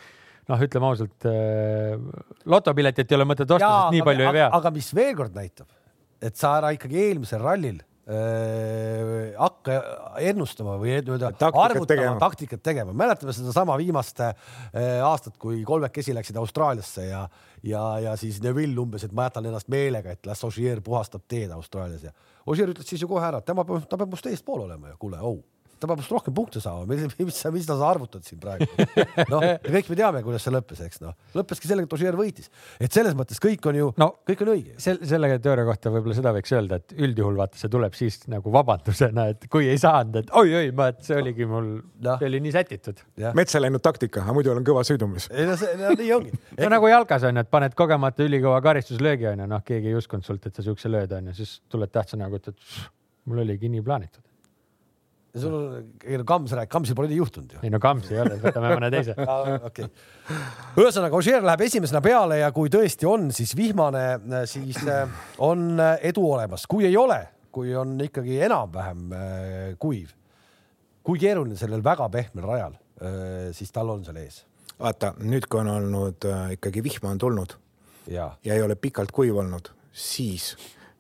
noh, 0.51 0.63
ütleme 0.69 0.91
ausalt 0.91 1.27
äh,, 1.29 1.97
lotopiletit 2.49 3.11
ei 3.11 3.19
ole 3.19 3.27
mõtet 3.29 3.51
osta, 3.51 3.73
sest 3.73 3.97
nii 3.97 4.07
palju 4.07 4.29
ei 4.29 4.39
vea. 4.41 4.49
aga 4.59 4.73
mis 4.75 4.93
veel 4.97 5.13
kord 5.19 5.37
näitab, 5.37 5.69
et 6.23 6.39
sa 6.39 6.57
ära 6.61 6.73
ikkagi 6.77 7.01
eelmisel 7.09 7.43
rallil 7.43 7.81
äh, 7.81 9.33
hakka 9.39 9.79
ennustama 10.31 10.77
või 10.83 10.95
nii-öelda 11.01 11.33
arvutama, 11.51 12.15
taktikat 12.23 12.63
tegema. 12.71 12.95
mäletame 12.97 13.35
sedasama 13.37 13.79
viimast 13.81 14.23
äh, 14.23 14.37
aastat, 15.05 15.35
kui 15.43 15.65
kolmekesi 15.67 16.15
läksid 16.17 16.39
Austraaliasse 16.43 17.09
ja, 17.09 17.27
ja, 17.67 17.85
ja 18.07 18.15
siis 18.21 18.39
Neville 18.45 18.79
umbes, 18.83 19.09
et 19.09 19.17
ma 19.17 19.27
jätan 19.31 19.51
ennast 19.51 19.71
meelega, 19.73 20.15
et 20.15 20.31
las 20.31 20.45
Ogier 20.47 20.83
puhastab 20.85 21.27
teed 21.29 21.51
Austraalias 21.57 22.07
ja 22.07 22.15
Ogier 22.47 22.71
ütles 22.71 22.87
siis 22.87 23.03
ju 23.03 23.11
kohe 23.11 23.27
ära, 23.27 23.43
et 23.43 23.49
tema, 23.49 23.67
ta 23.67 23.99
peab 23.99 24.15
must 24.15 24.31
eespool 24.31 24.69
olema 24.69 24.95
ju, 24.95 25.01
kuule, 25.03 25.19
oh 25.27 25.43
ta 25.81 25.89
peab 25.89 26.01
just 26.01 26.12
rohkem 26.12 26.35
punkte 26.37 26.61
saama, 26.62 26.87
mis, 26.89 27.05
mis, 27.19 27.41
mis 27.53 27.67
sa 27.69 27.77
arvutad 27.89 28.25
siin 28.27 28.41
praegu? 28.41 28.67
noh, 29.33 29.45
kõik 29.65 29.91
me 29.93 29.99
teame, 29.99 30.23
kuidas 30.25 30.47
see 30.47 30.55
lõppes, 30.55 30.81
eks 30.87 31.03
noh, 31.03 31.15
lõppeski 31.37 31.69
sellega, 31.69 31.89
et 31.89 31.97
Ossier 31.97 32.17
võitis, 32.19 32.49
et 32.81 32.93
selles 32.93 33.17
mõttes 33.19 33.41
kõik 33.43 33.67
on 33.71 33.79
ju 33.79 33.91
no,, 34.01 34.09
kõik 34.29 34.45
on 34.47 34.53
õige. 34.55 34.77
sel-, 34.83 35.03
selle 35.09 35.31
teooria 35.43 35.67
kohta 35.69 35.93
võib-olla 35.93 36.17
seda 36.17 36.33
võiks 36.37 36.55
öelda, 36.57 36.81
et 36.81 36.97
üldjuhul 36.97 37.41
vaata, 37.41 37.61
see 37.61 37.73
tuleb 37.73 37.97
siis 37.99 38.19
nagu 38.33 38.53
vabandusena, 38.55 39.29
et 39.35 39.49
kui 39.53 39.69
ei 39.71 39.81
saanud, 39.81 40.21
et 40.23 40.33
oi-oi, 40.41 40.73
ma, 40.77 40.91
et 40.95 41.03
see 41.07 41.21
oligi 41.21 41.49
mul 41.51 41.71
no., 41.77 42.17
see 42.17 42.31
oli 42.31 42.43
nii 42.47 42.55
sätitud. 42.57 43.05
metsa 43.37 43.62
läinud 43.62 43.85
taktika, 43.85 44.25
aga 44.25 44.37
muidu 44.37 44.55
olen 44.55 44.67
kõva 44.67 44.85
sõidumees. 44.89 45.29
ei 45.33 45.49
no 45.49 45.59
see, 45.61 45.77
no 45.81 45.93
nii 45.97 46.12
ongi 46.17 46.33
no 46.62 46.73
nagu 46.73 46.93
jalkas 46.93 47.29
on 47.29 47.37
ju, 47.37 47.45
et 47.45 47.53
paned 47.53 47.77
kogemata 47.77 48.25
ülikõva 48.25 48.62
karistuslöögi 48.65 49.29
on 49.35 49.45
ju, 49.45 49.51
noh, 49.53 49.65
keegi 49.67 49.93
ei 49.93 49.99
uskunud 49.99 50.25
sult, 50.27 50.49
et 50.49 50.57
sa 50.57 50.65
siukse 50.65 50.93
lööd 50.93 51.12
on 51.17 51.33
ju, 51.33 51.41
siis 51.43 51.59
tuled 51.73 51.93
tähtsa 51.93 52.19
näoga, 52.21 52.41
ütled, 52.41 52.57
mul 53.27 53.45
oligi 53.45 53.71
nii 53.73 53.85
plaanitud 53.85 54.26
ja 55.37 55.42
sul 55.42 55.55
on, 55.55 55.88
ei 56.05 56.16
no 56.18 56.25
Kams 56.29 56.53
rääkis, 56.57 56.72
Kamsil 56.72 56.96
pole 56.96 57.11
nii 57.11 57.18
juhtunud 57.20 57.57
ju. 57.57 57.62
ei 57.62 57.70
no 57.72 57.81
Kams 57.83 58.09
ei 58.11 58.20
ole, 58.22 58.38
võtame 58.40 58.72
mõne 58.72 58.88
teise 58.92 59.14
okei. 59.68 59.88
ühesõnaga, 60.81 61.18
Ožeer 61.18 61.44
läheb 61.44 61.64
esimesena 61.66 62.01
peale 62.05 62.40
ja 62.40 62.51
kui 62.57 62.72
tõesti 62.72 63.09
on, 63.09 63.29
siis 63.37 63.53
vihmane, 63.59 64.05
siis 64.49 64.81
äh, 64.88 65.05
on 65.44 65.68
äh, 65.77 65.99
edu 66.11 66.25
olemas, 66.31 66.64
kui 66.70 66.88
ei 66.88 66.96
ole, 66.96 67.20
kui 67.53 67.75
on 67.77 67.94
ikkagi 68.07 68.40
enam-vähem 68.49 69.12
äh, 69.12 69.68
kuiv, 69.83 70.14
kui 71.07 71.20
keeruline 71.22 71.59
sellel 71.61 71.85
väga 71.85 72.09
pehmel 72.12 72.49
rajal, 72.49 72.81
siis 73.53 73.68
tal 73.70 73.92
on 73.92 74.01
seal 74.07 74.16
ees. 74.16 74.40
vaata 74.81 75.12
nüüd, 75.20 75.44
kui 75.53 75.61
on 75.61 75.68
olnud 75.68 76.25
ikkagi 76.57 76.81
vihma 76.83 77.11
on 77.12 77.20
tulnud 77.20 77.53
ja, 78.09 78.31
ja 78.44 78.57
ei 78.57 78.64
ole 78.64 78.75
pikalt 78.81 79.12
kuiv 79.12 79.37
olnud, 79.42 79.68
siis 79.92 80.55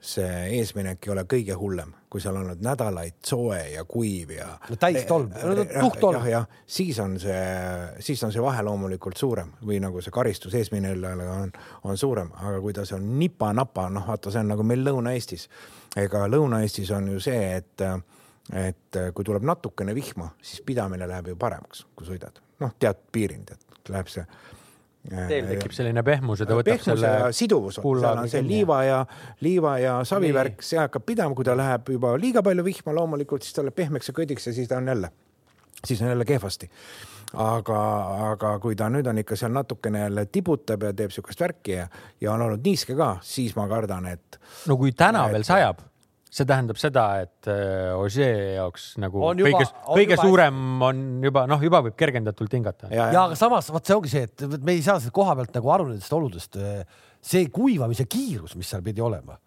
see 0.06 0.58
eesminek 0.60 1.06
ei 1.06 1.12
ole 1.12 1.24
kõige 1.28 1.54
hullem, 1.58 1.90
kui 2.10 2.22
seal 2.22 2.36
on 2.38 2.44
olnud 2.44 2.62
nädalaid 2.62 3.16
soe 3.26 3.58
ja 3.72 3.82
kuiv 3.88 4.30
ja. 4.36 4.48
no 4.70 4.78
täistolm, 4.80 5.32
tuhktolm. 5.32 6.20
jah, 6.20 6.28
jah, 6.30 6.60
siis 6.78 6.98
on 7.02 7.16
see, 7.22 7.40
siis 8.06 8.22
on 8.26 8.34
see 8.34 8.44
vahe 8.44 8.62
loomulikult 8.66 9.18
suurem 9.18 9.50
või 9.66 9.80
nagu 9.82 10.02
see 10.04 10.14
karistus 10.14 10.54
eesminele 10.54 11.12
on, 11.34 11.52
on 11.90 11.98
suurem, 11.98 12.30
aga 12.38 12.60
kui 12.62 12.76
ta 12.76 12.86
on 12.94 13.08
nipa-napa, 13.18 13.88
noh, 13.92 14.06
vaata, 14.06 14.30
see 14.30 14.44
on 14.44 14.54
nagu 14.54 14.66
meil 14.66 14.86
Lõuna-Eestis. 14.86 15.48
ega 15.98 16.26
Lõuna-Eestis 16.30 16.92
on 16.94 17.10
ju 17.16 17.22
see, 17.26 17.42
et, 17.58 17.86
et 18.54 19.00
kui 19.14 19.26
tuleb 19.26 19.46
natukene 19.48 19.94
vihma, 19.96 20.30
siis 20.42 20.62
pidamine 20.66 21.08
läheb 21.10 21.32
ju 21.32 21.40
paremaks, 21.40 21.86
kui 21.98 22.06
sõidad, 22.06 22.38
noh, 22.62 22.78
teatud 22.78 23.10
piirini, 23.12 23.48
tead, 23.50 23.66
läheb 23.90 24.12
see 24.12 24.26
Teil 25.06 25.46
tekib 25.50 25.74
selline 25.74 26.02
pehmus 26.06 26.42
ja 26.42 26.48
ta 26.48 26.56
võtab 26.58 26.72
pehmus 26.72 27.00
selle. 27.00 27.32
siduvus, 27.36 27.78
seal 27.78 28.08
on 28.10 28.30
see 28.30 28.42
liiva 28.46 28.80
ja, 28.86 29.00
liiva 29.44 29.76
ja 29.78 29.98
savivärk, 30.08 30.64
see 30.66 30.80
hakkab 30.80 31.06
pidama, 31.06 31.36
kui 31.38 31.46
ta 31.46 31.54
läheb 31.58 31.92
juba 31.94 32.14
liiga 32.20 32.42
palju 32.46 32.64
vihma, 32.66 32.94
loomulikult 32.96 33.46
siis 33.46 33.56
ta 33.56 33.64
läheb 33.66 33.76
pehmeks 33.78 34.10
ja 34.10 34.16
kõdiks 34.16 34.50
ja 34.50 34.54
siis 34.56 34.70
ta 34.70 34.80
on 34.80 34.90
jälle, 34.90 35.12
siis 35.84 36.02
on 36.02 36.10
jälle 36.10 36.26
kehvasti. 36.28 36.70
aga, 37.42 37.80
aga 38.32 38.52
kui 38.62 38.76
ta 38.78 38.90
nüüd 38.90 39.06
on 39.10 39.18
ikka 39.18 39.36
seal 39.36 39.52
natukene 39.54 40.04
jälle 40.06 40.26
tibutab 40.26 40.82
ja 40.82 40.92
teeb 40.94 41.14
siukest 41.14 41.40
värki 41.40 41.78
ja, 41.78 41.88
ja 42.20 42.32
on 42.32 42.42
olnud 42.42 42.64
niiske 42.64 42.94
ka, 42.96 43.16
siis 43.22 43.56
ma 43.56 43.68
kardan, 43.68 44.06
et. 44.06 44.40
no 44.66 44.76
kui 44.76 44.92
täna 44.92 45.26
et, 45.26 45.38
veel 45.38 45.46
sajab 45.46 45.82
see 46.36 46.48
tähendab 46.48 46.78
seda, 46.80 47.06
et 47.24 47.48
äh, 47.50 47.94
Ožee 47.96 48.56
jaoks 48.58 48.90
nagu 49.00 49.22
on 49.24 49.40
juba, 49.40 49.56
kõige, 49.56 49.70
kõige 49.86 50.16
juba... 50.16 50.26
suurem 50.28 50.84
on 50.84 51.02
juba 51.24 51.46
noh, 51.48 51.64
juba 51.64 51.80
võib 51.86 51.96
kergendatult 51.98 52.58
hingata. 52.58 52.90
ja, 52.92 53.08
ja 53.14 53.24
aga 53.28 53.38
samas 53.38 53.70
vot 53.72 53.88
see 53.88 53.96
ongi 53.96 54.12
see, 54.12 54.28
et 54.28 54.46
me 54.60 54.76
ei 54.76 54.84
saa 54.84 55.00
koha 55.14 55.36
pealt 55.38 55.56
nagu 55.56 55.72
aru 55.72 55.88
nendest 55.92 56.12
oludest. 56.16 56.60
see 57.26 57.48
kuivamise 57.52 58.06
kiirus, 58.10 58.54
mis 58.60 58.68
seal 58.70 58.84
pidi 58.84 59.02
olema, 59.02 59.38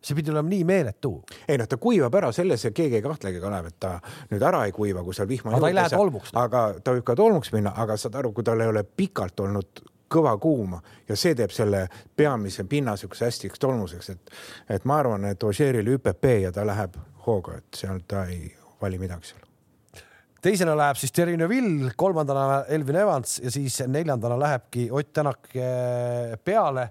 see 0.00 0.16
pidi 0.16 0.32
olema 0.32 0.48
nii 0.48 0.64
meeletu. 0.68 1.12
ei 1.44 1.60
noh, 1.60 1.68
ta 1.68 1.76
kuivab 1.80 2.16
ära, 2.22 2.32
selles 2.32 2.64
keegi 2.72 3.00
ei 3.00 3.04
kahtlegi, 3.04 3.42
Kalev, 3.44 3.68
et 3.68 3.78
ta 3.82 3.98
nüüd 4.32 4.48
ära 4.50 4.64
ei 4.66 4.74
kuiva, 4.76 5.04
kui 5.04 5.16
seal 5.16 5.28
vihma. 5.28 5.52
aga 5.52 5.66
ta 5.66 5.72
ei 5.72 5.78
lähe 5.82 5.94
tolmuks. 5.94 6.34
aga 6.46 6.64
ta 6.80 6.96
võib 6.96 7.06
ka 7.10 7.18
tolmuks 7.18 7.52
minna, 7.56 7.76
aga 7.76 8.00
saad 8.00 8.16
aru, 8.22 8.32
kui 8.36 8.46
tal 8.46 8.64
ei 8.64 8.72
ole 8.72 8.86
pikalt 8.88 9.44
olnud 9.44 9.84
kõva 10.10 10.36
kuuma 10.40 10.80
ja 11.08 11.16
see 11.16 11.34
teeb 11.38 11.52
selle 11.54 11.86
peamise 12.16 12.64
pinna 12.64 12.94
niisuguse 12.96 13.28
hästi 13.28 13.50
tolmuseks, 13.60 14.10
et, 14.14 14.32
et 14.68 14.84
ma 14.88 14.98
arvan, 15.02 15.24
et 15.28 15.42
Ožeeril 15.42 15.94
ÜPP 15.96 16.24
ja 16.42 16.52
ta 16.52 16.66
läheb 16.66 16.96
hooga, 17.26 17.58
et 17.58 17.82
seal 17.82 18.00
ta 18.08 18.24
ei 18.30 18.48
vali 18.80 18.98
midagi 18.98 19.32
seal 19.32 19.44
teisena 20.42 20.76
läheb 20.78 20.96
siis 20.96 21.12
Terry 21.12 21.36
Neville, 21.36 21.92
kolmandana 21.96 22.64
Elvin 22.68 22.96
Evans 22.96 23.38
ja 23.42 23.50
siis 23.50 23.80
neljandana 23.86 24.38
lähebki 24.38 24.88
Ott 24.90 25.12
Tänak 25.12 25.56
eh, 25.56 26.38
peale. 26.44 26.90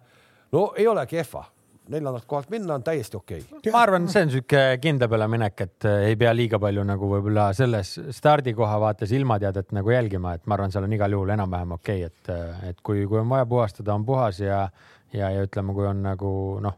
no 0.52 0.74
ei 0.76 0.88
ole 0.88 1.06
kehva 1.06 1.46
neljandalt 1.92 2.26
kohalt 2.30 2.50
minna 2.54 2.76
on 2.78 2.84
täiesti 2.86 3.18
okei. 3.18 3.44
Okay.. 3.60 3.72
ma 3.74 3.82
arvan, 3.86 4.08
see 4.12 4.26
on 4.28 4.34
sihuke 4.34 4.64
kindla 4.84 5.10
peale 5.12 5.28
minek, 5.32 5.64
et 5.66 5.88
äh, 5.90 6.08
ei 6.12 6.18
pea 6.20 6.34
liiga 6.36 6.60
palju 6.62 6.84
nagu 6.88 7.12
võib-olla 7.12 7.50
selles 7.58 7.94
stardikoha 8.18 8.80
vaates 8.84 9.14
ilmateadet 9.18 9.74
nagu 9.78 9.94
jälgima, 9.94 10.36
et 10.38 10.46
ma 10.46 10.58
arvan, 10.58 10.74
seal 10.74 10.88
on 10.88 10.98
igal 10.98 11.18
juhul 11.18 11.34
enam-vähem 11.38 11.78
okei 11.78 12.06
okay,, 12.06 12.12
et, 12.12 12.34
äh, 12.34 12.70
et 12.72 12.84
kui, 12.86 13.06
kui 13.08 13.22
on 13.22 13.30
vaja 13.32 13.48
puhastada, 13.50 13.96
on 13.96 14.06
puhas 14.08 14.42
ja, 14.44 14.66
ja, 15.14 15.32
ja 15.32 15.48
ütleme, 15.48 15.76
kui 15.78 15.88
on 15.90 16.04
nagu 16.06 16.32
noh, 16.64 16.78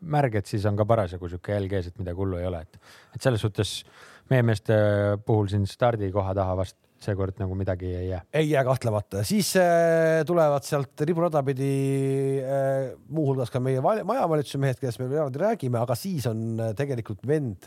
märg, 0.00 0.40
et 0.40 0.48
siis 0.48 0.64
on 0.68 0.78
ka 0.78 0.86
parasjagu 0.88 1.28
sihuke 1.28 1.54
jälg 1.54 1.76
ees, 1.78 1.90
et 1.90 2.00
midagi 2.00 2.18
hullu 2.18 2.40
ei 2.40 2.48
ole, 2.48 2.62
et, 2.64 2.80
et 3.16 3.22
selles 3.22 3.42
suhtes 3.44 3.80
meie 4.30 4.44
meeste 4.46 4.76
puhul 5.26 5.50
siin 5.52 5.66
stardikoha 5.68 6.34
taha 6.36 6.56
vast 6.62 6.78
seekord 7.02 7.38
nagu 7.42 7.56
midagi 7.58 7.88
ei 7.90 8.08
jää. 8.08 8.20
ei 8.38 8.50
jää 8.50 8.64
kahtlemata, 8.66 9.22
siis 9.26 9.54
äh, 9.60 10.22
tulevad 10.26 10.66
sealt 10.66 11.00
riburada 11.08 11.42
pidi 11.46 11.72
äh, 12.42 12.92
muuhulgas 13.08 13.50
ka 13.50 13.60
meie 13.62 13.82
majavalitsuse 13.82 14.60
mehed, 14.62 14.78
kellest 14.80 15.02
me 15.02 15.08
eraldi 15.10 15.42
räägime, 15.42 15.80
aga 15.82 15.96
siis 15.98 16.28
on 16.30 16.60
äh, 16.60 16.76
tegelikult 16.78 17.26
vend, 17.28 17.66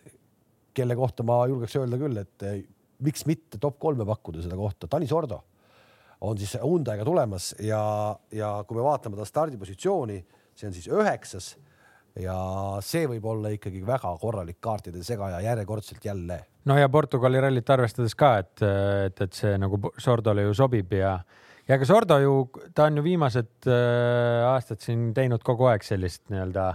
kelle 0.76 0.96
kohta 1.00 1.26
ma 1.28 1.42
julgeks 1.52 1.76
öelda 1.80 2.00
küll, 2.00 2.22
et 2.24 2.48
äh, 2.48 2.62
miks 3.06 3.26
mitte 3.28 3.60
top 3.62 3.78
kolme 3.82 4.08
pakkuda 4.08 4.44
seda 4.46 4.58
kohta, 4.60 4.90
Tanis 4.92 5.14
Ordo 5.16 5.42
on 6.26 6.40
siis 6.40 6.56
Hyundai'ga 6.62 7.06
tulemas 7.06 7.52
ja, 7.60 7.82
ja 8.34 8.56
kui 8.68 8.80
me 8.80 8.86
vaatame 8.86 9.20
ta 9.20 9.28
stardipositsiooni, 9.28 10.22
see 10.56 10.70
on 10.70 10.76
siis 10.76 10.88
üheksas 10.92 11.54
ja 12.22 12.36
see 12.86 13.08
võib 13.10 13.26
olla 13.28 13.52
ikkagi 13.54 13.82
väga 13.86 14.12
korralik 14.22 14.60
kaartide 14.64 15.04
segaja 15.04 15.42
järjekordselt 15.44 16.06
jälle. 16.06 16.40
no 16.66 16.78
ja 16.78 16.90
Portugali 16.90 17.42
rallit 17.42 17.70
arvestades 17.70 18.16
ka, 18.16 18.38
et, 18.44 18.62
et, 19.08 19.22
et 19.22 19.34
see 19.34 19.58
nagu 19.60 19.80
Sordole 19.98 20.48
ju 20.48 20.54
sobib 20.56 20.94
ja, 20.96 21.18
ja 21.68 21.80
ka 21.80 21.88
Sordo 21.88 22.20
ju, 22.24 22.38
ta 22.76 22.88
on 22.90 23.02
ju 23.02 23.04
viimased 23.04 23.68
äh, 23.68 24.46
aastad 24.48 24.84
siin 24.84 25.12
teinud 25.14 25.44
kogu 25.44 25.68
aeg 25.72 25.84
sellist 25.84 26.24
nii-öelda 26.32 26.72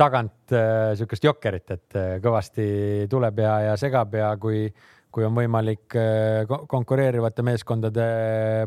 tagant 0.00 0.54
äh, 0.56 0.94
sihukest 0.96 1.28
jokkerit, 1.28 1.76
et 1.76 1.98
äh, 1.98 2.14
kõvasti 2.24 2.70
tuleb 3.12 3.44
ja, 3.44 3.58
ja 3.68 3.76
segab 3.80 4.16
ja 4.16 4.32
kui, 4.40 4.64
kui 5.12 5.28
on 5.28 5.36
võimalik 5.36 5.98
äh, 6.00 6.48
konkureerivate 6.48 7.44
meeskondade 7.44 8.06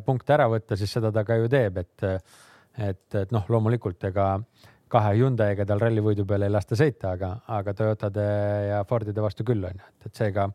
punkte 0.06 0.38
ära 0.38 0.46
võtta, 0.52 0.78
siis 0.78 0.94
seda 0.94 1.10
ta 1.12 1.26
ka 1.26 1.42
ju 1.42 1.50
teeb, 1.50 1.82
et, 1.82 2.06
et, 2.78 3.08
et 3.18 3.34
noh, 3.34 3.50
loomulikult 3.50 4.06
ega 4.12 4.36
äh, 4.38 4.70
kahe 4.94 5.16
Hyundai'ga 5.18 5.66
tal 5.70 5.82
rallivõidu 5.82 6.26
peale 6.30 6.50
ei 6.50 6.54
lasta 6.54 6.78
sõita, 6.80 7.16
aga, 7.18 7.34
aga 7.58 7.74
Toyotade 7.78 8.28
ja 8.70 8.84
Fordide 8.90 9.24
vastu 9.24 9.46
küll 9.48 9.66
on 9.68 9.80
ju, 9.80 9.90
et, 9.90 10.08
et 10.10 10.22
seega, 10.22 10.48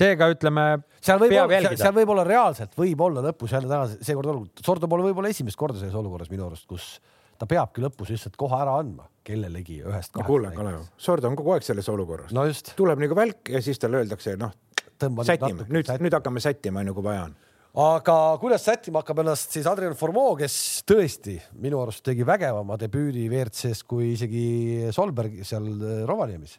seega 0.00 0.30
ütleme. 0.32 0.66
seal 1.04 1.20
võib 1.22 1.36
olla, 1.36 1.60
seal, 1.66 1.78
seal 1.82 1.96
võib 2.00 2.14
olla 2.14 2.26
reaalselt, 2.28 2.74
võib 2.78 3.04
olla 3.08 3.24
lõpus 3.28 3.54
jälle 3.56 3.70
täna 3.70 3.86
seekord 3.94 4.32
olukord, 4.34 4.64
Sordo 4.66 4.90
pole 4.90 5.08
võib-olla 5.08 5.32
esimest 5.34 5.60
korda 5.60 5.80
selles 5.80 5.96
olukorras 5.98 6.32
minu 6.32 6.46
arust, 6.48 6.66
kus 6.70 6.90
ta 7.38 7.46
peabki 7.50 7.84
lõpus 7.84 8.12
lihtsalt 8.14 8.38
koha 8.38 8.62
ära 8.64 8.78
andma 8.80 9.08
kellelegi 9.26 9.82
ühest 9.82 10.14
kahest. 10.14 10.26
kuule, 10.26 10.52
Kalev, 10.56 10.86
Sordo 11.00 11.30
on 11.30 11.36
kogu 11.38 11.54
aeg 11.54 11.66
selles 11.66 11.88
olukorras 11.92 12.32
no. 12.34 12.46
tuleb 12.78 13.04
nagu 13.04 13.18
välk 13.18 13.52
ja 13.52 13.62
siis 13.64 13.80
talle 13.82 14.00
öeldakse, 14.02 14.38
noh, 14.40 14.54
sätime, 14.98 15.68
nüüd, 15.68 15.92
nüüd 16.02 16.16
hakkame 16.16 16.42
sättima, 16.42 16.82
onju, 16.82 16.96
kui 16.96 17.06
vaja 17.10 17.28
on 17.28 17.36
aga 17.76 18.14
kuidas 18.40 18.64
sättima 18.64 19.02
hakkab 19.02 19.20
ennast 19.22 19.52
siis 19.52 19.66
Adrian 19.68 19.96
Formeau, 19.98 20.36
kes 20.38 20.54
tõesti 20.88 21.36
minu 21.60 21.82
arust 21.82 22.02
tegi 22.06 22.24
vägevama 22.26 22.78
debüüdi 22.80 23.26
WRC-s 23.28 23.84
kui 23.88 24.14
isegi 24.14 24.88
Solberg 24.94 25.42
seal 25.44 25.68
äh, 25.76 26.00
Rovaniemis. 26.08 26.58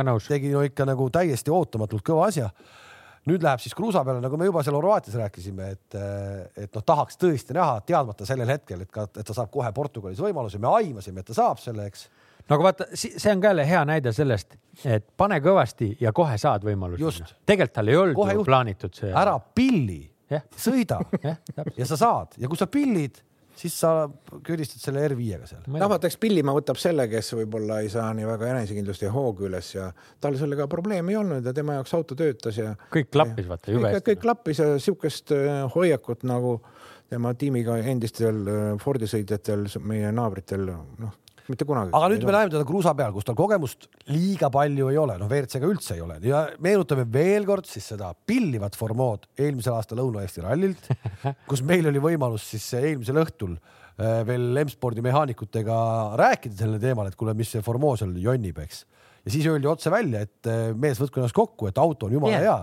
ka 0.00 0.06
nõus. 0.08 0.28
tegi 0.28 0.52
no 0.52 0.64
ikka 0.64 0.88
nagu 0.88 1.10
täiesti 1.12 1.52
ootamatult 1.52 2.04
kõva 2.06 2.30
asja. 2.30 2.50
nüüd 3.28 3.44
läheb 3.44 3.60
siis 3.60 3.76
kruusa 3.76 4.04
peale, 4.04 4.20
nagu 4.20 4.36
me 4.36 4.48
juba 4.48 4.62
seal 4.64 4.76
Horvaatias 4.76 5.16
rääkisime, 5.20 5.70
et, 5.76 5.94
äh, 6.00 6.64
et 6.64 6.74
noh, 6.74 6.84
tahaks 6.84 7.20
tõesti 7.20 7.56
näha, 7.56 7.80
teadmata 7.84 8.26
sellel 8.28 8.48
hetkel, 8.48 8.84
et 8.84 8.90
ka, 8.92 9.06
et 9.12 9.24
ta 9.24 9.36
saab 9.36 9.52
kohe 9.52 9.72
Portugalis 9.72 10.20
võimaluse, 10.20 10.60
me 10.60 10.72
aimasime, 10.80 11.20
et 11.20 11.28
ta 11.28 11.36
saab 11.36 11.60
selle, 11.60 11.86
eks 11.92 12.08
no 12.48 12.56
aga 12.56 12.66
vaata, 12.68 12.88
see 12.94 13.32
on 13.32 13.42
ka 13.42 13.52
jälle 13.52 13.66
hea 13.68 13.82
näide 13.88 14.12
sellest, 14.16 14.56
et 14.84 15.06
pane 15.16 15.40
kõvasti 15.44 15.94
ja 16.00 16.12
kohe 16.16 16.38
saad 16.40 16.64
võimaluse. 16.66 17.28
tegelikult 17.46 17.76
tal 17.78 17.92
ei 17.92 18.00
olnud 18.00 18.18
kohe 18.18 18.34
ju 18.36 18.46
plaanitud 18.46 18.96
see. 18.96 19.12
ära 19.12 19.36
pilli 19.38 20.02
yeah., 20.30 20.44
sõida 20.56 21.00
yeah, 21.24 21.38
ja 21.76 21.88
sa 21.88 22.00
saad 22.00 22.36
ja 22.40 22.50
kui 22.50 22.60
sa 22.60 22.68
pillid, 22.70 23.22
siis 23.56 23.76
sa 23.80 23.94
külistad 24.44 24.82
selle 24.82 25.06
R5-ga 25.08 25.48
seal. 25.48 25.64
vaata, 25.72 26.08
eks 26.10 26.18
Pillimaa 26.20 26.56
võtab 26.56 26.80
selle, 26.80 27.06
kes 27.08 27.32
võib-olla 27.38 27.80
ei 27.84 27.90
saa 27.92 28.10
nii 28.16 28.28
väga 28.28 28.52
enesekindlust 28.52 29.06
ja 29.06 29.12
hoogu 29.14 29.48
üles 29.48 29.72
ja 29.76 29.88
tal 30.20 30.36
sellega 30.40 30.68
probleemi 30.70 31.14
ei 31.14 31.20
olnud 31.22 31.48
ja 31.48 31.56
tema 31.56 31.78
jaoks 31.78 31.96
auto 31.96 32.18
töötas 32.18 32.60
ja. 32.60 32.74
kõik 32.92 33.12
klappis, 33.14 33.48
vaata 33.48 33.72
jube 33.72 33.92
hästi. 33.92 34.08
kõik 34.10 34.24
klappis 34.26 34.62
ja 34.62 34.72
sihukest 34.76 35.36
äh, 35.36 35.64
hoiakut 35.74 36.28
nagu 36.28 36.58
tema 37.08 37.34
tiimiga 37.38 37.76
endistel 37.78 38.40
äh, 38.48 38.62
Fordi 38.80 39.06
sõitjatel, 39.08 39.68
meie 39.86 40.10
naabritel, 40.12 40.72
noh 40.98 41.20
mitte 41.50 41.66
kunagi. 41.68 41.92
aga 41.94 42.08
nüüd 42.12 42.24
me 42.24 42.34
näeme 42.34 42.52
teda 42.52 42.64
kruusa 42.68 42.94
peal, 42.96 43.12
kus 43.14 43.26
tal 43.28 43.36
kogemust 43.38 43.88
liiga 44.10 44.50
palju 44.52 44.88
ei 44.92 44.98
ole, 45.00 45.16
noh, 45.20 45.28
WRC-ga 45.28 45.68
üldse 45.68 45.96
ei 45.98 46.02
ole 46.04 46.18
ja 46.24 46.44
meenutame 46.64 47.06
veel 47.12 47.46
kord 47.48 47.68
siis 47.68 47.86
seda 47.92 48.12
pillivat 48.26 48.76
formood 48.78 49.28
eelmisel 49.36 49.76
aastal 49.76 50.00
Lõuna-Eesti 50.00 50.44
rallilt, 50.44 50.90
kus 51.50 51.64
meil 51.66 51.90
oli 51.90 52.02
võimalus 52.02 52.46
siis 52.54 52.66
eelmisel 52.80 53.20
õhtul 53.24 53.56
äh, 53.56 54.22
veel 54.28 54.50
M-spordi 54.64 55.04
mehaanikutega 55.04 55.78
rääkida 56.20 56.64
sellel 56.64 56.82
teemal, 56.82 57.10
et 57.10 57.18
kuule, 57.20 57.36
mis 57.38 57.52
see 57.54 57.64
formoo 57.64 57.94
seal 58.00 58.14
jonnib, 58.20 58.60
eks. 58.64 58.84
ja 59.24 59.34
siis 59.36 59.48
öeldi 59.50 59.70
otse 59.70 59.92
välja, 59.92 60.24
et 60.24 60.50
äh, 60.50 60.68
mees, 60.72 61.00
võtke 61.02 61.20
ennast 61.20 61.36
kokku, 61.36 61.68
et 61.68 61.80
auto 61.82 62.08
on 62.08 62.20
jumala 62.20 62.40
hea. 62.40 62.60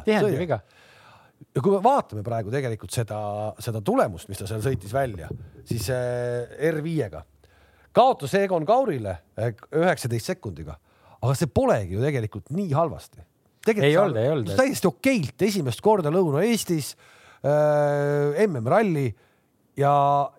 ja 1.51 1.61
kui 1.61 1.73
me 1.73 1.81
vaatame 1.83 2.23
praegu 2.25 2.53
tegelikult 2.53 2.93
seda, 2.93 3.19
seda 3.61 3.81
tulemust, 3.85 4.29
mis 4.29 4.41
ta 4.41 4.49
seal 4.49 4.63
sõitis 4.65 4.93
välja, 4.95 5.29
siis 5.67 5.89
äh, 5.93 6.49
R5-ga 6.71 7.25
kaotas 7.95 8.33
Egon 8.39 8.65
Kaurile 8.67 9.17
eh, 9.37 9.53
üheksateist 9.77 10.31
sekundiga, 10.33 10.77
aga 11.19 11.35
see 11.37 11.51
polegi 11.51 11.97
ju 11.97 12.03
tegelikult 12.03 12.51
nii 12.55 12.71
halvasti. 12.75 13.23
ei 13.75 13.97
olnud, 13.97 14.17
ei 14.17 14.31
olnud. 14.31 14.53
täiesti 14.57 14.89
okeilt 14.89 15.47
esimest 15.47 15.83
korda 15.85 16.13
Lõuna-Eestis 16.13 16.95
äh, 17.45 18.41
MM-ralli 18.47 19.09
ja, 19.77 19.93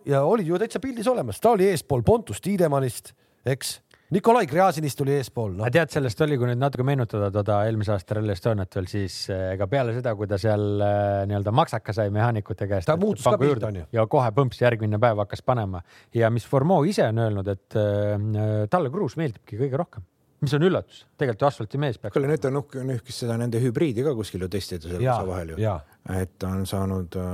ja 0.08 0.24
olid 0.26 0.48
ju 0.48 0.58
täitsa 0.58 0.80
pildis 0.82 1.08
olemas, 1.10 1.40
ta 1.40 1.54
oli 1.54 1.68
eespool 1.70 2.02
Pontus 2.06 2.42
Tiidemannist, 2.42 3.12
eks 3.46 3.78
Nikolai 4.12 4.44
Gräzinist 4.46 4.98
tuli 4.98 5.14
eespool 5.16 5.54
no.. 5.56 5.68
tead, 5.72 5.88
sellest 5.92 6.20
oli, 6.26 6.36
kui 6.36 6.50
nüüd 6.50 6.60
natuke 6.60 6.84
meenutada 6.84 7.30
toda 7.32 7.62
eelmise 7.64 7.94
aasta 7.94 8.18
Rally 8.18 8.34
Estoniat 8.34 8.76
veel, 8.76 8.88
siis 8.90 9.16
eh, 9.32 9.54
ega 9.54 9.64
peale 9.70 9.94
seda, 9.96 10.12
kui 10.18 10.28
ta 10.28 10.36
seal 10.40 10.84
eh, 10.84 11.22
nii-öelda 11.30 11.54
maksaka 11.56 11.94
sai 11.96 12.12
mehaanikute 12.12 12.68
käest. 12.68 12.90
ta 12.90 12.98
muutus 13.00 13.24
ka 13.24 13.38
pilt 13.40 13.64
onju. 13.70 13.86
ja 13.96 14.04
kohe 14.12 14.28
põmps 14.36 14.60
järgmine 14.60 15.00
päev 15.00 15.22
hakkas 15.24 15.40
panema 15.46 15.80
ja 16.12 16.28
mis 16.34 16.44
Formeau 16.48 16.84
ise 16.84 17.06
on 17.08 17.22
öelnud, 17.24 17.48
et 17.54 17.78
äh, 17.80 18.66
talle 18.72 18.92
kruus 18.92 19.16
meeldibki 19.16 19.56
kõige 19.62 19.80
rohkem 19.80 20.04
mis 20.42 20.52
on 20.58 20.66
üllatus, 20.66 21.04
tegelikult 21.16 21.46
asfaltimees 21.48 21.96
peaks. 22.02 22.12
kuule, 22.16 22.28
nüüd 22.28 22.42
ta 22.42 22.50
nuhk-, 22.52 22.76
nühkis 22.84 23.22
seda 23.22 23.38
nende 23.40 23.62
hübriidi 23.62 24.04
ka 24.04 24.12
kuskil 24.18 24.44
ju 24.44 24.50
testida 24.52 24.90
seal 24.90 25.00
kutsa 25.00 25.24
vahel 25.28 25.54
ju. 25.54 25.72
et 26.18 26.36
ta 26.36 26.52
on 26.52 26.66
saanud 26.68 27.16
äh, 27.16 27.32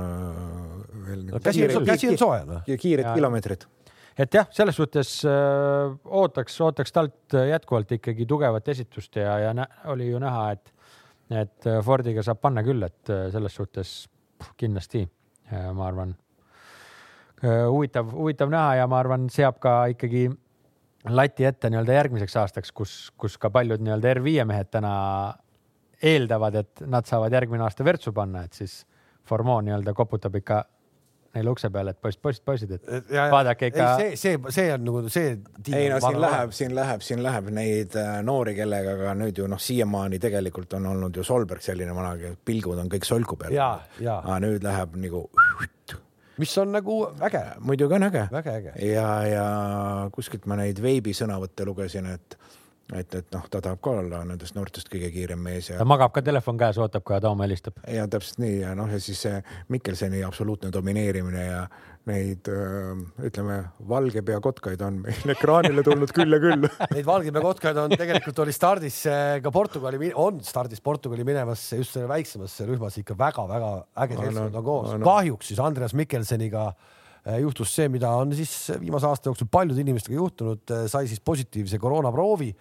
veel 1.09 1.27
no,. 1.27 1.43
käsi, 1.43 2.13
on 2.13 2.21
soe 2.21 2.39
noh. 2.47 2.63
kiired 2.69 3.11
kilomeetrid 3.11 3.67
et 4.19 4.35
jah, 4.35 4.47
selles 4.55 4.75
suhtes 4.75 5.13
äh, 5.27 5.93
ootaks, 6.05 6.57
ootaks 6.65 6.95
talt 6.95 7.37
jätkuvalt 7.49 7.91
ikkagi 7.99 8.27
tugevat 8.27 8.67
esitust 8.73 9.15
ja, 9.21 9.37
ja 9.45 9.67
oli 9.93 10.09
ju 10.09 10.19
näha, 10.21 10.49
et, 10.55 10.73
et 11.43 11.69
äh, 11.69 11.79
Fordiga 11.85 12.23
saab 12.25 12.41
panna 12.43 12.63
küll, 12.65 12.83
et 12.85 13.13
äh, 13.13 13.27
selles 13.33 13.55
suhtes 13.55 13.93
puh, 14.39 14.53
kindlasti 14.59 15.05
ma 15.49 15.87
arvan 15.89 16.11
huvitav, 17.41 18.11
huvitav 18.13 18.51
näha 18.53 18.75
ja 18.77 18.83
ma 18.91 18.99
arvan, 19.01 19.23
seab 19.33 19.55
ka 19.63 19.87
ikkagi 19.89 20.27
lati 21.09 21.47
ette 21.47 21.71
nii-öelda 21.73 21.95
järgmiseks 21.95 22.35
aastaks, 22.37 22.73
kus, 22.75 22.93
kus 23.17 23.39
ka 23.41 23.49
paljud 23.49 23.81
nii-öelda 23.81 24.11
R5 24.19 24.45
mehed 24.45 24.69
täna 24.69 24.91
eeldavad, 26.05 26.59
et 26.61 26.83
nad 26.85 27.09
saavad 27.09 27.33
järgmine 27.33 27.65
aasta 27.65 27.87
Virtsu 27.87 28.13
panna, 28.13 28.43
et 28.45 28.59
siis 28.61 28.83
Formeau 29.25 29.63
nii-öelda 29.65 29.95
koputab 29.97 30.37
ikka 30.37 30.61
neile 31.35 31.53
ukse 31.53 31.69
peale, 31.73 31.93
et 31.93 32.01
poiss, 32.01 32.17
poiss, 32.21 32.41
poisid, 32.45 32.71
et 32.77 33.11
ja, 33.13 33.27
vaadake 33.31 33.69
ikka. 33.71 33.89
see, 34.01 34.15
see, 34.19 34.39
see 34.55 34.73
on 34.73 34.85
nagu 34.87 35.03
see. 35.13 35.35
ei 35.73 35.89
no 35.91 35.99
siin 36.03 36.21
läheb, 36.23 36.53
siin 36.57 36.75
läheb, 36.75 37.05
siin 37.05 37.23
läheb 37.25 37.49
neid 37.55 37.97
äh, 37.99 38.19
noori, 38.25 38.55
kellega 38.57 38.95
ka 39.03 39.15
nüüd 39.19 39.41
ju 39.41 39.49
noh, 39.51 39.61
siiamaani 39.61 40.19
tegelikult 40.21 40.73
on 40.79 40.89
olnud 40.93 41.15
ju 41.15 41.25
Solberg 41.27 41.63
selline 41.65 41.95
vana, 41.95 42.15
pilgud 42.45 42.81
on 42.81 42.89
kõik 42.91 43.07
solku 43.07 43.37
peal. 43.39 43.57
aga 43.59 44.39
nüüd 44.43 44.65
läheb 44.65 44.97
nagu 44.99 45.27
mis 46.39 46.57
on 46.57 46.71
nagu 46.71 46.99
äge. 47.27 47.43
muidugi 47.59 47.99
on 47.99 48.03
äge. 48.09 48.27
ja, 48.85 49.09
ja 49.27 49.47
kuskilt 50.15 50.47
ma 50.47 50.57
neid 50.59 50.81
veebisõnavõtte 50.81 51.67
lugesin, 51.67 52.09
et 52.15 52.39
et, 52.95 53.15
et 53.15 53.35
noh, 53.35 53.45
ta 53.51 53.61
tahab 53.61 53.81
ka 53.83 53.93
olla 54.01 54.23
nendest 54.27 54.55
noortest 54.57 54.89
kõige 54.91 55.11
kiirem 55.13 55.41
mees 55.43 55.69
ja. 55.69 55.77
ta 55.81 55.87
magab 55.87 56.13
ka 56.15 56.23
telefon 56.25 56.57
käes, 56.59 56.79
ootab, 56.81 57.05
kui 57.05 57.15
Adamo 57.17 57.45
helistab. 57.45 57.77
ja 57.87 58.07
täpselt 58.09 58.41
nii 58.41 58.59
ja 58.63 58.73
noh, 58.77 58.89
ja 58.89 58.99
siis 59.03 59.21
see 59.27 59.39
Mikkelseni 59.73 60.23
absoluutne 60.25 60.71
domineerimine 60.73 61.45
ja 61.45 61.63
neid 62.09 62.47
ütleme, 62.49 63.59
valgepea 63.89 64.39
kotkaid 64.41 64.81
on 64.85 65.01
meil 65.05 65.31
ekraanile 65.35 65.83
tulnud 65.85 66.13
küll 66.15 66.33
ja 66.33 66.41
küll 66.41 66.69
Neid 66.95 67.05
valgepea 67.05 67.43
kotkaid 67.45 67.81
on 67.81 67.93
tegelikult 67.93 68.45
oli 68.45 68.55
stardis 68.55 69.01
ka 69.43 69.53
Portugali, 69.53 70.13
on 70.17 70.39
stardis 70.45 70.81
Portugali 70.81 71.27
minemas 71.27 71.67
just 71.77 71.93
selle 71.97 72.09
väiksemasse 72.09 72.65
rühmas 72.69 72.97
ikka 73.01 73.17
väga-väga 73.19 73.73
äge 74.05 74.21
seltskond 74.23 74.61
on 74.61 74.71
koos. 74.71 74.95
kahjuks 75.05 75.51
siis 75.51 75.61
Andreas 75.61 75.93
Mikkelseniga 75.97 76.71
äh, 76.71 76.95
juhtus 77.39 77.73
see, 77.75 77.89
mida 77.91 78.11
on 78.15 78.33
siis 78.37 78.71
viimase 78.79 79.07
aasta 79.09 79.29
jooksul 79.29 79.49
paljude 79.51 79.81
inimestega 79.83 80.15
juhtunud, 80.15 80.63
äh, 80.71 80.85
sai 80.91 81.07
siis 81.07 81.19
positiivse 81.19 81.79
koroonaproovi 81.81 82.53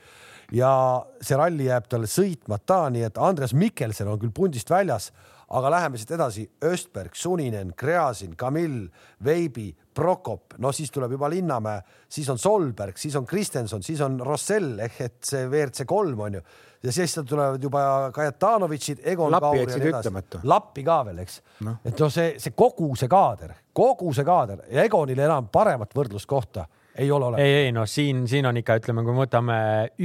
ja 0.56 0.72
see 1.20 1.36
ralli 1.38 1.68
jääb 1.68 1.88
talle 1.90 2.08
sõitmata, 2.10 2.86
nii 2.92 3.06
et 3.08 3.20
Andreas 3.20 3.54
Mikkelsen 3.54 4.08
on 4.08 4.20
küll 4.20 4.34
pundist 4.34 4.70
väljas 4.72 5.10
aga 5.48 5.70
läheme 5.70 5.98
siit 5.98 6.10
edasi. 6.16 6.44
Östberg, 6.64 7.14
Suninen, 7.16 7.72
Gräzin, 7.76 8.36
Kamill, 8.36 8.86
Veibi, 9.24 9.70
Prokop, 9.94 10.54
no 10.62 10.72
siis 10.72 10.92
tuleb 10.94 11.16
juba 11.16 11.30
Linnamäe, 11.30 11.80
siis 12.08 12.28
on 12.30 12.38
Solberg, 12.38 12.96
siis 13.00 13.16
on 13.18 13.26
Kristenson, 13.26 13.82
siis 13.82 14.00
on 14.04 14.20
Rossell 14.20 14.78
ehk 14.84 15.00
et 15.02 15.16
see 15.26 15.46
WRC 15.48 15.86
kolm 15.88 16.20
on 16.26 16.38
ju. 16.38 16.42
Ja 16.82 16.92
siis 16.94 17.16
tulevad 17.26 17.62
juba 17.62 17.80
Kajatanovitšid, 18.14 19.00
Egon 19.10 19.32
Lappi 19.34 19.64
jätsid 19.64 19.86
ütlemata. 19.90 20.40
Lappi 20.46 20.84
ka 20.86 21.00
veel, 21.08 21.24
eks. 21.24 21.40
No.. 21.66 21.74
et 21.82 21.98
noh, 21.98 22.12
see, 22.14 22.36
see 22.38 22.54
kogu 22.54 22.92
see 22.98 23.10
kaader, 23.10 23.56
kogu 23.74 24.12
see 24.14 24.26
kaader. 24.26 24.62
Ja 24.70 24.84
Egonil 24.86 25.18
enam 25.26 25.50
paremat 25.50 25.96
võrdluskohta 25.98 26.68
ei 26.98 27.10
ole 27.10 27.24
olemas. 27.24 27.44
ei, 27.44 27.54
ei 27.64 27.72
noh, 27.74 27.86
siin, 27.88 28.24
siin 28.30 28.46
on 28.48 28.58
ikka, 28.58 28.78
ütleme, 28.80 29.04
kui 29.06 29.14
me 29.14 29.22
võtame 29.22 29.58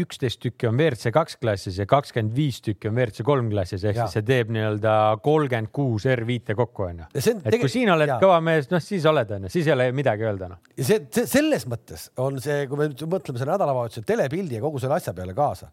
üksteist 0.03 0.39
tükki 0.43 0.69
on 0.69 0.77
WRC 0.77 1.11
kaks 1.15 1.37
klassis 1.41 1.79
ja 1.81 1.87
kakskümmend 1.89 2.35
viis 2.37 2.59
tükki 2.63 2.89
on 2.89 2.97
WRC 2.97 3.25
kolm 3.27 3.49
klassis 3.51 3.83
ehk 3.89 3.97
ja. 3.97 4.05
siis 4.05 4.19
see 4.19 4.27
teeb 4.27 4.51
nii-öelda 4.53 4.95
kolmkümmend 5.25 5.71
kuus 5.75 6.07
R5-e 6.09 6.57
kokku 6.59 6.87
onju. 6.89 7.09
et 7.17 7.57
kui 7.57 7.71
siin 7.71 7.91
oled 7.93 8.13
ja. 8.13 8.19
kõva 8.21 8.37
mees, 8.45 8.69
noh 8.71 8.83
siis 8.83 9.07
oled 9.09 9.35
onju, 9.37 9.51
siis 9.53 9.69
ei 9.69 9.75
ole 9.75 9.89
midagi 9.95 10.27
öelda 10.27 10.51
noh. 10.53 10.61
ja 10.77 10.87
see, 10.91 11.01
see 11.13 11.29
selles 11.29 11.67
mõttes 11.69 12.09
on 12.21 12.41
see, 12.43 12.63
kui 12.69 12.79
me 12.79 12.89
nüüd 12.91 13.05
mõtleme 13.09 13.41
selle 13.41 13.55
nädalavahetuse 13.55 14.05
telepildi 14.13 14.59
ja 14.59 14.63
kogu 14.63 14.81
selle 14.83 14.99
asja 14.99 15.15
peale 15.17 15.35
kaasa, 15.37 15.71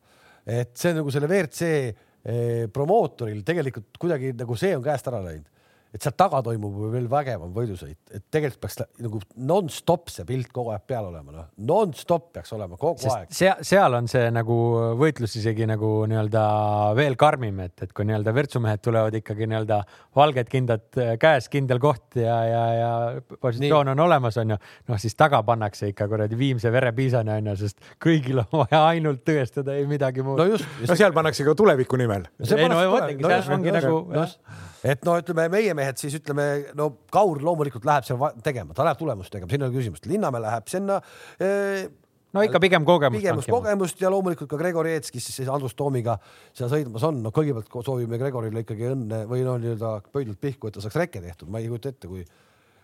et 0.49 0.73
see 0.81 0.97
nagu 0.97 1.13
selle 1.13 1.29
WRC 1.31 1.71
eh, 1.71 2.67
promootoril 2.73 3.45
tegelikult 3.47 4.01
kuidagi 4.01 4.33
nagu 4.41 4.57
see 4.59 4.73
on 4.79 4.85
käest 4.85 5.13
ära 5.13 5.23
läinud 5.29 5.49
et 5.91 6.05
seal 6.05 6.15
taga 6.15 6.39
toimub 6.47 6.77
veel 6.93 7.09
vägevam 7.11 7.51
võidusõit, 7.55 7.99
et 8.15 8.23
tegelikult 8.31 8.63
peaks 8.63 8.77
nagu 9.03 9.21
nonstop 9.51 10.13
see 10.13 10.27
pilt 10.29 10.53
kogu 10.55 10.71
aeg 10.75 10.85
peal 10.87 11.09
olema, 11.09 11.35
noh, 11.35 11.49
nonstop 11.67 12.29
peaks 12.37 12.55
olema 12.55 12.79
kogu 12.79 13.03
Sest 13.03 13.17
aeg. 13.17 13.33
seal, 13.35 13.65
seal 13.67 13.97
on 13.99 14.07
see 14.11 14.29
nagu 14.35 14.59
võitlus 15.01 15.35
isegi 15.41 15.67
nagu 15.67 15.91
nii-öelda 16.11 16.45
veel 16.99 17.19
karmim, 17.21 17.59
et, 17.67 17.75
et 17.83 17.95
kui 17.97 18.07
nii-öelda 18.07 18.35
virtsumehed 18.37 18.85
tulevad 18.87 19.19
ikkagi 19.19 19.51
nii-öelda 19.51 19.81
valged 20.17 20.53
kindad 20.53 20.87
käes, 21.23 21.51
kindel 21.51 21.83
koht 21.83 22.21
ja, 22.23 22.39
ja, 22.47 22.65
ja 22.79 22.95
positsioon 23.43 23.91
Nii. 23.91 23.97
on 23.97 24.07
olemas, 24.07 24.39
onju. 24.39 24.63
noh, 24.93 25.03
siis 25.03 25.19
taga 25.19 25.43
pannakse 25.47 25.91
ikka 25.91 26.07
kuradi 26.11 26.39
viimse 26.39 26.71
verepiisani 26.71 27.35
onju, 27.41 27.59
sest 27.65 27.95
kõigil 28.03 28.45
on 28.45 28.63
vaja 28.63 28.87
ainult 28.93 29.27
tõestada, 29.27 29.75
ei 29.75 29.91
midagi 29.91 30.23
muud. 30.23 30.39
no 30.39 30.53
just, 30.55 30.71
just. 30.79 30.93
no 30.93 31.03
seal 31.03 31.17
pannakse 31.17 31.47
ka 31.47 31.59
tuleviku 31.59 31.99
nimel. 31.99 32.31
ei 32.47 32.71
no 32.71 32.85
vaatangi, 32.95 33.27
seal 33.27 33.57
ongi 33.59 33.81
nagu. 33.81 34.05
Et 34.85 35.07
no 35.07 35.17
ütleme, 35.21 35.47
meie 35.53 35.75
mehed 35.77 36.01
siis 36.01 36.17
ütleme, 36.21 36.47
no 36.79 36.91
Kaur 37.13 37.41
loomulikult 37.45 37.87
läheb 37.89 38.07
seal 38.09 38.21
tegema, 38.45 38.77
ta 38.77 38.87
läheb 38.87 39.01
tulemust 39.01 39.33
tegema, 39.33 39.51
siin 39.53 39.65
ei 39.65 39.69
ole 39.69 39.77
küsimust, 39.77 40.09
Linnamäe 40.11 40.45
läheb 40.45 40.71
sinna 40.73 41.01
eh, 41.43 41.89
no 42.33 42.45
ikka 42.47 42.61
pigem 42.63 42.87
kogemust. 42.89 43.21
pigem 43.21 43.41
kogemust 43.45 44.03
ja 44.03 44.11
loomulikult 44.13 44.51
ka 44.51 44.59
Gregor 44.61 44.89
Jetskis 44.91 45.31
siis 45.31 45.49
Andrus 45.51 45.75
Toomiga 45.79 46.17
seal 46.57 46.71
sõitmas 46.73 47.05
on, 47.09 47.23
no 47.25 47.33
kõigepealt 47.35 47.73
soovime 47.87 48.21
Gregorile 48.21 48.65
ikkagi 48.65 48.93
õnne 48.93 49.25
või 49.31 49.43
no 49.47 49.57
nii-öelda 49.61 49.97
pöidlalt 50.13 50.41
pihku, 50.43 50.71
et 50.71 50.79
ta 50.79 50.85
saaks 50.85 51.01
reke 51.01 51.23
tehtud, 51.25 51.51
ma 51.51 51.63
ei 51.63 51.69
kujuta 51.71 51.93
ette, 51.93 52.11
kui 52.11 52.25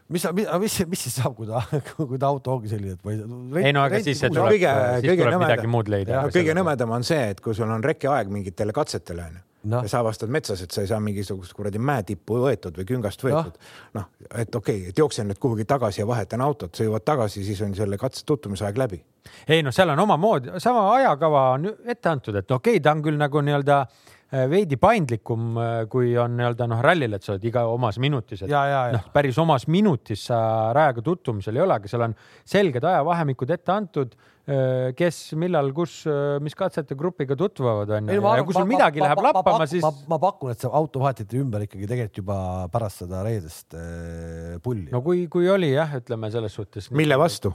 mis, 0.08 0.26
mis, 0.36 0.52
mis, 0.66 0.78
mis 0.92 1.06
siis 1.08 1.18
saab, 1.22 1.36
kui 1.38 1.48
ta, 1.48 1.62
kui 1.96 2.20
ta 2.20 2.30
auto 2.30 2.58
ongi 2.58 2.70
selline, 2.72 2.98
et 2.98 3.06
ma 3.06 3.14
ei. 3.14 3.66
ei 3.70 3.74
no 3.76 3.86
aga 3.86 4.02
siis 4.04 4.22
tuleb, 4.22 4.52
kõige, 4.56 4.76
siis 5.02 5.20
tuleb 5.22 5.42
midagi 5.46 5.74
muud 5.78 5.90
leida. 5.92 6.26
kõige 6.34 6.56
nõmedam 6.58 6.96
on 6.98 7.06
see, 7.06 7.32
et 7.34 7.42
kui 7.42 7.56
sul 7.56 7.70
on 7.70 7.84
rekeaeg 7.86 8.32
mingitele 8.32 8.74
katsetele 8.76 9.30
onju 9.30 9.44
no. 9.66 9.82
ja 9.82 9.90
sa 9.90 10.00
avastad 10.04 10.32
metsas, 10.32 10.62
et 10.62 10.74
sa 10.74 10.82
ei 10.84 10.90
saa 10.90 11.00
mingisugust 11.02 11.54
kuradi 11.56 11.80
mäetippu 11.82 12.40
võetud 12.44 12.78
või 12.78 12.88
küngast 12.88 13.22
võetud. 13.24 13.58
noh, 13.96 14.08
et 14.30 14.54
okei 14.54 14.80
okay,, 14.80 14.92
et 14.92 14.98
jooksen 14.98 15.30
nüüd 15.30 15.40
kuhugi 15.42 15.66
tagasi 15.68 16.02
ja 16.02 16.08
vahetan 16.08 16.44
autot, 16.44 16.74
sa 16.74 16.86
jõuad 16.86 17.04
tagasi, 17.06 17.44
siis 17.46 17.62
on 17.66 17.74
selle 17.76 17.98
katse 18.00 18.24
tutvumisaeg 18.26 18.78
läbi. 18.78 19.02
ei 19.48 19.62
noh, 19.66 19.74
seal 19.74 19.92
on 19.94 20.04
omamoodi, 20.06 20.56
sama 20.62 20.88
ajakava 20.96 21.48
on 21.56 21.70
ette 21.84 22.12
antud, 22.12 22.36
et 22.36 22.50
okei 22.50 22.76
okay,, 22.76 22.84
ta 22.84 22.94
on 22.96 23.02
küll 23.04 23.18
nagu 23.20 23.42
nii-öelda 23.48 23.80
äh, 23.82 24.46
veidi 24.50 24.78
paindlikum, 24.80 25.50
äh, 25.58 25.74
kui 25.92 26.14
on 26.20 26.36
nii-öelda 26.38 26.70
noh, 26.70 26.84
rallil, 26.84 27.18
et 27.18 27.26
sa 27.26 27.34
oled 27.34 27.50
iga 27.50 27.66
omas 27.72 28.00
minutis, 28.02 28.46
et 28.46 28.52
noh, 28.52 29.10
päris 29.14 29.38
omas 29.42 29.66
minutis 29.72 30.28
sa 30.30 30.38
rajaga 30.76 31.04
tutvumisel 31.10 31.58
ei 31.58 31.66
ole, 31.66 31.80
aga 31.80 31.90
seal 31.90 32.08
on 32.08 32.16
selged 32.44 32.84
ajavahemikud 32.94 33.54
ette 33.58 33.74
antud 33.74 34.16
kes, 34.46 35.18
millal, 35.34 35.72
kus, 35.74 36.04
äh, 36.06 36.36
mis 36.44 36.54
katsete 36.54 36.94
grupiga 36.98 37.34
tutvuvad, 37.38 37.90
onju. 37.98 38.14
ja 38.14 38.44
kui 38.46 38.54
sul 38.54 38.68
midagi 38.70 39.02
ma, 39.02 39.08
läheb 39.08 39.20
ma, 39.20 39.32
lappama, 39.32 39.66
siis. 39.66 39.82
ma 40.06 40.20
pakun, 40.22 40.52
et 40.54 40.62
see 40.62 40.70
auto 40.70 41.02
vahetati 41.02 41.40
ümber 41.42 41.64
ikkagi 41.66 41.88
tegelikult 41.90 42.20
juba 42.22 42.38
pärast 42.70 43.02
seda 43.02 43.24
reedest 43.26 43.74
äh, 43.74 44.56
pulli. 44.62 44.86
no 44.94 45.02
kui, 45.02 45.24
kui 45.32 45.50
oli 45.50 45.72
jah, 45.72 45.96
ütleme 45.98 46.30
selles 46.30 46.54
suhtes. 46.54 46.92
mille 46.94 47.18
vastu? 47.18 47.50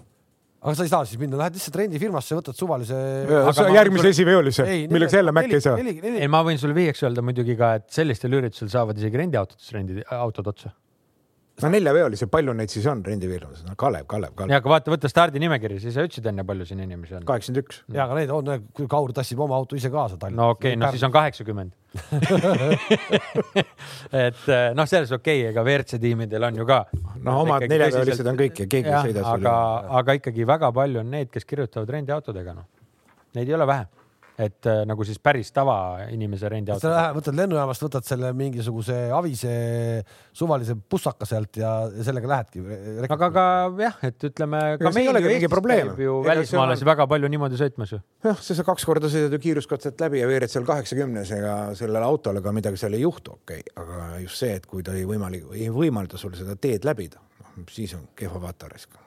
aga 0.62 0.76
sa 0.78 0.86
ei 0.86 0.92
saa 0.92 1.08
siis 1.08 1.22
minna, 1.22 1.40
lähed 1.40 1.56
lihtsalt 1.58 1.80
rendifirmasse, 1.80 2.36
võtad 2.38 2.60
suvalise. 2.60 3.00
järgmise 3.78 4.12
esiveolise, 4.12 4.68
milleks 4.92 5.16
jälle 5.16 5.32
Maci 5.34 5.58
ei 5.58 5.64
saa. 5.64 5.80
ei, 6.12 6.28
ma 6.30 6.44
võin 6.46 6.60
sulle 6.60 6.76
vihjeks 6.76 7.08
öelda 7.08 7.24
muidugi 7.24 7.56
ka, 7.58 7.78
et 7.80 7.88
sellistel 7.96 8.36
üritusel 8.36 8.70
saavad 8.74 9.00
isegi 9.00 9.24
rendiautodes 9.24 9.72
rendi, 9.80 10.04
autod 10.20 10.52
otsa 10.52 10.76
no 11.62 11.70
neljaveolisi, 11.74 12.28
palju 12.32 12.54
neid 12.58 12.72
siis 12.74 12.86
on 12.92 13.04
rendifirmas? 13.06 13.64
no 13.68 13.76
Kalev, 13.80 14.06
Kalev, 14.10 14.34
Kalev. 14.38 14.54
ja 14.54 14.58
aga 14.62 14.72
vaata, 14.74 14.92
võta 14.94 15.12
stardinimekiri, 15.12 15.80
siis 15.84 15.96
sa 15.96 16.06
ütlesid 16.08 16.26
enne, 16.32 16.46
palju 16.48 16.68
siin 16.70 16.82
inimesi 16.86 17.18
on. 17.20 17.28
kaheksakümmend 17.28 17.62
üks. 17.64 17.84
ja 17.94 18.06
aga 18.08 18.18
neid 18.20 18.34
on, 18.36 18.52
kui 18.78 18.90
Kaur 18.92 19.14
tassib 19.16 19.40
oma 19.44 19.58
auto 19.60 19.80
ise 19.80 19.90
kaasa 19.94 20.18
Tallinna. 20.18 20.42
no 20.42 20.50
okei 20.56 20.74
okay,, 20.76 20.82
no 20.82 20.92
siis 20.96 21.06
on 21.08 21.14
kaheksakümmend 21.16 21.72
et 24.26 24.44
eh, 24.48 24.68
noh, 24.78 24.88
selles 24.88 25.12
okei 25.12 25.42
okay,, 25.42 25.50
ega 25.52 25.64
WRC 25.66 26.00
tiimidel 26.02 26.44
on 26.48 26.62
ju 26.62 26.68
ka. 26.68 26.84
noh, 27.20 27.42
omad 27.46 27.66
neljaveolised 27.68 28.28
on 28.32 28.38
kõik 28.40 28.64
ja 28.64 28.70
keegi 28.76 28.92
ei 28.92 29.02
sõida. 29.10 29.26
aga, 29.36 29.56
aga 30.02 30.20
ikkagi 30.22 30.48
väga 30.48 30.72
palju 30.76 31.04
on 31.04 31.12
neid, 31.18 31.32
kes 31.34 31.48
kirjutavad 31.50 31.90
rendiautodega, 31.98 32.56
noh. 32.62 32.70
Neid 33.36 33.48
ei 33.48 33.56
ole 33.56 33.68
vähe 33.68 34.01
et 34.42 34.68
äh, 34.70 34.82
nagu 34.90 35.06
siis 35.08 35.20
päris 35.24 35.52
tavainimese 35.56 36.50
rendiauto. 36.52 36.84
sa 36.84 36.92
lähed, 36.94 37.18
võtad 37.18 37.38
lennujaamast, 37.38 37.84
võtad 37.86 38.08
selle 38.08 38.32
mingisuguse 38.38 38.98
avise 39.16 39.52
suvalise 40.38 40.76
bussaka 40.76 41.28
sealt 41.30 41.60
ja 41.62 41.74
sellega 42.06 42.32
lähedki. 42.32 42.64
aga 43.08 43.30
ka 43.36 43.46
jah, 43.82 44.00
et 44.10 44.28
ütleme. 44.32 44.62
ega 44.78 44.94
see 44.96 45.06
ei 45.06 45.12
olegi 45.14 45.34
mingi 45.36 45.52
probleem. 45.52 45.94
ju 46.02 46.18
välismaalasi 46.26 46.86
on... 46.86 46.92
väga 46.94 47.08
palju 47.12 47.32
niimoodi 47.36 47.60
sõitmas 47.62 47.96
ju. 47.96 48.02
jah, 48.26 48.42
sa 48.42 48.68
kaks 48.72 48.88
korda 48.88 49.12
sõidad 49.12 49.38
ju 49.38 49.42
kiiruskatset 49.46 50.02
läbi 50.06 50.24
ja 50.24 50.30
veered 50.32 50.52
seal 50.54 50.66
kaheksakümnes, 50.68 51.36
ega 51.38 51.56
sellele 51.78 52.08
autole 52.08 52.44
ka 52.44 52.56
midagi 52.56 52.82
seal 52.82 52.98
ei 52.98 53.06
juhtu, 53.06 53.38
okei 53.42 53.62
okay., 53.66 53.78
aga 53.84 54.24
just 54.26 54.42
see, 54.42 54.56
et 54.58 54.68
kui 54.70 54.86
ta 54.86 54.96
ei 54.98 55.06
võimalik, 55.10 55.48
ei 55.58 55.70
võimalda 55.74 56.20
sul 56.22 56.36
seda 56.38 56.58
teed 56.60 56.88
läbida, 56.88 57.22
noh 57.58 57.72
siis 57.72 57.94
on 57.98 58.10
kehva 58.18 58.42
vaata 58.48 58.72
raisk 58.72 58.98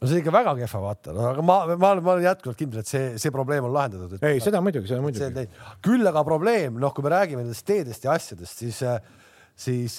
no 0.00 0.08
see 0.08 0.16
on 0.16 0.22
ikka 0.22 0.32
väga 0.32 0.56
kehva, 0.62 0.82
vaata 0.86 1.14
no,, 1.14 1.28
aga 1.34 1.44
ma, 1.44 1.60
ma, 1.74 1.94
ma 2.00 2.14
olen 2.16 2.24
jätkuvalt 2.24 2.58
kindel, 2.58 2.82
et 2.82 2.90
see, 2.90 3.14
see 3.20 3.32
probleem 3.34 3.66
on 3.68 3.74
lahendatud. 3.76 4.20
ei, 4.24 4.40
seda 4.40 4.62
muidugi, 4.64 4.88
seda 4.88 5.04
muidugi. 5.04 5.46
küll 5.84 6.08
aga 6.08 6.24
probleem, 6.26 6.80
noh, 6.80 6.94
kui 6.96 7.04
me 7.04 7.12
räägime 7.12 7.44
nendest 7.44 7.66
teedest 7.68 8.06
ja 8.08 8.16
asjadest, 8.16 8.64
siis, 8.64 8.80
siis 9.60 9.98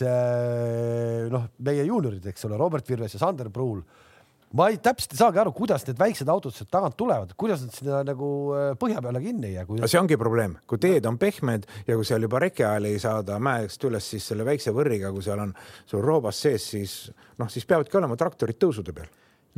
noh, 1.34 1.52
meie 1.62 1.86
juuniorid, 1.86 2.26
eks 2.34 2.49
ole, 2.49 2.58
Robert 2.62 2.89
Virves 2.89 3.18
ja 3.18 3.22
Sander 3.22 3.54
Pruul 3.54 3.84
ma 4.58 4.68
ei, 4.68 4.82
täpselt 4.84 5.14
ei 5.16 5.20
saagi 5.22 5.39
aru, 5.39 5.54
kuidas 5.56 5.86
need 5.88 5.99
väiksed 6.02 6.30
autod 6.32 6.56
sealt 6.56 6.72
tagant 6.74 6.97
tulevad, 6.99 7.32
kuidas 7.39 7.62
nad 7.64 7.76
sinna 7.76 8.02
nagu 8.08 8.28
põhja 8.82 8.99
peale 9.06 9.22
kinni 9.24 9.52
ei 9.52 9.56
jää 9.60 9.70
kui.... 9.70 9.80
see 9.86 10.02
ongi 10.02 10.18
probleem, 10.20 10.58
kui 10.68 10.82
teed 10.82 11.06
on 11.08 11.22
pehmed 11.22 11.70
ja 11.88 11.95
kui 11.95 12.08
seal 12.08 12.26
juba 12.26 12.41
reke 12.43 12.66
ajal 12.68 12.89
ei 12.89 12.99
saada 12.99 13.38
mäest 13.39 13.86
üles, 13.88 14.10
siis 14.16 14.28
selle 14.34 14.47
väikse 14.47 14.74
võrriga, 14.76 15.14
kui 15.16 15.24
seal 15.24 15.45
on 15.45 15.54
sul 15.86 16.04
roobas 16.04 16.41
sees, 16.43 16.68
siis 16.74 16.95
noh, 17.39 17.54
siis 17.54 17.70
peavadki 17.70 18.02
olema 18.02 18.18
traktorid 18.20 18.60
tõusude 18.60 18.97
peal 18.97 19.08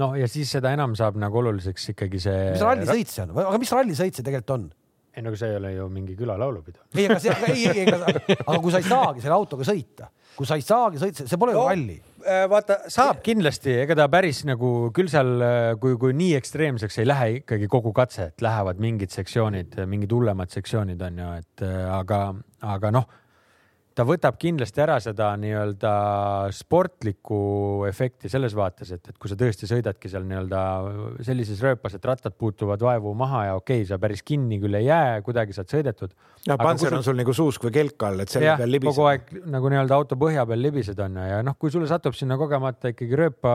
no 0.01 0.13
ja 0.17 0.29
siis 0.31 0.53
seda 0.55 0.73
enam 0.73 0.95
saab 0.99 1.19
nagu 1.21 1.41
oluliseks 1.43 1.91
ikkagi 1.93 2.21
see. 2.21 2.47
mis 2.55 2.63
rallisõit 2.65 3.11
see 3.13 3.25
on, 3.25 3.35
aga 3.43 3.59
mis 3.61 3.75
rallisõit 3.75 4.17
see 4.17 4.25
tegelikult 4.25 4.55
on? 4.57 4.71
ei 5.13 5.21
no 5.21 5.29
aga 5.29 5.37
see 5.37 5.51
ei 5.51 5.59
ole 5.59 5.71
ju 5.75 5.85
mingi 5.93 6.15
külalaulupidu. 6.17 6.81
ei, 6.95 7.05
aga 7.05 7.19
see, 7.21 7.35
ei, 7.53 7.65
ei, 7.69 7.85
aga, 7.85 8.09
aga 8.47 8.59
kui 8.63 8.73
sa 8.73 8.81
ei 8.81 8.87
saagi 8.87 9.21
selle 9.21 9.37
autoga 9.37 9.67
sõita, 9.67 10.09
kui 10.33 10.49
sa 10.49 10.57
ei 10.57 10.65
saagi 10.65 11.01
sõita, 11.01 11.27
see 11.29 11.39
pole 11.41 11.53
ju 11.53 11.59
no, 11.59 11.67
ralli. 11.69 11.97
Äh, 12.23 12.45
vaata, 12.49 12.79
saab 12.91 13.19
kindlasti, 13.25 13.75
ega 13.83 13.97
ta 13.99 14.07
päris 14.09 14.41
nagu 14.49 14.71
küll 14.95 15.11
seal, 15.11 15.35
äh, 15.43 15.73
kui, 15.81 15.97
kui 16.01 16.15
nii 16.17 16.33
ekstreemseks 16.39 17.01
ei 17.03 17.09
lähe 17.09 17.29
ikkagi 17.41 17.69
kogu 17.69 17.93
katse, 17.93 18.31
et 18.31 18.45
lähevad 18.45 18.81
mingid 18.81 19.13
sektsioonid, 19.13 19.77
mingid 19.91 20.15
hullemad 20.15 20.53
sektsioonid 20.53 21.03
on 21.05 21.21
ju, 21.21 21.33
et 21.43 21.65
äh, 21.67 21.83
aga, 21.99 22.23
aga 22.73 22.93
noh 22.95 23.11
ta 23.93 24.05
võtab 24.07 24.37
kindlasti 24.41 24.81
ära 24.83 24.95
seda 25.03 25.29
nii-öelda 25.39 25.91
sportlikku 26.55 27.39
efekti 27.87 28.29
selles 28.31 28.55
vaates, 28.57 28.89
et, 28.95 29.09
et 29.11 29.17
kui 29.21 29.29
sa 29.29 29.37
tõesti 29.37 29.69
sõidadki 29.69 30.09
seal 30.09 30.25
nii-öelda 30.29 30.61
sellises 31.25 31.61
rööpas, 31.63 31.93
et 31.97 32.07
rattad 32.07 32.35
puutuvad 32.37 32.81
vaevu 32.83 33.13
maha 33.17 33.43
ja 33.49 33.55
okei 33.59 33.83
okay,, 33.83 33.89
sa 33.89 33.99
päris 34.01 34.23
kinni 34.25 34.57
küll 34.61 34.79
ei 34.79 34.87
jää, 34.87 35.21
kuidagi 35.25 35.55
saad 35.55 35.69
sõidetud. 35.69 36.15
ja 36.47 36.57
pantser 36.59 36.95
on 36.97 37.05
sul 37.05 37.17
nagu 37.19 37.35
suusk 37.37 37.67
või 37.67 37.75
kelk 37.77 38.07
all, 38.07 38.23
et 38.25 38.33
selle 38.33 38.49
jah, 38.49 38.61
peal 38.61 38.73
libiseb. 38.73 38.97
kogu 38.97 39.09
aeg 39.11 39.29
nagu 39.53 39.73
nii-öelda 39.73 39.99
auto 39.99 40.17
põhja 40.19 40.47
peal 40.49 40.65
libised 40.65 40.99
on 41.05 41.19
ju, 41.21 41.27
ja 41.29 41.41
noh, 41.45 41.57
kui 41.61 41.73
sulle 41.73 41.89
satub 41.89 42.17
sinna 42.17 42.37
kogemata 42.41 42.93
ikkagi 42.95 43.19
rööpa 43.19 43.53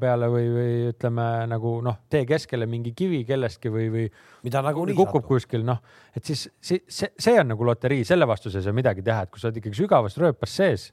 peale 0.00 0.30
või, 0.32 0.48
või 0.54 0.72
ütleme 0.94 1.28
nagu 1.52 1.76
noh, 1.84 2.00
tee 2.08 2.24
keskele 2.28 2.68
mingi 2.70 2.94
kivi 2.96 3.20
kellestki 3.28 3.72
või, 3.72 3.90
või 3.92 4.08
mida 4.46 4.64
nagunii 4.64 4.96
kukub 4.96 5.28
kuskil, 5.28 5.64
noh, 5.66 5.84
et 6.16 6.24
siis 6.24 6.46
see, 6.60 6.80
see, 6.88 7.12
see 7.20 7.36
on 7.40 7.52
nagu 7.52 7.68
loterii, 7.68 8.04
selle 8.08 8.28
vastu 8.28 8.52
sa 8.52 8.60
ei 8.60 8.66
saa 8.66 8.76
midagi 8.76 9.04
teha, 9.04 9.26
et 9.26 9.32
kui 9.32 9.42
sa 9.42 9.50
oled 9.50 9.60
ikkagi 9.60 9.73
sügavas 9.76 10.18
rööpas 10.20 10.56
sees, 10.60 10.88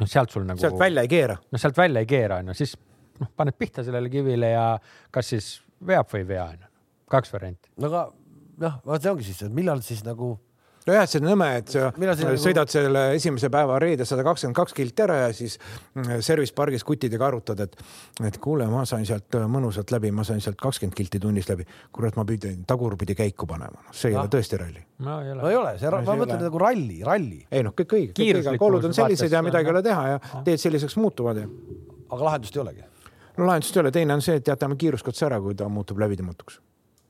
noh, 0.00 0.08
sealt 0.10 0.34
sul 0.34 0.46
nagu. 0.48 0.60
sealt 0.62 0.78
välja 0.80 1.04
ei 1.04 1.10
keera. 1.10 1.38
noh, 1.50 1.60
sealt 1.60 1.78
välja 1.78 2.04
ei 2.04 2.10
keera, 2.10 2.40
onju, 2.42 2.56
siis 2.58 2.76
noh, 3.20 3.30
paned 3.36 3.56
pihta 3.58 3.84
sellele 3.86 4.10
kivile 4.12 4.54
ja 4.54 4.66
kas 5.14 5.32
siis 5.34 5.50
veab 5.86 6.10
või 6.12 6.24
ei 6.24 6.28
vea, 6.34 6.48
onju. 6.56 6.72
kaks 7.14 7.34
varianti. 7.34 7.70
no 7.78 7.90
aga 7.92 8.06
noh, 8.64 8.80
vot 8.86 9.02
see 9.02 9.12
ongi 9.12 9.28
siis, 9.28 9.42
et 9.46 9.54
millal 9.54 9.82
siis 9.86 10.04
nagu 10.06 10.34
nojah, 10.86 11.06
see 11.08 11.20
on 11.22 11.26
nõme, 11.30 11.46
et 11.60 11.70
sa 11.72 11.90
nagu- 11.96 12.36
sõidad 12.40 12.68
selle 12.72 13.02
esimese 13.16 13.48
päeva 13.52 13.78
reede 13.82 14.04
sada 14.08 14.24
kakskümmend 14.26 14.56
kaks 14.58 14.74
kilti 14.76 15.02
ära 15.04 15.16
ja 15.22 15.28
siis 15.32 15.58
mm, 15.94 16.20
service 16.24 16.52
pargis 16.54 16.84
kutidega 16.84 17.26
arutad, 17.26 17.60
et, 17.64 17.76
et 18.24 18.38
kuule, 18.42 18.66
ma 18.70 18.84
sain 18.88 19.06
sealt 19.08 19.38
mõnusalt 19.48 19.90
läbi, 19.94 20.10
ma 20.12 20.24
sain 20.28 20.40
sealt 20.44 20.58
kakskümmend 20.60 20.96
kilti 20.98 21.20
tunnis 21.22 21.48
läbi. 21.48 21.64
kurat, 21.92 22.16
ma 22.16 22.24
pidin 22.28 22.64
tagurpidi 22.68 23.14
käiku 23.16 23.46
panema, 23.46 23.80
noh, 23.80 23.92
see 23.92 24.10
ei 24.12 24.16
Ah. 24.16 24.22
ole 24.22 24.28
tõesti 24.28 24.58
ralli. 24.60 24.84
no 24.98 25.20
ei 25.22 25.30
ole 25.32 25.42
no 25.42 25.48
ei 25.48 25.56
ole, 25.56 25.78
see, 25.78 25.90
ma 25.90 26.16
mõtlen 26.20 26.42
nagu 26.42 26.58
ralli, 26.58 27.00
ralli, 27.04 27.46
ei 27.50 27.62
noh, 27.62 27.72
kõik 27.72 27.96
õige, 27.98 28.58
olud 28.60 28.84
on 28.84 28.94
sellised 28.94 29.32
ja 29.32 29.42
midagi 29.42 29.66
ei 29.66 29.70
ole 29.72 29.82
teha 29.82 30.08
ja 30.08 30.18
teed 30.44 30.58
selliseks 30.60 30.96
muutuvad 30.96 31.36
ja 31.36 31.46
aga 32.10 32.24
lahendust 32.24 32.56
ei 32.56 32.60
olegi. 32.62 32.84
no 33.38 33.46
lahendust 33.46 33.76
ei 33.76 33.80
ole, 33.80 33.90
teine 33.90 34.14
on 34.14 34.22
see, 34.22 34.36
et 34.36 34.46
jätame 34.46 34.76
kiiruskatse 34.76 35.26
ära, 35.26 35.40
kui 35.40 35.54
ta 35.54 35.68
muutub 35.68 35.98
läbimatuks. 35.98 36.60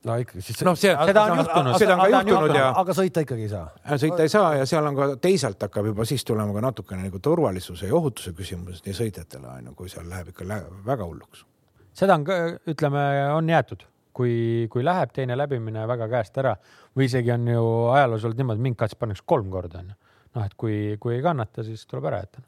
No 0.05 0.15
ikkagi 0.21 0.43
siis. 0.45 0.61
noh, 0.67 0.77
see, 0.79 0.93
Seda 1.09 1.23
on 1.23 1.39
juhtunud. 1.39 1.77
seda 1.81 1.95
on 1.95 2.03
ka 2.03 2.09
juhtunud 2.11 2.55
ja 2.57 2.67
aga 2.81 2.95
sõita 2.97 3.23
ikkagi 3.25 3.47
ei 3.47 3.51
saa. 3.51 3.65
sõita 4.03 4.21
ei 4.25 4.31
saa 4.31 4.53
ja 4.59 4.69
seal 4.69 4.87
on 4.89 4.99
ka 4.99 5.09
teisalt 5.21 5.65
hakkab 5.67 5.89
juba 5.91 6.05
siis 6.07 6.25
tulema 6.27 6.53
ka 6.55 6.63
natukene 6.67 7.07
nagu 7.07 7.19
turvalisuse 7.23 7.89
ja 7.89 7.97
ohutuse 7.97 8.35
küsimused 8.37 8.87
nii 8.87 8.97
sõitjatele 8.99 9.49
on 9.51 9.71
ju, 9.71 9.75
kui 9.81 9.91
seal 9.91 10.07
läheb 10.09 10.31
ikka 10.33 10.47
lä 10.47 10.61
väga 10.85 11.07
hulluks. 11.09 11.45
seda 11.93 12.17
on, 12.19 12.25
ütleme, 12.71 13.05
on 13.35 13.49
jäetud, 13.49 13.85
kui, 14.15 14.35
kui 14.71 14.85
läheb 14.85 15.13
teine 15.15 15.37
läbimine 15.37 15.87
väga 15.87 16.09
käest 16.11 16.37
ära 16.41 16.55
või 16.95 17.09
isegi 17.09 17.33
on 17.35 17.47
ju 17.51 17.65
ajaloos 17.95 18.27
olnud 18.27 18.43
niimoodi, 18.43 18.67
mind 18.69 18.79
katse 18.79 18.99
pannakse 18.99 19.25
kolm 19.25 19.49
korda 19.53 19.81
onju. 19.81 19.97
noh, 20.35 20.45
et 20.45 20.53
kui, 20.59 20.77
kui 20.99 21.17
ei 21.17 21.23
kannata, 21.23 21.63
siis 21.63 21.85
tuleb 21.87 22.11
ära 22.11 22.21
jätta. 22.23 22.43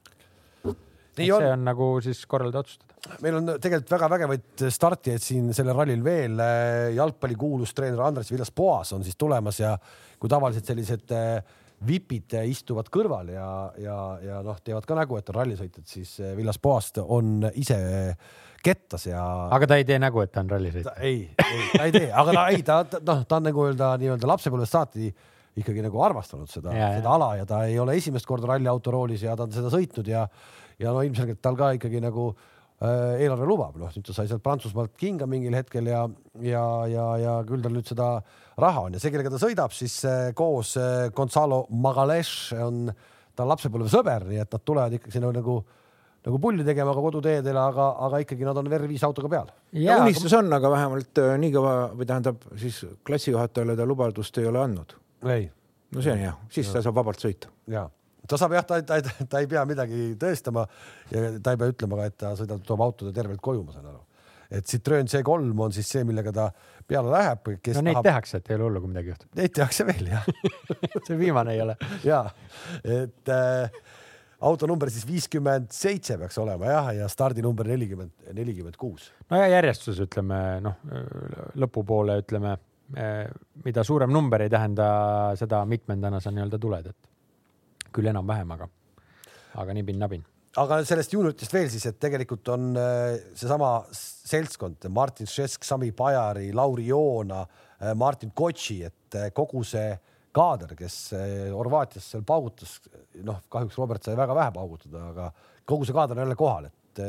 Nii 1.21 1.29
see 1.29 1.49
on, 1.49 1.53
on 1.57 1.67
nagu 1.67 1.89
siis 2.05 2.23
korraldada 2.29 2.63
otsustada. 2.63 3.19
meil 3.23 3.39
on 3.39 3.53
tegelikult 3.55 3.93
väga 3.97 4.09
vägevaid 4.15 4.65
startijaid 4.77 5.23
siin 5.23 5.53
sellel 5.55 5.77
rallil 5.77 6.03
veel. 6.05 6.41
jalgpallikuulus 6.95 7.75
treener 7.77 8.03
Andres 8.07 8.31
Villas-Poas 8.33 8.93
on 8.97 9.05
siis 9.05 9.19
tulemas 9.19 9.61
ja 9.61 9.75
kui 10.19 10.29
tavaliselt 10.31 10.69
sellised 10.69 11.13
eh, 11.15 11.55
vipid 11.87 12.33
istuvad 12.49 12.89
kõrval 12.93 13.29
ja, 13.35 13.47
ja, 13.77 13.97
ja 14.23 14.41
noh, 14.45 14.57
teevad 14.65 14.87
ka 14.89 14.97
nägu, 14.97 15.19
et 15.19 15.29
on 15.29 15.37
rallisõitjad, 15.43 15.85
siis 15.85 16.15
Villas-Poast 16.37 17.03
on 17.05 17.45
ise 17.53 17.77
kettas 18.63 19.07
ja. 19.07 19.23
aga 19.53 19.69
ta 19.69 19.77
ei 19.79 19.85
tee 19.87 19.99
nägu, 20.01 20.21
et 20.23 20.33
ta 20.33 20.41
on 20.43 20.51
rallisõitja. 20.51 20.95
ei, 21.05 21.27
ei, 21.45 21.65
ta 21.73 21.85
ei 21.85 21.93
tee, 21.95 22.11
aga 22.11 22.33
ta 22.33 22.45
ei, 22.53 22.63
ta, 22.65 22.77
noh, 23.05 23.23
ta 23.29 23.39
on 23.39 23.49
nagu 23.49 23.65
öelda 23.67 23.91
nii-öelda 24.01 24.31
lapsepõlvest 24.33 24.77
saati 24.77 25.11
ikkagi 25.57 25.81
nagu 25.85 26.01
armastanud 26.05 26.49
seda, 26.51 26.73
seda 26.73 27.13
ala 27.13 27.31
ja 27.39 27.47
ta 27.49 27.63
ei 27.69 27.77
ole 27.81 27.97
esimest 27.97 28.27
korda 28.29 28.51
ralliauto 28.53 28.93
roolis 28.93 29.25
ja 29.25 29.35
ta 29.37 29.47
on 29.47 29.53
seda 29.55 29.71
sõitnud 29.73 30.09
ja, 30.09 30.27
ja 30.81 30.93
no 30.93 31.03
ilmselgelt 31.05 31.41
tal 31.43 31.57
ka 31.57 31.71
ikkagi 31.77 32.01
nagu 32.03 32.27
äh, 32.31 33.17
eelarve 33.23 33.47
lubab, 33.49 33.77
noh 33.81 33.93
nüüd 33.93 34.05
ta 34.07 34.15
sai 34.15 34.29
sealt 34.29 34.43
Prantsusmaalt 34.45 34.93
kinga 34.99 35.27
mingil 35.29 35.55
hetkel 35.57 35.89
ja, 35.89 36.03
ja, 36.43 36.65
ja, 36.91 37.07
ja 37.23 37.37
küll 37.47 37.63
tal 37.65 37.75
nüüd 37.75 37.89
seda 37.89 38.11
raha 38.61 38.87
on 38.87 38.97
ja 38.97 39.01
see, 39.01 39.13
kellega 39.13 39.33
ta 39.33 39.41
sõidab 39.41 39.73
siis 39.75 39.99
äh, 40.07 40.29
koos 40.37 40.75
äh, 40.81 41.09
Gonzalo 41.15 41.65
Magalhaes 41.69 42.53
on 42.61 42.87
ta 43.37 43.45
lapsepõlvesõber, 43.45 44.29
nii 44.31 44.41
et 44.41 44.53
nad 44.53 44.63
tulevad 44.65 44.97
ikkagi 44.97 45.17
sinna 45.17 45.33
nagu 45.33 45.59
nagu 46.27 46.39
pulli 46.43 46.63
tegema 46.67 46.91
ka 46.95 47.01
koduteedele, 47.01 47.59
aga, 47.61 47.91
aga 48.07 48.19
ikkagi 48.23 48.43
nad 48.43 48.57
on 48.59 48.67
VR5 48.67 49.05
autoga 49.07 49.29
peal. 49.31 49.51
ja 49.79 49.99
unistus 50.03 50.33
on, 50.37 50.49
aga 50.53 50.71
vähemalt 50.73 51.21
äh, 51.23 51.35
nii 51.41 51.53
kõva 51.55 51.75
või 51.97 52.09
tähendab 52.09 52.49
siis 52.59 52.81
klassijuhatajale 53.07 53.77
ta 53.79 53.85
lubadust 53.87 54.41
ei 54.41 54.49
ole 54.49 54.61
andnud. 54.61 54.97
ei. 55.33 55.47
no 55.95 56.03
see 56.03 56.13
on 56.13 56.25
hea, 56.25 56.33
siis 56.53 56.69
ta 56.73 56.83
saab 56.83 56.99
vabalt 56.99 57.23
sõita. 57.23 57.53
ja 57.71 57.87
ta 58.29 58.39
saab 58.39 58.57
jah, 58.57 58.67
ta, 58.67 58.81
ta, 58.85 58.99
ta, 59.05 59.27
ta 59.29 59.41
ei 59.43 59.49
pea 59.51 59.63
midagi 59.69 60.11
tõestama 60.19 60.65
ja 61.11 61.31
ta 61.43 61.53
ei 61.53 61.61
pea 61.61 61.73
ütlema 61.73 62.01
ka, 62.01 62.09
et 62.11 62.17
ta 62.23 62.33
sõidab, 62.39 62.63
toob 62.67 62.83
autode 62.85 63.13
tervelt 63.15 63.43
koju, 63.43 63.63
ma 63.67 63.75
saan 63.75 63.89
aru. 63.91 64.01
et 64.49 64.67
Citroen 64.67 65.09
C3 65.11 65.53
on 65.67 65.75
siis 65.75 65.89
see, 65.91 66.03
millega 66.07 66.33
ta 66.35 66.49
peale 66.87 67.11
läheb. 67.11 67.47
no 67.47 67.83
neid 67.83 67.99
tahab... 67.99 68.09
tehakse, 68.09 68.41
et 68.41 68.51
ei 68.51 68.57
ole 68.57 68.67
hullu, 68.69 68.81
kui 68.83 68.93
midagi 68.93 69.13
juhtub. 69.13 69.31
Neid 69.39 69.55
tehakse 69.55 69.87
veel 69.87 70.11
jah 70.13 70.27
see 71.07 71.17
viimane 71.19 71.55
ei 71.55 71.63
ole. 71.63 71.77
ja, 72.07 72.23
et 72.83 73.33
äh, 73.33 73.81
autonumber 74.47 74.91
siis 74.93 75.07
viiskümmend 75.07 75.71
seitse 75.73 76.17
peaks 76.21 76.37
olema 76.41 76.71
jah, 76.71 76.93
ja 77.01 77.09
stardinumber 77.11 77.67
nelikümmend, 77.71 78.13
nelikümmend 78.37 78.77
kuus. 78.79 79.11
no 79.31 79.41
ja 79.41 79.49
järjestus 79.57 80.01
ütleme 80.05 80.39
noh, 80.63 80.79
lõpupoole 81.57 82.19
ütleme, 82.21 82.57
mida 83.65 83.83
suurem 83.83 84.13
number 84.13 84.45
ei 84.45 84.51
tähenda 84.51 84.87
seda, 85.39 85.63
mitmendana 85.67 86.21
sa 86.23 86.31
nii-öelda 86.31 86.59
tuled, 86.61 86.91
et 86.93 87.16
küll 87.93 88.09
enam-vähem, 88.11 88.51
aga, 88.57 88.67
aga 89.61 89.77
nibin-nabin 89.77 90.25
aga 90.57 90.79
sellest 90.87 91.13
juunitest 91.13 91.53
veel 91.53 91.67
siis, 91.69 91.85
et 91.85 91.99
tegelikult 92.01 92.49
on 92.49 92.71
seesama 93.37 93.71
seltskond 93.93 94.87
Martin 94.89 95.29
Šesk, 95.29 95.65
Sami 95.67 95.91
Pajari, 95.93 96.49
Lauri 96.55 96.87
Joona, 96.87 97.43
Martin 97.99 98.31
Kotši, 98.33 98.77
et 98.87 99.17
kogu 99.37 99.61
see 99.67 99.91
kaader, 100.33 100.73
kes 100.77 100.95
Horvaatias 101.53 102.07
seal 102.13 102.25
paugutas, 102.25 102.79
noh, 103.25 103.43
kahjuks 103.53 103.77
Robert 103.77 104.05
sai 104.05 104.17
väga 104.17 104.37
vähe 104.37 104.55
paugutada, 104.55 105.03
aga 105.11 105.29
kogu 105.69 105.85
see 105.85 105.97
kaader 105.97 106.17
on 106.17 106.25
jälle 106.25 106.39
kohal, 106.39 106.71
et 106.71 107.03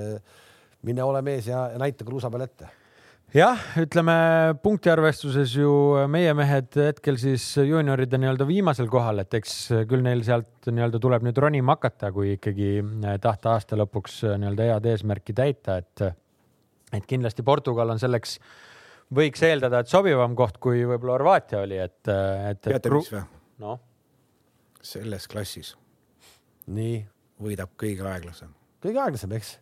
mine 0.85 1.09
ole 1.09 1.25
mees 1.25 1.49
ja 1.49 1.71
näita 1.81 2.05
kruusa 2.05 2.29
peal 2.33 2.45
ette 2.45 2.69
jah, 3.37 3.61
ütleme 3.81 4.15
punktiarvestuses 4.63 5.53
ju 5.59 5.73
meie 6.11 6.33
mehed 6.37 6.77
hetkel 6.81 7.19
siis 7.21 7.45
juunioride 7.61 8.21
nii-öelda 8.21 8.47
viimasel 8.49 8.89
kohal, 8.91 9.21
et 9.23 9.35
eks 9.37 9.57
küll 9.91 10.05
neil 10.05 10.23
sealt 10.27 10.71
nii-öelda 10.71 11.01
tuleb 11.03 11.27
nüüd 11.27 11.41
ronima 11.43 11.77
hakata, 11.77 12.13
kui 12.15 12.35
ikkagi 12.37 12.79
tahta 13.25 13.57
aasta 13.57 13.77
lõpuks 13.81 14.23
nii-öelda 14.31 14.71
head 14.73 14.89
eesmärki 14.95 15.37
täita, 15.37 15.79
et 15.83 16.09
et 16.97 17.05
kindlasti 17.05 17.45
Portugal 17.45 17.93
on 17.93 18.01
selleks, 18.01 18.39
võiks 19.13 19.43
eeldada, 19.45 19.83
et 19.85 19.93
sobivam 19.93 20.33
koht, 20.37 20.57
kui 20.63 20.87
võib-olla 20.89 21.19
Horvaatia 21.19 21.61
oli, 21.67 21.77
et, 21.85 22.01
et. 22.09 22.63
teate, 22.65 22.93
mis 22.95 23.13
või? 23.13 23.25
noh. 23.65 23.79
selles 24.81 25.29
klassis. 25.29 25.75
nii. 26.67 27.03
võidab 27.45 27.77
kõige 27.77 28.09
aeglasem. 28.09 28.55
kõige 28.81 29.05
aeglasem, 29.05 29.37
eks 29.37 29.59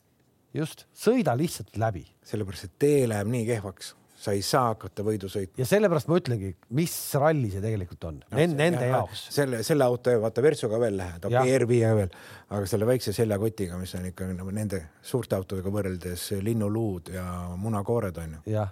just, 0.56 0.86
sõida 0.96 1.36
lihtsalt 1.38 1.76
läbi. 1.80 2.04
sellepärast, 2.26 2.68
et 2.68 2.76
tee 2.82 3.06
läheb 3.10 3.30
nii 3.30 3.46
kehvaks, 3.48 3.94
sa 4.16 4.32
ei 4.34 4.42
saa 4.44 4.70
hakata 4.72 5.04
võidu 5.06 5.28
sõitma. 5.30 5.60
ja 5.60 5.66
sellepärast 5.68 6.08
ma 6.10 6.18
ütlengi, 6.20 6.52
mis 6.78 6.94
ralli 7.20 7.50
see 7.52 7.62
tegelikult 7.64 8.06
on 8.08 8.18
no, 8.22 8.38
nende, 8.38 8.56
nende 8.62 8.88
ja, 8.88 8.96
jaoks. 8.96 9.26
selle, 9.34 9.60
selle 9.66 9.86
auto, 9.86 10.14
vaata 10.22 10.44
Versoga 10.44 10.80
veel 10.80 11.02
okay, 11.02 11.52
R5 11.58 11.92
veel, 12.00 12.16
aga 12.56 12.70
selle 12.70 12.88
väikse 12.88 13.14
seljakotiga, 13.16 13.78
mis 13.80 13.94
on 13.98 14.08
ikka 14.10 14.30
nagu 14.32 14.56
nende 14.56 14.82
suurte 15.04 15.38
autodega 15.38 15.72
võrreldes 15.72 16.30
linnuluud 16.46 17.12
ja 17.14 17.28
munakoored 17.60 18.18
on 18.24 18.38
ju. 18.40 18.66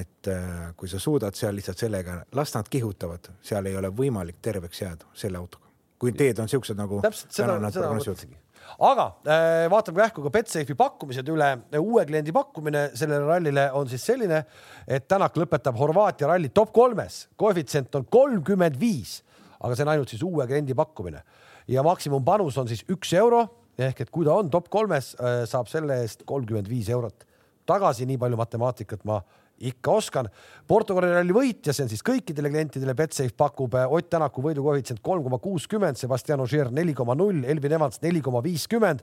et 0.00 0.32
äh, 0.32 0.58
kui 0.76 0.88
sa 0.88 1.00
suudad 1.00 1.36
seal 1.36 1.56
lihtsalt 1.56 1.84
sellega, 1.84 2.22
las 2.36 2.56
nad 2.56 2.68
kihutavad, 2.68 3.30
seal 3.44 3.68
ei 3.68 3.76
ole 3.76 3.92
võimalik 3.92 4.40
terveks 4.42 4.84
jääda 4.84 5.14
selle 5.14 5.38
autoga. 5.38 5.68
kui 5.98 6.12
teed 6.16 6.38
on 6.38 6.48
siuksed 6.48 6.76
nagu. 6.78 7.02
täpselt 7.04 7.32
seda, 7.32 7.60
seda 7.70 7.92
ma 7.92 8.00
mõtlesingi 8.00 8.40
aga 8.78 9.06
äh, 9.24 9.66
vaatame 9.72 10.02
kähku 10.04 10.24
ka 10.26 10.32
Betsafe'i 10.34 10.76
pakkumised 10.78 11.28
üle. 11.32 11.50
uue 11.80 12.04
kliendi 12.06 12.34
pakkumine 12.34 12.88
sellele 12.98 13.26
rallile 13.26 13.68
on 13.72 13.88
siis 13.88 14.04
selline, 14.04 14.44
et 14.86 15.08
Tänak 15.08 15.36
lõpetab 15.36 15.78
Horvaatia 15.78 16.28
ralli 16.28 16.50
top 16.54 16.72
kolmes, 16.72 17.26
koefitsient 17.36 17.94
on 17.94 18.04
kolmkümmend 18.10 18.78
viis, 18.80 19.22
aga 19.60 19.74
see 19.74 19.86
on 19.86 19.94
ainult 19.94 20.12
siis 20.12 20.22
uue 20.22 20.46
kliendi 20.46 20.76
pakkumine. 20.76 21.22
Ja 21.68 21.82
maksimumpanus 21.84 22.56
on 22.58 22.68
siis 22.68 22.84
üks 22.88 23.12
euro 23.16 23.46
ehk 23.78 24.00
et 24.02 24.10
kui 24.10 24.26
ta 24.26 24.34
on 24.34 24.48
top 24.50 24.68
kolmes, 24.72 25.12
saab 25.46 25.68
selle 25.70 26.00
eest 26.02 26.24
kolmkümmend 26.26 26.68
viis 26.68 26.88
eurot 26.90 27.28
tagasi, 27.68 28.06
nii 28.08 28.18
palju 28.20 28.38
matemaatikat 28.40 29.04
ma 29.08 29.20
ikka 29.58 29.94
oskan. 29.98 30.28
Portugali 30.68 31.10
ralli 31.12 31.34
võitja, 31.34 31.74
see 31.74 31.86
on 31.86 31.90
siis 31.92 32.04
kõikidele 32.06 32.50
klientidele, 32.52 32.94
Betsafe 32.98 33.34
pakub 33.36 33.74
Ott 33.88 34.10
Tänaku 34.12 34.42
võidukoefitsient 34.44 35.02
kolm 35.04 35.24
koma 35.26 35.40
kuuskümmend, 35.42 35.98
Sebastian 35.98 36.42
Ogier 36.44 36.70
neli 36.74 36.94
koma 36.96 37.16
null, 37.18 37.44
Elvin 37.48 37.78
Evans 37.78 38.02
neli 38.04 38.22
koma 38.24 38.42
viiskümmend, 38.44 39.02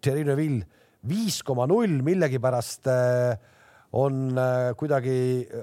Thierry 0.00 0.24
Neuville 0.24 0.64
viis 1.08 1.40
koma 1.46 1.66
null, 1.68 2.00
millegipärast 2.04 2.88
on 4.00 4.36
kuidagi 4.78 5.14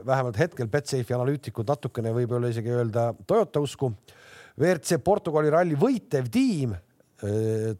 vähemalt 0.05 0.39
hetkel 0.41 0.67
Betsafe'i 0.71 1.15
analüütikud 1.15 1.69
natukene 1.69 2.11
võib-olla 2.15 2.49
isegi 2.51 2.73
öelda 2.73 3.11
Toyota 3.27 3.61
usku. 3.63 3.93
WRC 4.57 4.97
Portugali 5.05 5.53
ralli 5.53 5.77
võitev 5.77 6.27
tiim 6.33 6.73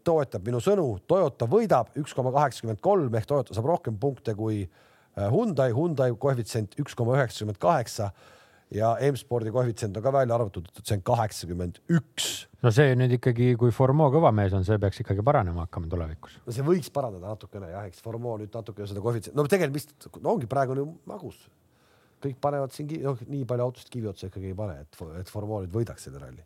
toetab 0.06 0.46
minu 0.46 0.58
sõnu, 0.62 0.86
Toyota 1.06 1.46
võidab 1.50 1.92
üks 2.00 2.14
koma 2.16 2.32
kaheksakümmend 2.34 2.80
kolm 2.82 3.18
ehk 3.18 3.28
Toyota 3.28 3.54
saab 3.54 3.68
rohkem 3.70 3.98
punkte 4.00 4.34
kui 4.38 4.62
äh, 4.64 4.87
Hyundai, 5.32 5.70
Hyundai 5.74 6.12
koefitsient 6.20 6.76
üks 6.82 6.96
koma 6.98 7.16
üheksakümmend 7.18 7.58
kaheksa 7.62 8.12
ja 8.74 8.92
M-spordi 9.08 9.52
koefitsient 9.52 9.96
on 9.96 10.04
ka 10.04 10.12
välja 10.12 10.36
arvatud, 10.36 10.66
et 10.76 10.84
see 10.84 10.98
on 10.98 11.04
kaheksakümmend 11.06 11.80
üks. 11.98 12.46
no 12.64 12.72
see 12.74 12.92
nüüd 12.98 13.14
ikkagi, 13.16 13.52
kui 13.60 13.72
Formeau 13.74 14.12
kõva 14.12 14.32
mees 14.34 14.54
on, 14.56 14.66
see 14.66 14.78
peaks 14.80 15.00
ikkagi 15.04 15.24
paranema 15.24 15.64
hakkama 15.66 15.88
tulevikus. 15.92 16.38
no 16.44 16.54
see 16.54 16.66
võiks 16.66 16.92
paraneda 16.94 17.32
natukene 17.32 17.70
jah, 17.72 17.86
eks 17.88 18.02
Formeau 18.04 18.36
nüüd 18.40 18.52
natuke 18.54 18.88
seda 18.88 19.04
koefitsient, 19.04 19.36
no 19.38 19.46
tegelikult 19.48 19.80
vist 19.80 20.20
no 20.20 20.34
ongi 20.34 20.50
praegu 20.50 20.76
on 20.76 20.82
ju 20.82 20.90
magus. 21.08 21.40
kõik 22.22 22.38
panevad 22.42 22.74
siin, 22.74 22.92
noh, 23.04 23.18
nii 23.30 23.44
palju 23.48 23.68
autost 23.68 23.90
kivi 23.94 24.10
otsa 24.10 24.28
ikkagi 24.28 24.52
ei 24.52 24.58
pane, 24.58 24.80
et, 24.84 25.02
et 25.20 25.32
Formeau 25.32 25.62
nüüd 25.64 25.74
võidaks 25.74 26.08
selle 26.08 26.20
ralli. 26.20 26.44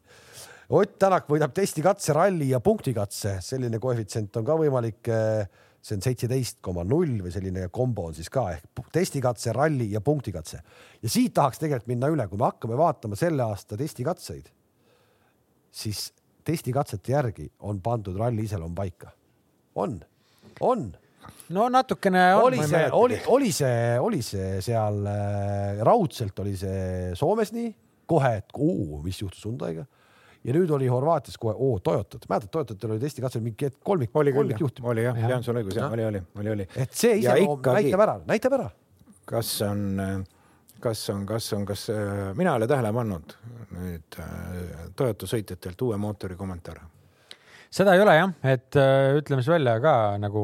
Ott 0.73 0.99
Tänak 1.01 1.27
võidab 1.29 1.53
testikatse, 1.53 2.12
ralli 2.16 2.51
ja 2.53 2.61
punktikatse, 2.64 3.39
selline 3.45 3.81
koefitsient 3.83 4.37
on 4.39 4.47
ka 4.47 4.57
võimalik 4.61 5.11
äh, 5.11 5.62
see 5.83 5.99
on 5.99 6.05
seitseteist 6.05 6.61
koma 6.62 6.85
null 6.87 7.18
või 7.24 7.33
selline 7.35 7.66
kombo 7.74 8.07
on 8.11 8.14
siis 8.14 8.30
ka 8.30 8.47
ehk 8.55 8.83
testikatse, 8.95 9.53
ralli 9.57 9.89
ja 9.93 10.01
punktikatse. 10.01 10.61
ja 11.03 11.11
siit 11.11 11.35
tahaks 11.35 11.59
tegelikult 11.59 11.91
minna 11.91 12.11
üle, 12.12 12.26
kui 12.30 12.39
me 12.39 12.47
hakkame 12.47 12.78
vaatama 12.78 13.18
selle 13.18 13.43
aasta 13.43 13.76
testikatseid, 13.76 14.51
siis 15.70 16.12
testikatsete 16.47 17.14
järgi 17.14 17.49
on 17.66 17.80
pandud 17.83 18.18
ralli 18.18 18.47
iseloom 18.47 18.74
paika. 18.74 19.11
on, 19.74 19.99
on. 20.61 20.93
no 21.49 21.68
natukene 21.68 22.28
on. 22.37 22.43
oli 22.43 22.62
see, 22.68 22.89
oli, 22.93 23.20
oli 23.26 23.53
see, 23.53 23.99
oli 23.99 24.22
see 24.22 24.61
seal 24.62 25.03
äh, 25.11 25.83
raudselt 25.83 26.39
oli 26.39 26.55
see 26.57 27.11
Soomes 27.18 27.53
nii 27.53 27.74
kohe, 28.07 28.37
et 28.39 28.55
uu, 28.55 29.03
mis 29.03 29.18
juhtus 29.22 29.43
Hyundai'ga 29.47 29.87
ja 30.45 30.55
nüüd 30.57 30.70
oli 30.74 30.90
Horvaatias 30.90 31.38
kohe, 31.40 31.55
oo, 31.55 31.78
Toyotat, 31.84 32.26
mäletad, 32.30 32.51
Toyotatel 32.55 32.95
oli 32.97 33.03
testikatsel 33.03 33.43
mingi 33.45 33.70
kolmik, 33.82 34.12
kolmik 34.12 34.61
juhti. 34.61 34.82
oli 34.82 35.07
jah, 35.07 35.18
jah, 35.28 35.43
sul 35.45 35.61
õigus, 35.61 35.78
jah, 35.78 35.93
oli, 35.93 36.07
oli, 36.09 36.22
oli, 36.43 36.55
oli. 36.57 36.68
et 36.76 36.95
see 36.99 37.18
iseloom 37.22 37.61
ikkagi... 37.61 37.88
näitab 37.88 38.07
ära, 38.07 38.16
näitab 38.28 38.57
ära. 38.59 38.70
kas 39.32 39.53
on, 39.68 39.84
kas 40.82 41.05
on, 41.14 41.26
kas 41.28 41.53
on, 41.59 41.66
kas 41.68 41.86
mina 42.38 42.57
ei 42.57 42.62
ole 42.62 42.70
tähele 42.70 42.95
pannud 42.97 43.36
nüüd 43.76 44.18
äh, 44.20 44.88
Toyota 44.97 45.28
sõitjatelt 45.30 45.86
uue 45.86 45.99
mootori 46.01 46.38
kommentaare? 46.38 46.88
seda 47.72 47.95
ei 47.97 48.03
ole 48.05 48.16
jah, 48.18 48.32
et 48.55 48.80
äh, 48.80 49.12
ütleme 49.20 49.45
siis 49.45 49.53
välja 49.55 49.78
ka 49.84 49.95
nagu 50.20 50.43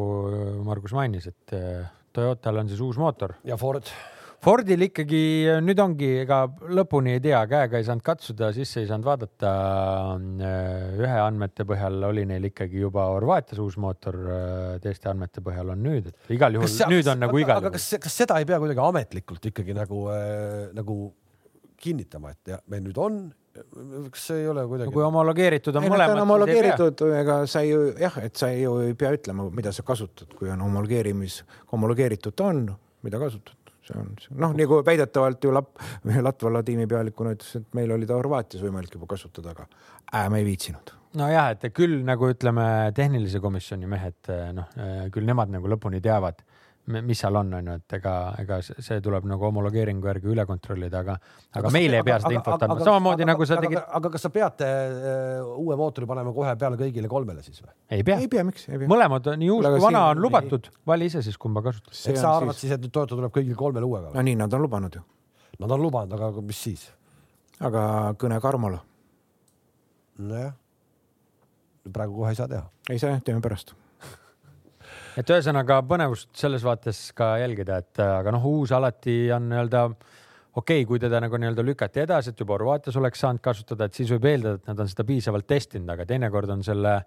Margus 0.66 0.94
mainis, 0.96 1.28
et 1.30 1.56
äh, 1.56 1.88
Toyotal 2.14 2.62
on 2.62 2.70
siis 2.70 2.80
uus 2.84 2.98
mootor. 3.00 3.36
ja 3.44 3.58
Ford 3.60 3.90
Fordil 4.38 4.84
ikkagi 4.86 5.20
nüüd 5.66 5.80
ongi, 5.82 6.08
ega 6.22 6.44
lõpuni 6.70 7.16
ei 7.16 7.22
tea, 7.22 7.40
käega 7.50 7.80
ei 7.80 7.86
saanud 7.88 8.04
katsuda, 8.06 8.52
sisse 8.54 8.84
ei 8.84 8.86
saanud 8.86 9.08
vaadata. 9.08 9.50
ühe 10.94 11.16
andmete 11.24 11.66
põhjal 11.66 12.06
oli 12.06 12.22
neil 12.28 12.46
ikkagi 12.46 12.84
juba 12.84 13.08
Horvaatias 13.10 13.58
uus 13.64 13.74
mootor, 13.82 14.20
teiste 14.84 15.10
andmete 15.10 15.42
põhjal 15.42 15.74
on 15.74 15.82
nüüd, 15.82 16.12
et 16.12 16.30
igal 16.36 16.54
juhul 16.54 16.70
see, 16.70 16.86
nüüd 16.92 17.10
on 17.10 17.26
nagu 17.26 17.42
igal 17.42 17.58
juhul. 17.58 17.66
aga 17.66 17.74
kas, 17.74 17.88
kas 18.06 18.20
seda 18.22 18.38
ei 18.38 18.46
pea 18.46 18.60
kuidagi 18.62 18.84
ametlikult 18.84 19.50
ikkagi 19.50 19.74
nagu 19.74 20.06
äh,, 20.14 20.70
nagu 20.78 21.00
kinnitama, 21.82 22.36
et 22.36 22.54
ja, 22.54 22.62
meil 22.70 22.86
nüüd 22.86 23.02
on 23.02 23.20
kas 23.58 24.28
see 24.30 24.44
ei 24.44 24.48
ole 24.52 24.62
kuidagi 24.70 24.92
no,? 24.92 24.94
kui 24.94 25.02
homologeeritud 25.02 25.80
on 25.80 25.88
mõlemad. 25.90 26.22
homologeeritud, 26.22 27.06
ega 27.24 27.40
sa 27.50 27.66
ju 27.66 27.88
jah, 27.98 28.22
et 28.22 28.38
sa 28.38 28.54
ju 28.54 28.78
ei 28.86 28.94
pea 28.98 29.16
ütlema, 29.18 29.50
mida 29.50 29.74
sa 29.74 29.82
kasutad, 29.82 30.30
kui 30.38 30.50
on 30.54 30.62
homologeerimis, 30.62 31.42
homologeeritud 31.74 32.38
ta 32.38 32.52
on, 32.52 32.68
mida 33.02 33.18
kasutad 33.18 33.57
see 33.88 33.98
on 33.98 34.12
noh, 34.44 34.54
nagu 34.58 34.82
väidetavalt 34.86 35.44
ju 35.44 35.54
Lapp, 35.54 35.82
Latvala 36.28 36.62
tiimipealikuna 36.66 37.34
ütles, 37.36 37.56
et 37.60 37.74
meil 37.78 37.92
oli 37.94 38.08
ta 38.08 38.18
Horvaatias 38.18 38.64
võimalik 38.64 38.94
juba 38.98 39.10
kasutada, 39.14 39.56
aga 39.56 39.66
äh, 40.12 40.28
me 40.32 40.42
ei 40.42 40.48
viitsinud. 40.48 40.94
nojah, 41.18 41.52
et 41.56 41.68
küll 41.74 42.02
nagu 42.06 42.28
ütleme, 42.30 42.68
tehnilise 42.96 43.40
komisjoni 43.40 43.88
mehed, 43.90 44.32
noh, 44.54 44.70
küll 45.14 45.28
nemad 45.28 45.52
nagu 45.54 45.70
lõpuni 45.72 46.02
teavad 46.04 46.44
mis 46.88 47.20
seal 47.20 47.36
on, 47.36 47.50
on 47.58 47.68
ju, 47.68 47.74
et 47.78 47.94
ega, 47.98 48.12
ega 48.40 48.58
see 48.64 48.98
tuleb 49.04 49.26
nagu 49.28 49.44
homologeeringu 49.48 50.08
järgi 50.08 50.30
üle 50.32 50.44
kontrollida, 50.48 51.02
aga, 51.04 51.16
aga 51.60 51.72
meile 51.74 52.00
ei 52.00 52.06
pea 52.06 52.18
seda 52.22 52.34
infot 52.36 52.64
andma, 52.64 52.78
samamoodi 52.80 53.24
aga, 53.24 53.30
nagu 53.32 53.48
sa 53.48 53.58
tegid. 53.60 53.80
aga 53.98 54.10
kas 54.14 54.24
sa 54.24 54.30
peate 54.34 54.68
uh, 54.68 55.50
uue 55.60 55.76
mootori 55.78 56.08
panema 56.08 56.32
kohe 56.36 56.54
peale 56.60 56.78
kõigile 56.80 57.10
kolmele 57.12 57.44
siis 57.44 57.60
või? 57.60 57.72
ei 57.96 58.04
pea, 58.06 58.18
ei 58.24 58.30
pea, 58.32 58.44
miks? 58.48 58.68
mõlemad, 58.88 59.28
nii 59.40 59.50
uus 59.54 59.68
kui 59.68 59.82
vana 59.84 60.04
on 60.12 60.22
lubatud, 60.24 60.70
vali 60.88 61.10
ise 61.10 61.22
siis, 61.26 61.36
kumba 61.40 61.64
kasutad. 61.66 61.92
eks 61.92 62.22
sa 62.22 62.36
arvad 62.38 62.58
siis, 62.58 62.72
et 62.76 62.84
nüüd 62.84 62.94
Toyota 62.94 63.18
tuleb 63.18 63.34
kõigile 63.34 63.58
kolmele 63.58 63.88
uuega? 63.88 64.12
no 64.14 64.24
nii 64.30 64.38
nad 64.40 64.56
on 64.56 64.64
lubanud 64.64 65.00
ju. 65.00 65.04
Nad 65.58 65.74
on 65.74 65.82
lubanud, 65.82 66.14
aga 66.14 66.44
mis 66.46 66.62
siis? 66.68 66.86
aga 67.60 68.14
kõne 68.20 68.40
Karmole. 68.40 68.80
nojah, 70.22 70.56
praegu 71.92 72.22
kohe 72.22 72.32
ei 72.32 72.40
saa 72.40 72.48
teha. 72.48 72.64
ei 72.88 73.02
saa 73.02 73.16
jah, 73.16 73.22
teeme 73.26 73.44
pärast 73.44 73.76
et 75.18 75.34
ühesõnaga 75.34 75.80
põnevust 75.88 76.30
selles 76.38 76.64
vaates 76.66 77.08
ka 77.18 77.34
jälgida, 77.42 77.82
et 77.82 78.02
aga 78.04 78.32
noh, 78.34 78.44
uus 78.46 78.72
alati 78.76 79.26
on 79.34 79.48
nii-öelda 79.50 79.84
okei 79.88 80.82
okay,, 80.82 80.88
kui 80.88 81.00
teda 81.02 81.20
nagu 81.22 81.38
nii-öelda 81.38 81.64
lükati 81.66 82.04
edasi, 82.04 82.32
et 82.32 82.42
juba 82.42 82.56
Horvaatias 82.56 82.96
oleks 82.98 83.22
saanud 83.24 83.42
kasutada, 83.42 83.88
et 83.88 83.98
siis 83.98 84.10
võib 84.14 84.28
eeldada, 84.30 84.60
et 84.60 84.70
nad 84.70 84.82
on 84.84 84.90
seda 84.90 85.06
piisavalt 85.08 85.48
testinud, 85.50 85.90
aga 85.94 86.06
teinekord 86.08 86.54
on 86.54 86.62
selle 86.66 86.98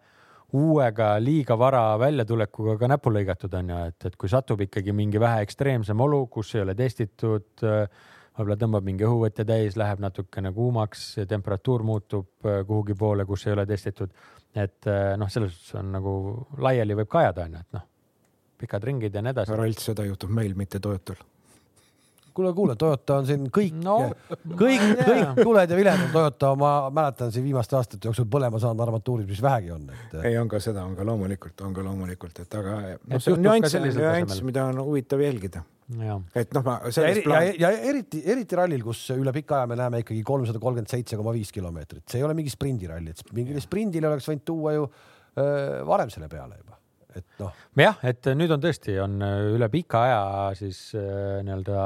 uuega 0.58 1.14
liiga 1.24 1.56
vara 1.60 1.84
väljatulekuga 2.00 2.76
ka 2.80 2.90
näppu 2.92 3.14
lõigatud, 3.16 3.54
on 3.60 3.72
ju, 3.72 3.84
et, 3.92 4.08
et 4.10 4.18
kui 4.20 4.32
satub 4.32 4.64
ikkagi 4.66 4.96
mingi 4.96 5.20
vähe 5.22 5.46
ekstreemsem 5.46 6.04
olu, 6.04 6.26
kus 6.32 6.56
ei 6.58 6.66
ole 6.66 6.76
testitud, 6.76 7.64
võib-olla 7.64 8.58
tõmbab 8.60 8.88
mingi 8.88 9.08
õhuvõtja 9.08 9.46
täis, 9.48 9.78
läheb 9.80 10.04
natukene 10.04 10.52
kuumaks, 10.56 11.06
temperatuur 11.30 11.86
muutub 11.88 12.52
kuhugi 12.68 12.98
poole, 13.00 13.28
kus 13.30 13.48
ei 13.48 13.56
ole 13.56 13.66
testitud. 13.70 14.12
et 14.56 14.88
noh, 15.18 15.30
selles 15.32 15.54
suhtes 15.56 15.80
on 15.80 15.94
nagu 15.96 16.14
laiali 16.60 16.98
võib 17.00 17.08
ka 17.08 17.24
ajada, 17.24 17.48
on 17.48 17.56
ju, 17.56 17.64
et 17.64 17.80
noh, 17.80 17.88
pikad 18.62 18.88
ringid 18.88 19.16
ja 19.16 19.26
nii 19.26 19.36
edasi. 19.36 19.58
Ralt, 19.58 19.84
seda 19.84 20.08
juhtub 20.08 20.34
meil, 20.34 20.56
mitte 20.58 20.80
Toyotal. 20.80 21.20
Kuule, 22.34 22.54
kuule, 22.56 22.76
Toyota 22.80 23.18
on 23.20 23.26
siin 23.28 23.48
kõik 23.52 23.76
no,, 23.84 23.96
kõik, 24.56 24.84
kõik 25.04 25.42
tuled 25.42 25.74
ja 25.74 25.78
viled 25.78 26.04
on 26.06 26.14
Toyota, 26.14 26.54
ma 26.60 26.72
mäletan 26.94 27.34
siin 27.34 27.44
viimaste 27.44 27.76
aastate 27.76 28.08
jooksul 28.08 28.30
põlema 28.32 28.62
saanud 28.62 28.84
armatuurid, 28.86 29.28
mis 29.28 29.42
vähegi 29.44 29.74
on 29.76 29.90
et.... 29.92 30.16
ei, 30.30 30.38
on 30.40 30.48
ka 30.52 30.62
seda, 30.64 30.86
on 30.88 30.96
ka 30.96 31.04
loomulikult, 31.08 31.60
on 31.68 31.76
ka 31.76 31.84
loomulikult, 31.84 32.40
et 32.46 32.58
aga 32.62 32.78
no, 32.96 33.20
see 33.20 33.36
on 33.36 33.44
nüanss, 33.44 33.76
nüanss, 33.84 34.40
mida 34.48 34.64
on 34.72 34.80
huvitav 34.80 35.20
jälgida. 35.26 35.66
et 36.40 36.56
noh, 36.56 36.64
ma 36.64 36.78
ja, 36.88 37.08
eri, 37.10 37.26
plaan... 37.28 37.52
ja, 37.52 37.68
ja 37.68 37.92
eriti, 37.92 38.24
eriti 38.32 38.60
rallil, 38.62 38.86
kus 38.88 39.10
üle 39.18 39.36
pika 39.36 39.60
aja 39.60 39.72
me 39.74 39.82
näeme 39.84 40.06
ikkagi 40.06 40.24
kolmsada 40.24 40.64
kolmkümmend 40.64 40.94
seitse 40.94 41.20
koma 41.20 41.36
viis 41.36 41.52
kilomeetrit, 41.52 42.06
see 42.08 42.24
ei 42.24 42.30
ole 42.30 42.38
mingi 42.38 42.54
sprindiralli, 42.54 43.12
et 43.12 43.36
mingile 43.36 43.60
sprindile 43.64 44.08
oleks 44.08 44.32
võinud 44.32 44.48
tuua 44.48 44.78
ju 44.80 44.88
öö, 44.88 45.82
varem 45.90 46.14
selle 46.14 46.32
peale 46.32 46.64
juba 46.64 46.80
et 47.16 47.42
noh. 47.42 47.54
jah, 47.78 48.00
et 48.08 48.32
nüüd 48.38 48.52
on 48.56 48.64
tõesti, 48.64 48.96
on 49.04 49.20
äh, 49.26 49.38
üle 49.56 49.70
pika 49.74 50.06
aja 50.08 50.24
siis 50.58 50.90
äh, 50.96 51.42
nii-öelda 51.46 51.86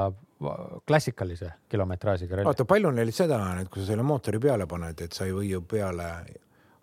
klassikalise 0.87 1.51
kilometraažiga 1.71 2.35
ralli. 2.35 2.47
vaata, 2.49 2.65
palju 2.67 2.91
neil 2.91 3.11
seda 3.15 3.39
on, 3.39 3.61
et 3.63 3.69
kui 3.71 3.81
sa 3.81 3.93
selle 3.93 4.03
mootori 4.05 4.41
peale 4.43 4.67
paned, 4.69 5.05
et 5.05 5.15
sa 5.15 5.27
ei 5.27 5.33
või 5.35 5.53
ju 5.53 5.61
peale 5.69 6.09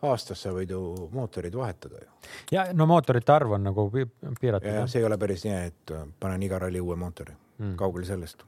aastas 0.09 0.40
sa 0.43 0.53
võid 0.55 0.72
ju 0.74 0.80
mootorid 1.14 1.55
vahetada 1.57 2.01
ju. 2.03 2.09
ja 2.55 2.66
no 2.74 2.86
mootorite 2.90 3.34
arv 3.34 3.55
on 3.59 3.68
nagu 3.68 3.86
piiratud. 3.93 4.70
see 4.90 5.03
ei 5.03 5.07
ole 5.07 5.18
päris 5.20 5.45
nii, 5.47 5.59
et 5.72 5.95
äh, 5.95 6.07
panen 6.20 6.43
iga 6.43 6.59
ralli 6.62 6.80
uue 6.80 6.97
mootori 6.99 7.34
mm., 7.34 7.76
kaugel 7.80 8.07
sellest. 8.09 8.43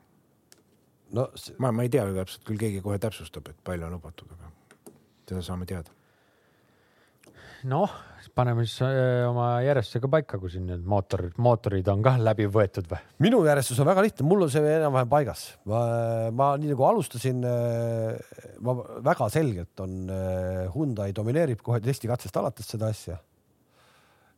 no 1.13 1.29
see... 1.35 1.57
ma, 1.59 1.73
ma 1.73 1.87
ei 1.87 1.93
tea 1.93 2.07
täpselt, 2.17 2.47
küll 2.49 2.61
keegi 2.61 2.83
kohe 2.85 2.99
täpsustab, 3.03 3.53
et 3.53 3.61
palju 3.65 3.87
on 3.87 3.99
lubatud, 3.99 4.33
aga 4.35 4.51
seda 5.29 5.45
saame 5.45 5.69
teada. 5.69 5.95
noh 7.71 8.01
paneme 8.35 8.65
siis 8.67 8.83
äh, 8.87 9.25
oma 9.29 9.59
järjestuse 9.65 10.01
ka 10.05 10.11
paika, 10.13 10.39
kui 10.41 10.51
siin 10.53 10.67
need 10.69 10.85
mootorid, 10.89 11.37
mootorid 11.43 11.89
on 11.93 12.03
ka 12.05 12.15
läbi 12.21 12.47
võetud 12.51 12.89
või? 12.91 13.01
minu 13.27 13.43
järjestus 13.47 13.81
on 13.83 13.89
väga 13.89 14.05
lihtne, 14.07 14.27
mul 14.29 14.47
on 14.47 14.53
see 14.53 14.75
enam-vähem 14.75 15.11
paigas. 15.11 15.45
ma, 15.71 15.81
ma 16.35 16.51
nii 16.61 16.73
nagu 16.73 16.87
alustasin, 16.89 17.41
äh, 17.49 18.37
ma 18.65 18.77
väga 19.11 19.29
selgelt 19.33 19.85
on 19.85 19.97
äh, 20.13 20.61
Hyundai 20.75 21.11
domineerib 21.17 21.63
kohe 21.65 21.81
testikatsest 21.85 22.37
alates 22.41 22.71
seda 22.75 22.93
asja. 22.95 23.19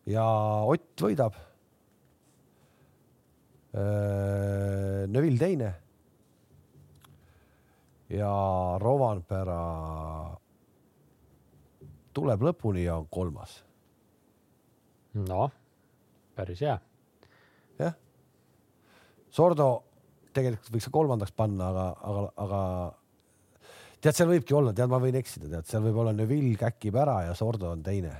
ja 0.06 0.26
Ott 0.66 1.06
võidab. 1.08 1.42
Neville 3.76 5.36
teine. 5.36 5.74
ja 8.08 8.30
Rovanpera 8.80 9.60
tuleb 12.16 12.46
lõpuni 12.48 12.86
ja 12.86 12.96
on 12.96 13.08
kolmas 13.12 13.65
noh, 15.16 15.50
päris 16.36 16.60
hea. 16.64 16.76
jah. 17.80 17.96
Sordo 19.32 19.70
tegelikult 20.36 20.74
võiks 20.74 20.88
kolmandaks 20.92 21.34
panna, 21.36 21.70
aga, 21.72 21.86
aga, 22.10 22.24
aga 22.44 22.60
tead, 24.00 24.16
seal 24.18 24.30
võibki 24.30 24.56
olla, 24.56 24.74
tead, 24.76 24.90
ma 24.92 25.00
võin 25.02 25.16
eksida, 25.20 25.48
tead, 25.50 25.68
seal 25.70 25.84
võib 25.86 26.02
olla 26.02 26.12
Neville 26.16 26.56
käkib 26.60 26.98
ära 27.00 27.22
ja 27.28 27.34
Sordo 27.38 27.72
on 27.72 27.82
teine. 27.86 28.12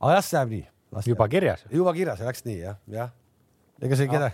aga 0.00 0.16
las 0.16 0.32
läheb 0.34 0.56
nii. 0.56 0.66
juba 1.06 1.28
kirjas? 1.30 1.64
juba 1.70 1.94
kirjas 1.96 2.20
ja 2.20 2.28
läks 2.28 2.44
nii 2.48 2.58
jah, 2.58 2.80
jah. 2.90 3.14
ega 3.80 3.98
see 3.98 4.10
keda, 4.10 4.32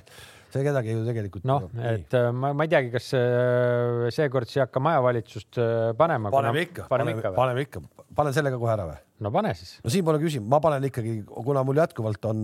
see 0.56 0.66
kedagi 0.66 0.94
ju 0.94 1.04
tegelikult. 1.06 1.44
noh, 1.48 1.66
et 1.86 2.16
äh, 2.16 2.28
ma, 2.34 2.52
ma 2.56 2.66
ei 2.66 2.72
teagi, 2.72 2.90
kas 2.94 3.10
äh, 3.18 4.06
seekord 4.14 4.50
siia 4.50 4.66
hakka 4.66 4.82
majavalitsust 4.82 5.60
äh, 5.62 5.90
panema. 5.98 6.32
paneme 6.34 6.64
ikka, 6.66 6.86
paneme 6.90 7.16
ikka, 7.16 7.32
paneme 7.36 7.66
ikka, 7.66 7.82
panen 8.16 8.36
selle 8.36 8.52
ka 8.54 8.60
kohe 8.62 8.72
ära 8.74 8.88
või? 8.88 8.98
no 9.26 9.32
pane 9.34 9.52
siis. 9.58 9.76
no 9.84 9.92
siin 9.92 10.06
pole 10.06 10.20
küsimust, 10.22 10.50
ma 10.52 10.60
panen 10.64 10.88
ikkagi, 10.88 11.18
kuna 11.28 11.64
mul 11.66 11.82
jätkuvalt 11.82 12.30
on 12.30 12.42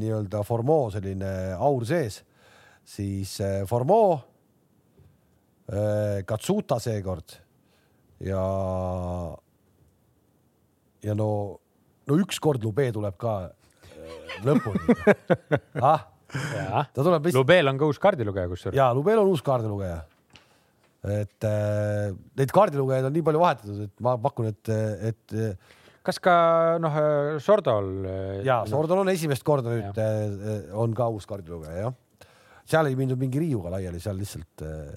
nii-öelda 0.00 0.44
Formeau 0.46 0.92
selline 0.94 1.32
aur 1.56 1.88
sees, 1.88 2.22
siis 2.96 3.38
Formeau 3.70 4.18
Katsuta 6.28 6.76
seekord 6.82 7.38
ja, 8.20 8.40
ja 11.04 11.14
no, 11.16 11.28
no 12.04 12.18
ükskord 12.20 12.64
Lube 12.64 12.90
tuleb 12.92 13.16
ka 13.20 13.36
lõpuni 14.44 14.98
ah, 15.92 16.04
ta 16.34 17.04
tuleb 17.04 17.28
lihtsalt. 17.28 17.40
Lubel 17.40 17.70
on 17.70 17.78
ka 17.80 17.88
uus 17.90 18.00
kaardilugeja 18.02 18.50
kusjuures. 18.50 18.76
ja 18.78 18.90
Lubel 18.96 19.20
on 19.22 19.30
uus 19.32 19.42
kaardilugeja. 19.46 20.02
et 21.14 21.46
äh, 21.48 22.12
neid 22.40 22.52
kaardilugejaid 22.54 23.08
on 23.08 23.16
nii 23.16 23.24
palju 23.26 23.42
vahetatud, 23.42 23.80
et 23.88 24.04
ma 24.04 24.16
pakun, 24.20 24.50
et, 24.52 24.70
et. 25.10 25.34
kas 26.04 26.20
ka 26.22 26.36
noh, 26.82 27.00
Sordol? 27.44 27.90
ja 28.46 28.62
Sordol 28.70 29.04
on 29.04 29.12
esimest 29.12 29.44
korda 29.46 29.74
nüüd 29.74 30.00
ja. 30.00 30.12
Äh, 30.44 30.70
on 30.80 30.96
ka 30.96 31.10
uus 31.12 31.28
kaardilugeja 31.30 31.86
jah. 31.86 31.98
seal 32.64 32.88
ei 32.88 32.96
mindud 32.98 33.20
mingi 33.20 33.42
riiuga 33.42 33.74
laiali, 33.76 34.00
seal 34.02 34.16
lihtsalt 34.20 34.64
äh, 34.64 34.94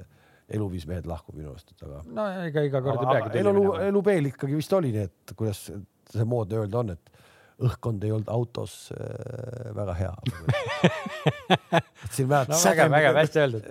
eluviis 0.57 0.87
mehed 0.87 1.07
lahkub 1.09 1.35
minu 1.35 1.51
arust, 1.51 1.73
et 1.75 1.83
aga. 1.83 2.01
no 2.07 2.25
ega 2.47 2.63
iga 2.69 2.81
kord 2.83 3.03
ei 3.03 3.13
peagi. 3.13 3.43
elu, 3.43 3.69
elupeel 3.89 4.31
ikkagi 4.31 4.55
vist 4.55 4.73
oli 4.77 4.93
nii, 4.95 5.07
et 5.09 5.35
kuidas 5.35 5.67
see 5.67 6.27
moodne 6.27 6.61
öelda 6.61 6.83
on, 6.83 6.95
et 6.95 7.17
õhkkond 7.63 8.03
ei 8.05 8.13
olnud 8.13 8.29
autos 8.29 8.91
äh, 8.93 9.73
väga 9.75 9.93
hea 9.97 10.13
siin 12.13 12.29
mäletad 12.29 12.53
no,. 12.53 12.61
vägev, 12.69 12.91
vägev, 12.93 13.19
hästi 13.21 13.41
öeldud. 13.41 13.69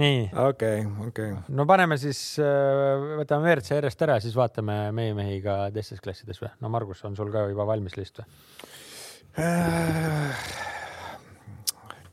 nii. 0.00 0.18
okei 0.44 0.82
okei 1.06 1.30
no 1.56 1.66
paneme 1.68 1.96
siis, 2.00 2.20
äh, 2.42 3.06
võtame 3.22 3.48
WRC 3.48 3.78
järjest 3.78 4.04
ära, 4.08 4.18
siis 4.20 4.36
vaatame 4.36 4.82
meie 4.96 5.14
mehi 5.16 5.40
ka 5.44 5.62
teistes 5.74 6.02
klassides 6.04 6.42
või? 6.42 6.52
no 6.60 6.72
Margus, 6.72 7.04
on 7.08 7.16
sul 7.16 7.32
ka 7.32 7.46
juba 7.48 7.66
valmis 7.72 7.96
list 8.00 8.20
või? 8.20 8.28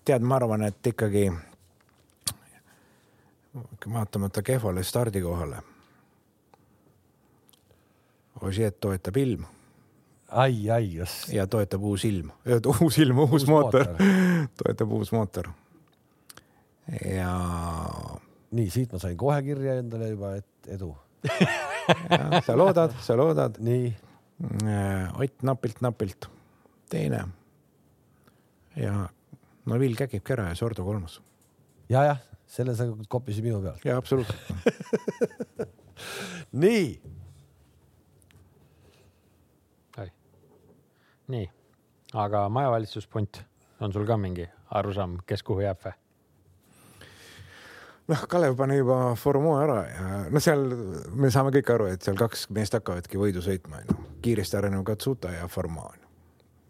tead, 0.07 0.23
ma 0.23 0.37
arvan, 0.39 0.63
et 0.69 0.87
ikkagi 0.93 1.27
vaatamata 3.93 4.43
kehvale 4.45 4.83
stardikohale. 4.85 5.57
Ožeet 8.45 8.77
toetab 8.79 9.17
ilm 9.17 9.47
ai, 10.27 10.69
ai, 10.69 10.89
kas. 10.99 11.15
ja 11.33 11.47
toetab 11.47 11.83
uus 11.87 12.05
ilm, 12.07 12.31
uus 12.81 12.97
ilm, 13.03 13.23
uus, 13.23 13.31
uus 13.31 13.47
mootor, 13.49 13.87
mootor. 13.87 14.13
toetab 14.61 14.93
uus 14.97 15.11
mootor. 15.15 15.51
ja. 17.15 17.33
nii, 18.51 18.69
siit 18.71 18.93
ma 18.95 19.01
sain 19.03 19.17
kohe 19.19 19.41
kirja 19.45 19.79
endale 19.81 20.11
juba, 20.13 20.35
et 20.39 20.73
edu 20.77 20.93
sa 22.47 22.55
loodad, 22.55 22.93
sa 23.03 23.17
loodad. 23.19 23.57
nii. 23.63 23.89
Äh, 24.37 25.19
Ott 25.19 25.41
napilt-napilt, 25.41 26.27
teine. 26.93 27.23
ja 28.77 29.07
no 29.65 29.79
Vill 29.81 29.97
kägibki 29.97 30.35
ära 30.35 30.51
ja 30.51 30.55
Sordo 30.55 30.85
kolmas 30.85 31.17
ja,. 31.89 32.03
jajah, 32.03 32.19
selle 32.47 32.75
sa 32.77 32.85
koppisid 33.09 33.43
minu 33.47 33.63
pealt. 33.63 33.81
jaa, 33.85 33.97
absoluutselt 33.97 34.37
nii 36.63 37.16
nii, 41.33 41.47
aga 42.13 42.47
majavalitsuspunt, 42.49 43.41
on 43.83 43.93
sul 43.93 44.05
ka 44.07 44.17
mingi 44.17 44.47
arusaam, 44.77 45.17
kes 45.27 45.43
kuhu 45.47 45.65
jääb 45.65 45.81
või? 45.85 45.95
noh, 48.07 48.23
Kalev 48.31 48.55
pani 48.59 48.79
juba 48.79 48.97
Formeau 49.19 49.57
ära 49.59 49.79
ja 49.89 50.21
no 50.31 50.41
seal 50.43 50.63
me 51.15 51.31
saame 51.33 51.51
kõik 51.55 51.73
aru, 51.75 51.89
et 51.91 52.05
seal 52.05 52.17
kaks 52.19 52.47
meest 52.55 52.77
hakkavadki 52.77 53.19
võidu 53.19 53.43
sõitma, 53.43 53.83
onju. 53.83 53.97
kiiresti 54.23 54.59
arenev 54.59 54.85
Katsuta 54.87 55.33
ja 55.35 55.47
Formeau. 55.51 55.91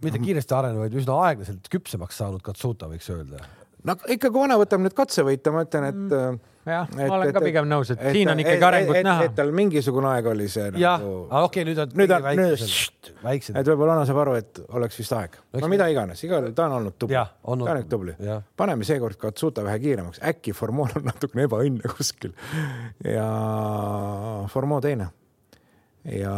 mitte 0.03 0.19
kiiresti 0.23 0.57
arenev, 0.57 0.85
vaid 0.85 0.97
üsna 0.97 1.21
aeglaselt 1.27 1.69
küpsemaks 1.73 2.17
saanud 2.23 2.41
Katsuta, 2.45 2.89
võiks 2.89 3.09
öelda 3.13 3.45
no 3.87 3.95
ikka, 4.13 4.29
kui 4.29 4.43
vana 4.43 4.57
võtab 4.59 4.83
nüüd 4.83 4.95
katsevõite, 4.97 5.51
ma 5.53 5.63
ütlen, 5.65 5.87
et 5.87 5.97
mm.. 5.97 6.39
jah, 6.67 6.89
ma 6.97 7.07
olen 7.17 7.33
ka 7.35 7.43
pigem 7.43 7.67
nõus, 7.69 7.91
et 7.93 8.01
siin 8.15 8.31
on 8.31 8.41
ikkagi 8.43 8.67
arengut 8.67 8.99
näha. 9.07 9.27
et 9.29 9.35
tal 9.37 9.51
mingisugune 9.55 10.09
aeg 10.11 10.29
oli 10.33 10.47
see. 10.51 10.69
jah 10.81 11.01
nagu..., 11.01 11.13
aga 11.29 11.43
okei 11.49 11.63
okay,, 11.63 11.67
nüüd 11.69 11.83
on. 11.83 11.93
nüüd 12.01 12.15
on, 12.17 12.27
nüüd, 12.41 13.11
väiksed. 13.23 13.59
et 13.61 13.71
võib-olla 13.71 13.97
vana 13.97 14.07
saab 14.09 14.21
aru, 14.25 14.37
et 14.41 14.63
oleks 14.79 14.99
vist 15.01 15.15
aeg. 15.17 15.37
no 15.61 15.71
mida 15.71 15.89
iganes, 15.93 16.23
igal 16.27 16.43
juhul 16.43 16.57
ta 16.57 16.67
on 16.67 16.79
olnud 16.81 16.97
tubli. 16.99 17.19
ta 17.19 17.53
on 17.53 17.67
olnud 17.67 17.91
tubli. 17.91 18.17
paneme 18.59 18.87
seekord 18.87 19.19
Katsuta 19.21 19.65
vähe 19.67 19.79
kiiremaks, 19.85 20.23
äkki 20.33 20.55
Formoon 20.57 20.99
on 20.99 21.07
natukene 21.11 21.47
ebaõnne 21.47 21.95
kuskil. 21.95 22.35
ja 23.05 23.29
Formoo 24.51 24.81
teine. 24.83 25.11
ja 26.17 26.35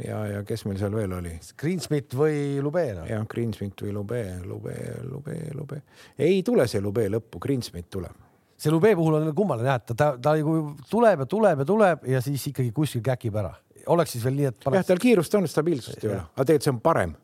ja, 0.00 0.18
ja 0.30 0.42
kes 0.46 0.64
meil 0.66 0.78
seal 0.80 0.94
veel 0.94 1.12
oli? 1.16 1.32
Greensmit 1.60 2.14
või 2.16 2.36
Lube 2.64 2.84
no?? 2.96 3.06
jah, 3.08 3.24
Greensmit 3.28 3.84
või 3.84 3.94
Lube, 3.96 4.20
Lube, 4.46 4.76
Lube, 5.08 5.38
Lube. 5.56 5.80
ei 6.18 6.42
tule 6.46 6.66
see 6.70 6.82
Lube 6.84 7.08
lõppu, 7.12 7.40
Greensmit 7.42 7.90
tuleb. 7.92 8.16
see 8.56 8.72
Lube 8.72 8.94
puhul 8.98 9.18
on 9.18 9.32
kummaline 9.36 9.68
jah, 9.68 9.80
et 9.82 9.92
ta, 9.92 10.12
ta, 10.16 10.36
nagu 10.38 10.56
tuleb 10.90 11.24
ja 11.24 11.28
tuleb 11.28 11.64
ja 11.64 11.68
tuleb 11.68 12.06
ja 12.14 12.22
siis 12.24 12.46
ikkagi 12.52 12.72
kuskil 12.76 13.04
käkib 13.04 13.36
ära. 13.42 13.52
oleks 13.92 14.16
siis 14.16 14.24
veel 14.24 14.38
nii, 14.38 14.52
et 14.52 14.60
paneks.... 14.62 14.80
jah, 14.80 14.88
tal 14.92 15.02
kiirust 15.02 15.36
on, 15.38 15.50
stabiilsust 15.50 16.06
ei 16.06 16.12
ole, 16.14 16.22
aga 16.22 16.48
tegelikult 16.48 16.68
see 16.68 16.76
on 16.76 16.80
parem. 16.88 17.16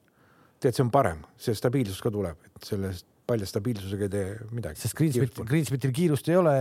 tegelikult 0.59 0.81
see 0.81 0.87
on 0.87 0.93
parem, 0.99 1.25
see 1.39 1.63
stabiilsus 1.63 2.05
ka 2.05 2.13
tuleb, 2.15 2.51
et 2.53 2.69
sellest 2.73 3.09
palja 3.29 3.49
stabiilsusega 3.49 4.07
ei 4.09 4.13
tee 4.13 4.29
midagi. 4.57 4.81
sest 4.81 4.97
Greensmit, 4.97 5.43
Greensmitil 5.49 5.93
kiirust 5.97 6.29
ei 6.33 6.39
ole 6.41 6.55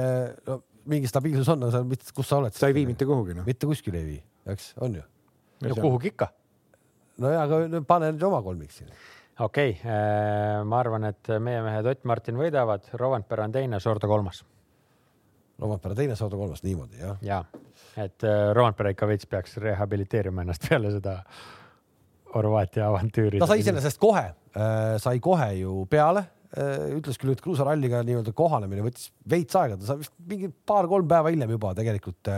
no,, 0.47 0.61
mingi 0.87 1.07
stabiilsus 1.07 1.51
on, 1.51 1.67
aga 1.67 1.83
kus 2.15 2.27
sa 2.27 2.41
oled? 2.41 2.55
sa 2.55 2.71
ei 2.71 2.75
vii 2.75 2.89
mitte 2.89 3.07
kuhugi 3.07 3.35
noh. 3.37 3.47
mitte 3.47 3.67
kuskile 3.69 4.01
ei 4.03 4.09
vii, 4.13 4.23
eks, 4.53 4.73
on 4.83 4.99
ju 4.99 5.05
no 5.65 5.77
kuhugi 5.77 6.11
ikka. 6.13 6.29
no 7.23 7.31
ja, 7.33 7.45
aga 7.45 7.81
pane 7.87 8.11
nüüd 8.13 8.25
oma 8.27 8.41
kolmik 8.45 8.73
sinna. 8.73 8.93
okei 9.39 9.73
okay,, 9.77 9.79
äh, 9.81 10.61
ma 10.67 10.81
arvan, 10.81 11.07
et 11.09 11.33
meie 11.43 11.63
mehed 11.65 11.89
Ott 11.93 12.05
Martin 12.09 12.37
võidavad, 12.39 12.89
Rovanpera 12.99 13.47
on 13.47 13.55
teine, 13.55 13.81
Sordo 13.83 14.09
kolmas. 14.09 14.43
Rovanpera 15.57 15.97
teine, 15.97 16.15
Sordo 16.19 16.39
kolmas, 16.39 16.63
niimoodi 16.65 17.01
jah? 17.01 17.19
ja, 17.25 17.43
et 17.97 18.25
äh, 18.27 18.49
Rovanpera 18.57 18.93
ikka 18.93 19.09
veits 19.09 19.29
peaks 19.29 19.57
rehabiliteerima 19.63 20.45
ennast 20.45 20.69
peale 20.69 20.93
seda 20.93 21.19
Horvaatia 22.35 22.89
avantüüri. 22.91 23.39
ta 23.41 23.49
sai 23.49 23.61
iseenesest 23.63 24.01
kohe 24.01 24.25
äh,, 24.27 24.97
sai 25.01 25.21
kohe 25.23 25.53
ju 25.61 25.85
peale 25.89 26.27
ütles 26.47 27.17
küll, 27.19 27.33
et 27.35 27.41
kruusaralliga 27.43 27.99
nii-öelda 28.07 28.31
kohanemine 28.33 28.85
võttis 28.85 29.09
veits 29.29 29.55
aega, 29.59 29.75
ta 29.77 29.89
sai 29.89 29.97
vist 29.99 30.13
mingi 30.31 30.47
paar-kolm 30.47 31.03
päeva 31.11 31.27
hiljem 31.33 31.51
juba 31.51 31.73
tegelikult 31.75 32.29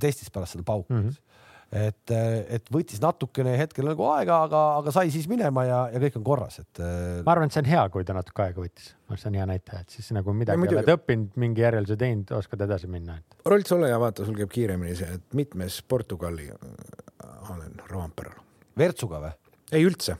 testis 0.00 0.32
pärast 0.32 0.56
seda 0.56 0.64
pauku 0.66 0.88
mm. 0.88 1.02
-hmm 1.02 1.25
et, 1.72 2.12
et 2.56 2.68
võttis 2.72 3.00
natukene 3.02 3.56
hetkel 3.58 3.88
nagu 3.88 4.06
aega, 4.12 4.38
aga, 4.46 4.62
aga 4.80 4.92
sai 4.94 5.10
siis 5.14 5.26
minema 5.30 5.64
ja, 5.66 5.80
ja 5.92 6.02
kõik 6.02 6.18
on 6.20 6.26
korras, 6.26 6.60
et. 6.62 6.82
ma 7.26 7.34
arvan, 7.34 7.50
et 7.50 7.56
see 7.56 7.64
on 7.64 7.70
hea, 7.72 7.82
kui 7.94 8.06
ta 8.06 8.14
natuke 8.16 8.44
aega 8.44 8.62
võttis, 8.62 8.92
see 9.14 9.30
on 9.30 9.38
hea 9.40 9.46
näitaja, 9.50 9.82
et 9.82 9.96
siis 9.98 10.12
nagu 10.16 10.34
midagi 10.36 10.70
oled 10.70 10.92
õppinud, 10.96 11.32
mingi 11.42 11.64
järelduse 11.64 11.98
teinud, 12.00 12.30
oskad 12.38 12.62
edasi 12.68 12.90
minna 12.90 13.18
et.... 13.18 13.38
Rolls 13.50 13.74
ole 13.76 13.90
ja 13.90 14.00
vaata, 14.02 14.26
sul 14.28 14.38
käib 14.38 14.52
kiiremini 14.54 14.94
see, 14.98 15.18
et 15.18 15.38
mitmes 15.38 15.80
Portugali 15.88 16.48
äh, 16.54 17.54
olen 17.54 17.82
Roomperal. 17.90 18.38
Virtsuga 18.78 19.22
või? 19.24 19.34
ei 19.74 19.86
üldse. 19.88 20.18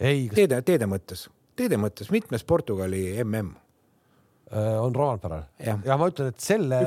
ei 0.00 0.26
kas.... 0.28 0.40
teede, 0.42 0.60
teede 0.66 0.90
mõttes, 0.90 1.28
teede 1.56 1.80
mõttes, 1.80 2.12
mitmes 2.12 2.44
Portugali 2.44 3.08
mm 3.24 3.62
Äh, 4.56 4.80
on 4.80 4.94
Romanperal. 4.94 5.42
ja 5.60 5.96
ma 5.98 6.06
ütlen, 6.08 6.30
et 6.32 6.40
selle, 6.40 6.78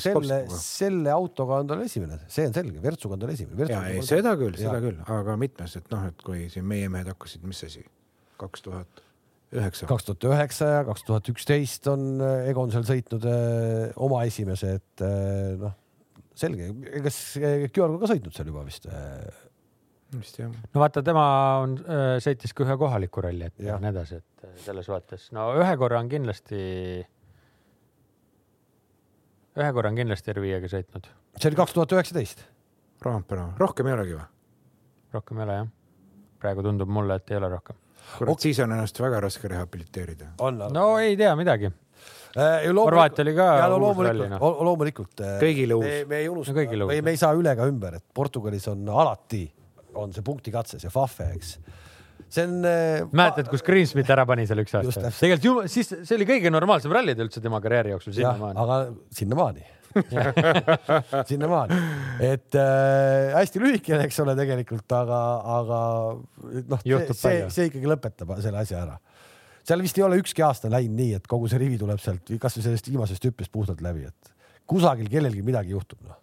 selle, 0.00 0.38
selle 0.50 1.12
autoga 1.14 1.60
on 1.62 1.68
tal 1.70 1.82
esimene, 1.84 2.16
see 2.32 2.48
on 2.48 2.56
selge, 2.56 2.80
Virtsuga 2.82 3.14
on 3.14 3.22
tal 3.22 3.32
esimene. 3.34 3.68
ja 3.70 3.82
ei, 3.92 4.00
seda 4.06 4.32
küll, 4.40 4.56
seda 4.58 4.80
küll, 4.82 4.98
aga 5.14 5.36
mitmes, 5.38 5.76
et 5.78 5.92
noh, 5.92 6.08
et 6.10 6.24
kui 6.26 6.46
siin 6.50 6.66
meie 6.66 6.88
mehed 6.90 7.10
hakkasid, 7.12 7.44
mis 7.46 7.60
asi, 7.68 7.84
kaks 8.40 8.64
tuhat 8.66 9.04
üheksa. 9.54 9.88
kaks 9.90 10.08
tuhat 10.08 10.26
üheksa 10.32 10.70
ja 10.72 10.80
kaks 10.88 11.06
tuhat 11.06 11.30
üksteist 11.34 11.86
on 11.92 12.08
äh, 12.24 12.48
Egon 12.50 12.74
seal 12.74 12.88
sõitnud 12.88 13.28
äh, 13.30 13.84
oma 14.08 14.24
esimese, 14.26 14.78
et 14.80 15.04
äh, 15.06 15.54
noh, 15.60 15.76
selge, 16.38 16.72
kas 17.04 17.20
Georg 17.74 17.94
on 17.94 18.02
ka 18.02 18.10
sõitnud 18.10 18.34
seal 18.34 18.50
juba 18.50 18.66
vist 18.66 18.90
jah. 18.90 19.44
No 20.72 20.80
vaata, 20.82 21.02
tema 21.04 21.24
on, 21.62 21.76
äh, 21.84 22.16
sõitis 22.24 22.54
ka 22.56 22.64
ühe 22.64 22.76
kohaliku 22.80 23.24
ralli 23.24 23.48
ette 23.48 23.66
ja 23.66 23.78
nii 23.82 23.90
edasi, 23.92 24.20
et 24.22 24.46
äh, 24.46 24.54
selles 24.64 24.88
vaates, 24.88 25.28
no 25.36 25.50
ühe 25.60 25.74
korra 25.80 26.00
on 26.00 26.08
kindlasti, 26.10 26.60
ühe 29.58 29.72
korra 29.76 29.92
on 29.92 29.98
kindlasti 29.98 30.32
R5-ga 30.34 30.70
sõitnud. 30.72 31.10
see 31.36 31.50
oli 31.50 31.60
kaks 31.60 31.76
tuhat 31.76 31.96
üheksateist. 31.98 32.46
Raampere, 33.04 33.52
rohkem 33.60 33.90
ei 33.90 33.94
olegi 33.94 34.16
või? 34.16 34.24
rohkem 35.14 35.38
ei 35.38 35.44
ole 35.44 35.58
jah. 35.60 35.68
praegu 36.40 36.64
tundub 36.66 36.90
mulle, 36.90 37.20
et 37.20 37.30
ei 37.30 37.36
ole 37.38 37.52
rohkem. 37.52 37.76
kurat 38.16 38.32
okay., 38.32 38.48
siis 38.48 38.62
on 38.64 38.72
ennast 38.72 38.98
väga 39.00 39.20
raske 39.26 39.52
rehabiliteerida. 39.52 40.32
no 40.72 40.88
ei 41.02 41.20
tea 41.20 41.36
midagi 41.36 41.68
äh, 41.68 42.64
Horvaatia 42.72 43.26
oli 43.26 43.36
ka 43.36 43.50
ja, 43.60 43.68
no, 43.68 43.78
loomulikult, 43.84 44.32
no. 44.32 44.50
loomulikult. 44.70 45.22
kõigile 45.44 45.76
uus. 45.76 45.86
me, 45.86 46.02
me 46.08 46.24
ei 46.24 46.32
unusta 46.32 46.56
no,, 46.56 46.88
me 46.88 47.12
ei 47.12 47.20
saa 47.20 47.36
üle 47.36 47.52
ega 47.52 47.68
ümber, 47.68 48.00
et 48.00 48.08
Portugalis 48.14 48.68
on 48.72 48.88
alati 48.88 49.44
on 49.98 50.14
see 50.16 50.26
punktikatse, 50.26 50.80
see 50.82 50.92
Fafe, 50.92 51.30
eks. 51.36 51.54
see 52.28 52.44
on. 52.44 52.60
äh, 52.68 53.00
mäletad, 53.12 53.50
kus 53.52 53.64
Greensmith 53.66 54.14
ära 54.14 54.26
pani 54.28 54.46
seal 54.48 54.62
üks 54.64 54.76
aasta? 54.78 55.10
tegelikult 55.14 55.48
ju 55.48 55.56
siis 55.72 55.90
see 55.96 56.14
oli 56.18 56.28
kõige 56.28 56.52
normaalsem 56.54 56.94
rallide 56.94 57.26
üldse 57.26 57.42
tema 57.44 57.60
karjääri 57.64 57.96
jooksul 57.96 58.16
sinnamaani. 58.18 58.62
aga 58.64 58.78
sinnamaani 59.20 59.66
sinnamaani, 61.30 61.76
et 62.20 62.56
äh, 62.58 63.34
hästi 63.34 63.62
lühikene, 63.62 64.04
eks 64.06 64.20
ole, 64.24 64.34
tegelikult, 64.38 64.86
aga, 64.94 65.20
aga 65.58 65.80
noh, 66.68 66.82
see, 66.84 67.16
see, 67.16 67.36
see 67.54 67.68
ikkagi 67.70 67.90
lõpetab 67.90 68.34
selle 68.44 68.62
asja 68.62 68.82
ära. 68.84 68.98
seal 69.68 69.84
vist 69.84 69.98
ei 69.98 70.04
ole 70.06 70.20
ükski 70.20 70.44
aasta 70.44 70.70
läinud 70.72 70.98
nii, 70.98 71.18
et 71.18 71.28
kogu 71.30 71.50
see 71.50 71.60
rivi 71.62 71.80
tuleb 71.80 72.00
sealt 72.02 72.32
kasvõi 72.40 72.66
sellest 72.68 72.90
viimasest 72.90 73.28
hüppest 73.30 73.52
puhtalt 73.54 73.82
läbi, 73.84 74.06
et 74.08 74.32
kusagil 74.68 75.08
kellelgi 75.12 75.44
midagi 75.44 75.74
juhtub, 75.74 76.00
noh. 76.06 76.20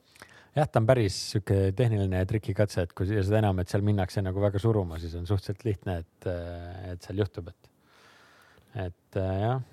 jah, 0.55 0.67
ta 0.69 0.81
on 0.81 0.87
päris 0.87 1.17
sihuke 1.33 1.59
tehniline 1.77 2.23
trikikatse, 2.29 2.85
et 2.85 2.95
kui 2.95 3.09
ja 3.11 3.23
seda 3.25 3.41
enam, 3.41 3.59
et 3.61 3.71
seal 3.71 3.83
minnakse 3.85 4.23
nagu 4.23 4.43
väga 4.43 4.61
suruma, 4.61 4.99
siis 5.01 5.15
on 5.19 5.27
suhteliselt 5.29 5.65
lihtne, 5.67 5.99
et, 6.03 6.29
et 6.93 7.07
seal 7.07 7.21
juhtub, 7.23 7.51
et, 7.51 7.71
et 8.87 9.21
äh, 9.21 9.37
jah, 9.43 9.63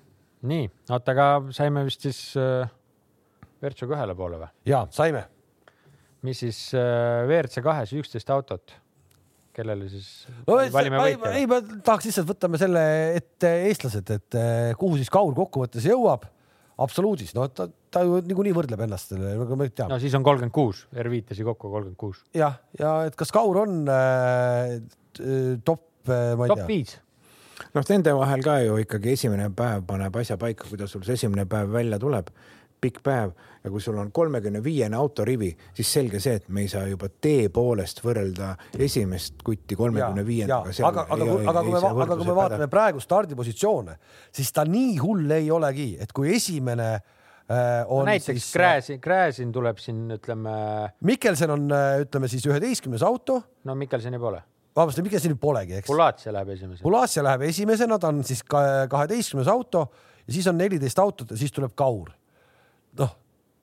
nii, 0.49 0.69
oota, 0.89 1.15
aga 1.15 1.27
saime 1.55 1.85
vist 1.87 2.05
siis 2.07 2.21
äh, 2.39 2.67
Virtsuga 3.63 3.95
ühele 3.99 4.15
poole 4.19 4.41
või? 4.41 4.51
ja 4.67 4.83
saime, 4.91 5.25
mis 6.27 6.43
siis 6.43 6.65
äh, 6.75 7.23
WRC 7.29 7.63
kahes 7.63 7.95
üksteist 7.95 8.31
autot, 8.35 8.75
kellele 9.53 9.87
siis 9.91 10.09
no 10.47 10.57
valime 10.73 10.99
võitja? 10.99 11.31
ei, 11.37 11.47
ma 11.49 11.61
tahaks 11.61 12.09
lihtsalt 12.09 12.29
võtame 12.33 12.59
selle 12.61 12.83
ette 13.19 13.51
eestlased, 13.69 14.11
et 14.15 14.39
eh, 14.39 14.73
kuhu 14.79 14.97
siis 14.99 15.11
Kaur 15.13 15.35
kokkuvõttes 15.37 15.85
jõuab? 15.87 16.25
Absoluudis, 16.83 17.35
no 17.37 17.45
ta, 17.53 17.67
ta 17.93 18.03
ju 18.05 18.19
niikuinii 18.25 18.55
võrdleb 18.55 18.83
ennast, 18.87 19.13
nagu 19.19 19.57
me 19.59 19.69
teame. 19.69 19.93
No 19.93 20.01
siis 20.01 20.15
on 20.17 20.25
kolmkümmend 20.25 20.55
kuus, 20.55 20.83
R5-tasi 20.95 21.45
kokku 21.47 21.69
kolmkümmend 21.69 21.99
kuus. 21.99 22.23
jah, 22.37 22.57
ja 22.79 22.97
et 23.07 23.17
kas 23.19 23.33
Kaur 23.33 23.63
on 23.65 23.83
äh, 23.91 24.79
top, 25.65 25.85
ma 26.09 26.47
ei 26.47 26.53
top 26.53 26.63
tea, 26.63 26.69
viis, 26.71 26.97
noh, 27.75 27.85
nende 27.89 28.17
vahel 28.17 28.43
ka 28.45 28.57
ju 28.63 28.81
ikkagi 28.83 29.13
esimene 29.17 29.51
päev 29.55 29.85
paneb 29.87 30.21
asja 30.23 30.39
paika, 30.41 30.67
kuidas 30.69 30.93
sul 30.93 31.05
see 31.05 31.19
esimene 31.19 31.45
päev 31.49 31.71
välja 31.73 32.01
tuleb, 32.01 32.33
pikk 32.83 32.99
päev. 33.05 33.31
Ja 33.63 33.69
kui 33.71 33.79
sul 33.79 33.95
on 33.95 34.09
kolmekümne 34.11 34.59
viiene 34.59 34.97
autorivi, 34.99 35.53
siis 35.71 35.87
selge 35.95 36.19
see, 36.19 36.33
et 36.41 36.49
me 36.51 36.65
ei 36.65 36.67
saa 36.67 36.81
juba 36.89 37.07
tee 37.07 37.45
poolest 37.47 38.01
võrrelda 38.03 38.49
esimest 38.75 39.39
kutti 39.39 39.77
kolmekümne 39.79 40.25
viiendaga. 40.27 40.73
aga, 40.89 41.05
aga, 41.15 41.27
aga 41.47 41.63
kui 41.63 41.71
me, 41.71 41.79
aga 42.03 42.17
kui 42.17 42.27
me 42.27 42.35
vaatame 42.35 42.67
praegu 42.67 42.99
stardipositsioone, 42.99 43.95
siis 44.35 44.51
ta 44.51 44.67
nii 44.67 44.97
hull 44.99 45.31
ei 45.31 45.47
olegi, 45.55 45.93
et 45.95 46.11
kui 46.11 46.33
esimene 46.35 46.89
äh, 46.97 47.22
on 47.87 48.03
no 48.03 48.05
näiteks 48.07 48.39
siis 48.39 48.53
Gräzin, 48.53 48.99
Gräzin 49.01 49.51
tuleb 49.51 49.77
siin, 49.81 50.05
ütleme, 50.15 50.53
Mikkelsen 51.03 51.51
on, 51.51 51.67
ütleme 52.01 52.29
siis 52.31 52.45
üheteistkümnes 52.47 53.03
auto, 53.03 53.41
no 53.67 53.75
Mikkelsoni 53.75 54.19
pole, 54.19 54.39
vabandust, 54.75 55.01
Mikkelsenil 55.03 55.39
polegi, 55.41 55.81
eks. 55.81 55.89
Pulaatsia 55.91 56.33
läheb 56.33 56.53
esimesena. 56.55 56.83
Pulasia 56.83 57.25
läheb 57.25 57.43
esimesena, 57.49 57.99
ta 57.99 58.13
on 58.13 58.23
siis 58.27 58.45
ka 58.47 58.63
kaheteistkümnes 58.91 59.51
auto 59.51 59.89
ja 60.27 60.37
siis 60.37 60.47
on 60.47 60.57
neliteist 60.57 61.03
autot 61.03 61.35
ja 61.35 61.39
siis 61.39 61.51
tuleb 61.51 61.75
Kaur. 61.75 62.13
noh, 62.99 63.13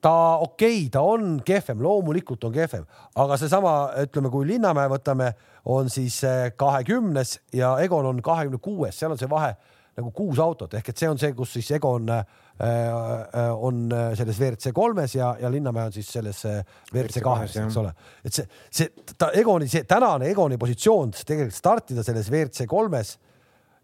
ta 0.01 0.13
okei 0.43 0.77
okay,, 0.77 0.89
ta 0.93 1.01
on 1.01 1.41
kehvem, 1.45 1.81
loomulikult 1.81 2.43
on 2.43 2.53
kehvem, 2.53 2.85
aga 3.15 3.37
seesama, 3.37 3.75
ütleme, 4.05 4.29
kui 4.29 4.47
Linnamäe 4.47 4.89
võtame, 4.91 5.33
on 5.65 5.89
siis 5.89 6.21
kahekümnes 6.57 7.39
ja 7.53 7.75
Egon 7.81 8.05
on 8.05 8.21
kahekümne 8.21 8.61
kuues, 8.61 8.97
seal 8.99 9.13
on 9.13 9.21
see 9.21 9.29
vahe 9.29 9.55
nagu 9.97 10.11
kuus 10.15 10.39
autot 10.39 10.73
ehk 10.77 10.91
et 10.91 11.01
see 11.01 11.09
on 11.11 11.19
see, 11.19 11.33
kus 11.35 11.55
siis 11.57 11.71
Egon 11.75 12.09
äh, 12.11 12.21
äh, 12.21 12.50
on 12.61 13.89
selles 14.17 14.37
WRC 14.37 14.71
kolmes 14.75 15.15
ja, 15.15 15.31
ja 15.41 15.49
Linnamäe 15.51 15.89
on 15.89 15.95
siis 15.95 16.11
selles 16.13 16.43
äh, 16.45 16.61
WRC 16.93 17.23
kahes, 17.25 17.55
eks 17.57 17.77
ole. 17.81 17.93
et 18.25 18.35
see, 18.35 18.45
see 18.69 19.15
ta 19.17 19.31
Egoni, 19.37 19.69
see 19.71 19.85
tänane 19.89 20.29
Egoni 20.29 20.59
positsioon 20.61 21.13
tegelikult 21.17 21.57
startida 21.57 22.05
selles 22.05 22.29
WRC 22.31 22.67
kolmes 22.69 23.15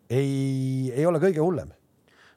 ei, 0.10 0.92
ei 0.94 1.06
ole 1.10 1.22
kõige 1.24 1.42
hullem. 1.42 1.72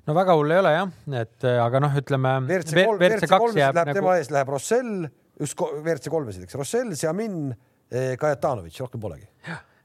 no 0.06 0.16
väga 0.16 0.36
hull 0.38 0.54
ei 0.54 0.62
ole 0.62 0.74
jah, 0.76 0.92
et 1.22 1.48
äh, 1.48 1.60
aga 1.62 1.82
noh, 1.84 1.96
ütleme 2.00 2.36
WRC 2.46 2.76
kolm, 2.78 3.00
WRC 3.00 3.32
kolmes 3.34 3.60
läheb 3.60 3.80
nagu 3.82 3.98
tema 4.00 4.18
ees 4.20 4.32
läheb 4.32 4.54
Rossell, 4.56 4.94
just 5.40 5.60
WRC 5.60 6.12
kolmesid, 6.12 6.46
eks, 6.46 6.56
Rossell, 6.60 6.94
Xiamin, 6.96 7.50
Kajatanovitš, 7.90 8.84
rohkem 8.84 9.02
polegi. 9.02 9.26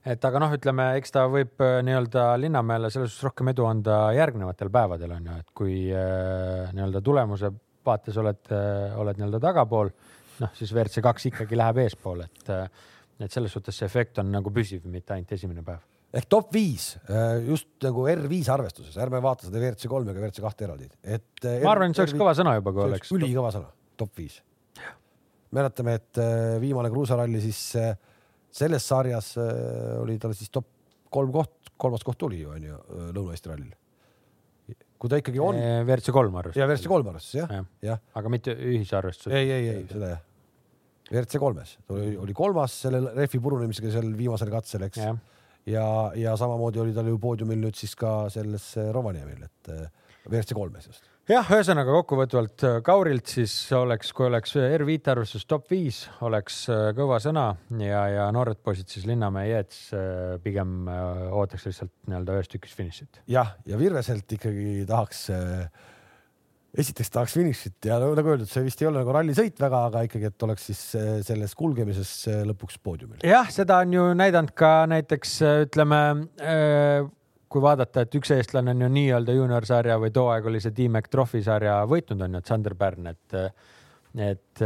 Et 0.05 0.25
aga 0.27 0.41
noh, 0.41 0.53
ütleme, 0.53 0.89
eks 0.99 1.13
ta 1.15 1.25
võib 1.31 1.61
äh, 1.65 1.79
nii-öelda 1.85 2.27
Linnamäele 2.41 2.91
selles 2.93 3.13
suhtes 3.13 3.29
rohkem 3.29 3.49
edu 3.51 3.65
anda 3.69 3.99
järgnevatel 4.15 4.69
päevadel 4.73 5.15
on 5.17 5.31
ju, 5.31 5.37
et 5.41 5.55
kui 5.57 5.77
äh, 5.89 6.69
nii-öelda 6.75 7.01
tulemuse 7.05 7.51
vaates 7.85 8.17
oled, 8.17 8.47
oled 8.97 9.17
nii-öelda 9.19 9.41
tagapool, 9.43 9.91
noh 10.41 10.53
siis 10.57 10.71
WRC 10.73 11.03
kaks 11.05 11.27
ikkagi 11.29 11.57
läheb 11.57 11.83
eespoole, 11.85 12.29
et 12.29 12.53
äh, 12.53 12.85
et 13.15 13.31
selles 13.31 13.53
suhtes 13.55 13.77
see 13.79 13.87
efekt 13.87 14.17
on 14.19 14.27
nagu 14.33 14.51
püsiv, 14.51 14.83
mitte 14.91 15.13
ainult 15.15 15.29
esimene 15.31 15.61
päev. 15.63 15.83
ehk 16.15 16.25
top 16.31 16.49
viis 16.51 16.89
just 17.47 17.69
nagu 17.83 18.03
R5 18.11 18.49
arvestuses, 18.51 18.97
ärme 18.99 19.21
vaata 19.23 19.47
seda 19.47 19.61
WRC 19.61 19.87
kolme 19.91 20.11
ega 20.11 20.23
WRC 20.23 20.43
kahte 20.43 20.67
eraldi, 20.67 20.89
et. 21.03 21.47
ma 21.63 21.71
arvan, 21.71 21.93
et 21.93 21.95
see 21.95 22.03
oleks 22.03 22.17
kõva 22.19 22.33
sõna 22.35 22.57
juba, 22.57 22.73
kui 22.75 22.83
oleks 22.89 23.13
ülikõva 23.15 23.53
sõna, 23.55 23.71
top 23.95 24.19
viis. 24.19 24.41
mäletame, 25.55 25.95
et 26.01 26.19
äh, 26.19 26.57
viimane 26.59 26.91
kruusaralli 26.91 27.39
siis 27.45 27.61
äh, 27.79 27.95
selles 28.55 28.85
sarjas 28.87 29.33
äh, 29.41 29.49
oli 30.01 30.19
tal 30.21 30.35
siis 30.37 30.51
top 30.53 30.69
kolm 31.13 31.33
koht, 31.35 31.73
kolmas 31.79 32.05
koht 32.07 32.19
tuli 32.21 32.41
ju 32.43 32.53
onju 32.55 32.77
äh, 32.77 33.09
Lõuna-Eesti 33.15 33.51
rallil. 33.51 33.73
kui 34.99 35.11
ta 35.11 35.19
ikkagi 35.19 35.41
on 35.43 35.59
WRC 35.59 36.13
kolm 36.15 36.37
arvestus. 36.39 36.61
ja 36.61 36.69
WRC 36.69 36.89
kolm 36.89 37.11
arvestus 37.11 37.35
jah, 37.41 37.51
jah, 37.51 37.67
jah, 37.83 37.99
aga 38.15 38.31
mitte 38.31 38.55
ühisarvestus. 38.55 39.33
ei, 39.33 39.51
ei, 39.51 39.67
ei 39.75 39.89
seda 39.91 40.15
jah. 40.15 40.23
WRC 41.11 41.37
kolmes, 41.37 41.75
oli, 41.93 42.15
oli 42.17 42.33
kolmas 42.33 42.79
selle 42.85 43.11
rehvi 43.13 43.39
purunemisega 43.41 43.91
seal 43.93 44.07
viimasel 44.17 44.49
katsel, 44.49 44.87
eks. 44.87 45.03
ja, 45.69 45.85
ja 46.17 46.33
samamoodi 46.39 46.81
oli 46.81 46.95
tal 46.95 47.11
ju 47.11 47.19
poodiumil 47.21 47.61
nüüd 47.61 47.77
siis 47.77 47.93
ka 47.99 48.23
selles 48.33 48.71
äh, 48.81 48.89
Rovaniemil, 48.95 49.43
et 49.45 49.73
äh, 49.73 49.85
WRC 50.25 50.57
kolmes 50.57 50.89
just. 50.89 51.11
jah, 51.29 51.49
ühesõnaga 51.55 51.95
kokkuvõtvalt 51.99 52.65
äh, 52.67 52.77
Kaurilt 52.85 53.31
siis 53.37 53.53
oleks, 53.75 54.11
kui 54.15 54.27
oleks 54.27 54.55
R5 54.59 55.11
arvestus 55.15 55.47
top 55.49 55.69
viis, 55.71 56.03
oleks 56.25 56.61
äh, 56.73 56.91
kõva 56.97 57.19
sõna 57.23 57.47
ja, 57.81 58.05
ja 58.13 58.29
noored 58.35 58.61
poisid 58.65 58.91
siis 58.91 59.07
Linnamäe 59.09 59.49
Jets 59.51 59.89
äh, 59.95 60.37
pigem 60.43 60.85
äh, 60.91 61.25
ootaks 61.31 61.67
lihtsalt 61.69 61.93
nii-öelda 62.09 62.39
ühes 62.39 62.51
tükis 62.51 62.77
finišit. 62.77 63.23
jah, 63.31 63.55
ja 63.65 63.81
Virveselt 63.81 64.37
ikkagi 64.37 64.85
tahaks 64.89 65.27
äh, 65.33 65.91
esiteks 66.79 67.11
tahaks 67.13 67.35
finišit 67.37 67.87
ja 67.89 67.97
no, 68.01 68.11
nagu 68.17 68.33
öeldud, 68.33 68.49
see 68.49 68.65
vist 68.65 68.81
ei 68.83 68.89
ole 68.89 69.01
nagu 69.01 69.13
rallisõit 69.15 69.59
väga, 69.61 69.81
aga 69.89 70.03
ikkagi, 70.07 70.31
et 70.31 70.47
oleks 70.47 70.67
siis 70.69 70.81
äh, 70.99 71.11
selles 71.25 71.55
kulgemises 71.57 72.11
äh, 72.31 72.41
lõpuks 72.49 72.79
poodiumil. 72.83 73.21
jah, 73.25 73.49
seda 73.53 73.79
on 73.83 73.95
ju 73.95 74.07
näidanud 74.17 74.55
ka 74.57 74.73
näiteks 74.91 75.37
äh, 75.45 75.61
ütleme, 75.67 76.01
kui 77.55 77.63
vaadata, 77.63 78.03
et 78.03 78.15
üks 78.19 78.33
eestlane 78.35 78.73
on 78.75 78.83
ju 78.83 78.91
nii-öelda 78.91 79.33
juuniorsarja 79.37 79.95
või 80.01 80.11
too 80.15 80.27
aeg 80.33 80.47
oli 80.51 80.59
see 80.63 80.75
T-Mac 80.75 81.07
Trophy 81.11 81.39
sarja 81.45 81.77
võitnud 81.87 82.25
on 82.25 82.35
ju, 82.35 82.41
et 82.43 82.51
Sander 82.51 82.75
Pärn, 82.75 83.07
et, 83.13 83.35
et, 84.27 84.63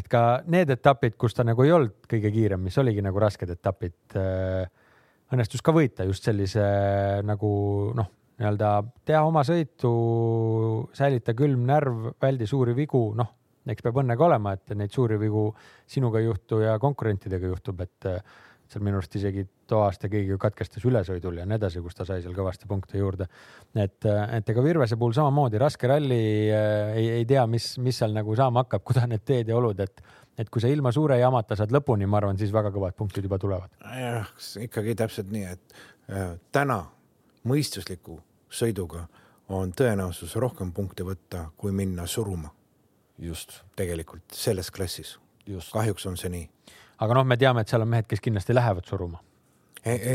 et 0.00 0.08
ka 0.10 0.22
need 0.50 0.74
etapid, 0.74 1.14
kus 1.20 1.38
ta 1.38 1.46
nagu 1.46 1.62
ei 1.66 1.74
olnud 1.76 2.08
kõige 2.10 2.32
kiirem, 2.34 2.64
mis 2.66 2.78
oligi 2.82 3.04
nagu 3.06 3.22
rasked 3.22 3.54
etapid, 3.54 4.16
õnnestus 5.30 5.62
ka 5.62 5.74
võita 5.76 6.08
just 6.08 6.26
sellise 6.26 6.64
nagu 7.26 7.52
noh, 7.94 8.10
nii-öelda 8.40 8.74
teha 9.06 9.22
oma 9.28 9.46
sõitu, 9.46 9.94
säilita 10.96 11.36
külm 11.38 11.62
närv, 11.68 12.14
väldi 12.22 12.50
suuri 12.50 12.74
vigu, 12.74 13.10
noh, 13.14 13.36
eks 13.70 13.86
peab 13.86 14.02
õnne 14.02 14.18
ka 14.18 14.26
olema, 14.26 14.56
et 14.56 14.74
neid 14.74 14.90
suuri 14.90 15.20
vigu 15.20 15.50
sinuga 15.86 16.18
ei 16.18 16.26
juhtu 16.26 16.64
ja 16.64 16.78
konkurentidega 16.82 17.52
juhtub, 17.52 17.86
et 17.86 18.14
seal 18.70 18.84
minu 18.86 19.00
arust 19.00 19.16
isegi 19.18 19.44
too 19.70 19.82
aasta 19.84 20.08
keegi 20.10 20.36
katkestas 20.40 20.84
ülesõidul 20.86 21.40
ja 21.40 21.46
nii 21.48 21.58
edasi, 21.58 21.82
kus 21.84 21.98
ta 21.98 22.06
sai 22.08 22.22
seal 22.22 22.34
kõvasti 22.36 22.68
punkte 22.70 22.98
juurde. 22.98 23.26
et, 23.74 24.06
et 24.06 24.52
ega 24.54 24.64
Virvese 24.64 24.98
puhul 25.00 25.14
samamoodi 25.16 25.58
raske 25.58 25.90
ralli 25.90 26.22
äh, 26.54 26.94
ei, 26.96 27.10
ei 27.20 27.26
tea, 27.28 27.46
mis, 27.50 27.72
mis 27.78 27.98
seal 28.02 28.14
nagu 28.16 28.36
saama 28.38 28.64
hakkab, 28.64 28.84
kuidas 28.88 29.08
need 29.10 29.26
teed 29.26 29.52
ja 29.52 29.58
olud, 29.58 29.80
et 29.80 30.02
et 30.40 30.48
kui 30.48 30.62
sa 30.62 30.70
ilma 30.72 30.88
suure 30.94 31.18
jamata 31.20 31.56
saad 31.58 31.72
lõpuni, 31.74 32.06
ma 32.08 32.16
arvan, 32.16 32.38
siis 32.40 32.52
väga 32.54 32.70
kõvad 32.72 32.94
punktid 32.96 33.26
juba 33.26 33.38
tulevad. 33.38 33.74
jah, 33.98 34.30
ikkagi 34.62 34.94
täpselt 34.96 35.32
nii, 35.34 35.44
et 35.56 35.74
äh, 36.08 36.36
täna 36.52 36.84
mõistusliku 37.44 38.20
sõiduga 38.50 39.06
on 39.50 39.74
tõenäosus 39.74 40.36
rohkem 40.38 40.72
punkte 40.72 41.04
võtta, 41.06 41.48
kui 41.58 41.72
minna 41.74 42.06
suruma 42.06 42.52
just, 43.20 43.60
tegelikult 43.76 44.32
selles 44.32 44.70
klassis. 44.70 45.18
just. 45.46 45.72
kahjuks 45.72 46.06
on 46.06 46.16
see 46.16 46.30
nii. 46.30 46.48
Aga 47.00 47.18
noh, 47.18 47.26
me 47.26 47.36
teame, 47.40 47.64
et 47.64 47.72
seal 47.72 47.84
on 47.84 47.90
mehed, 47.90 48.08
kes 48.08 48.22
kindlasti 48.24 48.56
lähevad 48.56 48.88
suruma. 48.88 49.20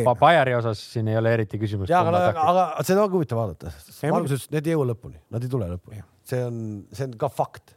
Bajari 0.06 0.54
osas 0.54 0.82
siin 0.94 1.08
ei 1.10 1.18
ole 1.18 1.32
eriti 1.34 1.58
küsimust. 1.58 1.90
ja 1.90 2.04
aga, 2.06 2.28
aga 2.38 2.66
seda 2.86 3.02
ongi 3.02 3.18
huvitav 3.18 3.40
vaadata. 3.42 3.74
Ei, 4.04 4.12
alguses 4.14 4.46
need 4.54 4.68
ei 4.70 4.76
jõua 4.76 4.92
lõpuni, 4.92 5.18
nad 5.34 5.42
ei 5.42 5.50
tule 5.50 5.70
lõpuni 5.72 6.04
see 6.30 6.46
on, 6.46 6.62
see 6.94 7.08
on 7.08 7.18
ka 7.20 7.30
fakt, 7.32 7.76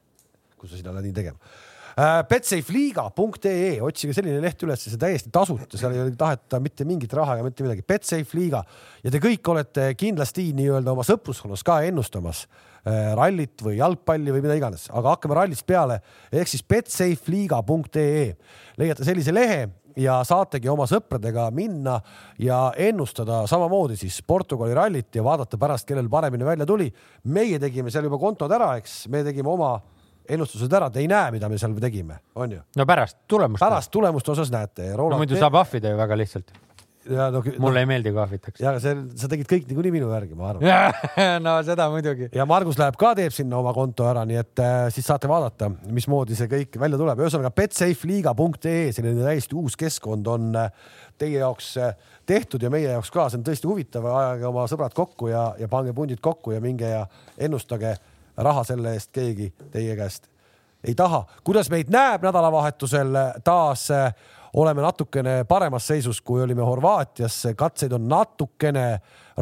kui 0.58 0.70
sa 0.70 0.78
sinna 0.78 0.94
lähed 0.96 1.10
nii 1.10 1.16
tegema 1.20 1.38
uh,. 1.38 2.22
Betsafeliiga.ee, 2.30 3.78
otsige 3.82 4.14
selline 4.16 4.40
leht 4.42 4.62
üles, 4.62 4.84
see 4.86 5.00
täiesti 5.00 5.32
tasuta, 5.34 5.80
seal 5.80 5.96
ei 5.96 6.04
ole 6.04 6.14
taheta 6.18 6.60
mitte 6.62 6.86
mingit 6.88 7.14
raha 7.18 7.34
ega 7.36 7.46
mitte 7.48 7.66
midagi. 7.66 7.82
Betsafe 7.82 8.38
liiga 8.38 8.62
ja 9.02 9.12
te 9.12 9.20
kõik 9.22 9.50
olete 9.50 9.90
kindlasti 9.98 10.50
nii-öelda 10.58 10.94
oma 10.94 11.06
sõpruskonnas 11.06 11.64
ka 11.66 11.80
ennustamas 11.88 12.44
uh, 12.46 12.67
rallit 12.86 13.62
või 13.64 13.76
jalgpalli 13.80 14.32
või 14.32 14.44
mida 14.44 14.54
iganes, 14.58 14.86
aga 14.90 15.16
hakkame 15.16 15.36
rallist 15.36 15.66
peale 15.66 16.00
ehk 16.32 16.48
siis 16.48 16.62
betsafeliiga.ee 16.64 18.30
leiate 18.78 19.04
sellise 19.04 19.34
lehe 19.34 19.66
ja 19.98 20.18
saategi 20.26 20.70
oma 20.70 20.86
sõpradega 20.88 21.48
minna 21.54 21.98
ja 22.42 22.68
ennustada 22.78 23.42
samamoodi 23.50 23.98
siis 23.98 24.20
Portugali 24.26 24.76
rallit 24.76 25.14
ja 25.14 25.24
vaadata 25.24 25.58
pärast, 25.58 25.88
kellel 25.88 26.08
paremini 26.10 26.46
välja 26.46 26.66
tuli. 26.66 26.92
meie 27.24 27.58
tegime 27.58 27.90
seal 27.90 28.04
juba 28.04 28.18
kontod 28.18 28.52
ära, 28.52 28.76
eks, 28.78 29.06
me 29.08 29.24
tegime 29.26 29.50
oma 29.50 29.78
ennustused 30.28 30.72
ära, 30.72 30.90
te 30.90 31.00
ei 31.00 31.08
näe, 31.08 31.32
mida 31.32 31.48
me 31.48 31.58
seal 31.58 31.74
tegime, 31.80 32.20
on 32.34 32.52
ju? 32.52 32.62
no 32.76 32.86
pärast 32.86 33.18
tulemust. 33.26 33.60
pärast 33.60 33.90
tulemuste 33.90 34.32
osas 34.32 34.52
näete. 34.54 34.92
no 34.96 35.10
muidu 35.16 35.36
saab 35.36 35.60
ahvida 35.62 35.94
ju 35.94 36.00
väga 36.00 36.18
lihtsalt 36.18 36.67
ja 37.08 37.28
no, 37.32 37.42
mulle 37.58 37.78
no, 37.78 37.82
ei 37.82 37.88
meeldi 37.88 38.12
kui 38.12 38.20
ahvitakse. 38.22 38.62
ja 38.64 38.74
see, 38.82 38.94
sa 39.20 39.30
tegid 39.30 39.48
kõik 39.50 39.66
niikuinii 39.70 39.92
minu 39.94 40.10
järgi, 40.12 40.36
ma 40.38 40.52
arvan 40.52 40.94
no 41.46 41.54
seda 41.66 41.88
muidugi. 41.92 42.28
ja 42.34 42.46
Margus 42.48 42.78
läheb 42.80 42.98
ka, 43.00 43.14
teeb 43.18 43.34
sinna 43.34 43.58
oma 43.60 43.72
konto 43.76 44.06
ära, 44.08 44.24
nii 44.28 44.40
et 44.40 44.62
äh, 44.64 44.76
siis 44.94 45.08
saate 45.08 45.30
vaadata, 45.30 45.70
mismoodi 45.94 46.38
see 46.38 46.50
kõik 46.50 46.78
välja 46.80 47.00
tuleb. 47.00 47.24
ühesõnaga 47.24 47.52
betsafeliiga.ee, 47.56 48.88
selline 48.96 49.26
täiesti 49.26 49.58
uus 49.58 49.76
keskkond 49.80 50.30
on 50.30 50.50
äh, 50.58 50.72
teie 51.18 51.40
jaoks 51.40 51.74
äh, 51.82 51.92
tehtud 52.28 52.62
ja 52.62 52.72
meie 52.72 52.90
jaoks 52.92 53.12
ka, 53.14 53.28
see 53.28 53.40
on 53.40 53.46
tõesti 53.48 53.70
huvitav, 53.70 54.08
ajage 54.12 54.48
oma 54.48 54.66
sõbrad 54.70 54.96
kokku 54.96 55.32
ja, 55.32 55.50
ja 55.60 55.70
pange 55.70 55.94
pundid 55.96 56.22
kokku 56.24 56.56
ja 56.56 56.64
minge 56.64 56.90
ja 56.92 57.06
ennustage 57.38 57.96
raha 58.38 58.64
selle 58.66 58.94
eest 58.94 59.12
keegi 59.14 59.52
teie 59.72 59.96
käest 59.98 60.28
ei 60.84 60.94
taha. 60.94 61.24
kuidas 61.44 61.70
meid 61.70 61.90
näeb 61.90 62.22
nädalavahetusel 62.22 63.16
taas 63.44 63.90
äh, 63.90 64.12
oleme 64.58 64.82
natukene 64.82 65.42
paremas 65.48 65.86
seisus, 65.90 66.20
kui 66.24 66.42
olime 66.42 66.64
Horvaatias, 66.66 67.40
katseid 67.58 67.94
on 67.96 68.06
natukene 68.10 68.86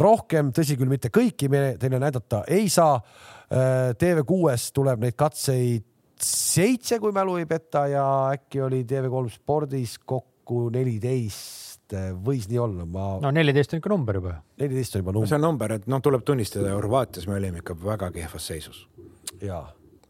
rohkem, 0.02 0.52
tõsi 0.56 0.76
küll, 0.78 0.90
mitte 0.92 1.10
kõiki 1.14 1.48
me 1.52 1.62
teile 1.80 2.00
näidata 2.02 2.42
ei 2.52 2.68
saa. 2.72 2.98
Äh, 3.46 3.92
TV6-s 3.98 4.72
tuleb 4.76 5.04
neid 5.04 5.16
katseid 5.18 5.86
seitse, 6.22 6.98
kui 7.00 7.14
mälu 7.14 7.36
ei 7.40 7.46
peta 7.48 7.86
ja 7.90 8.04
äkki 8.34 8.64
oli 8.64 8.82
TV3 8.88 9.36
spordis 9.36 9.98
kokku 10.04 10.68
neliteist 10.74 11.94
võis 12.26 12.48
nii 12.50 12.58
olla, 12.58 12.86
ma. 12.90 13.04
no 13.22 13.30
neliteist 13.30 13.76
on 13.76 13.78
ikka 13.78 13.92
number 13.92 14.18
juba. 14.18 14.32
neliteist 14.58 14.96
on 14.96 15.04
juba 15.04 15.14
number. 15.14 15.30
see 15.30 15.38
on 15.38 15.44
number, 15.44 15.76
et 15.76 15.86
noh, 15.86 16.02
tuleb 16.02 16.24
tunnistada, 16.26 16.74
Horvaatias 16.74 17.28
me 17.30 17.36
olime 17.38 17.62
ikka 17.62 17.78
väga 17.84 18.10
kehvas 18.16 18.50
seisus. 18.50 18.86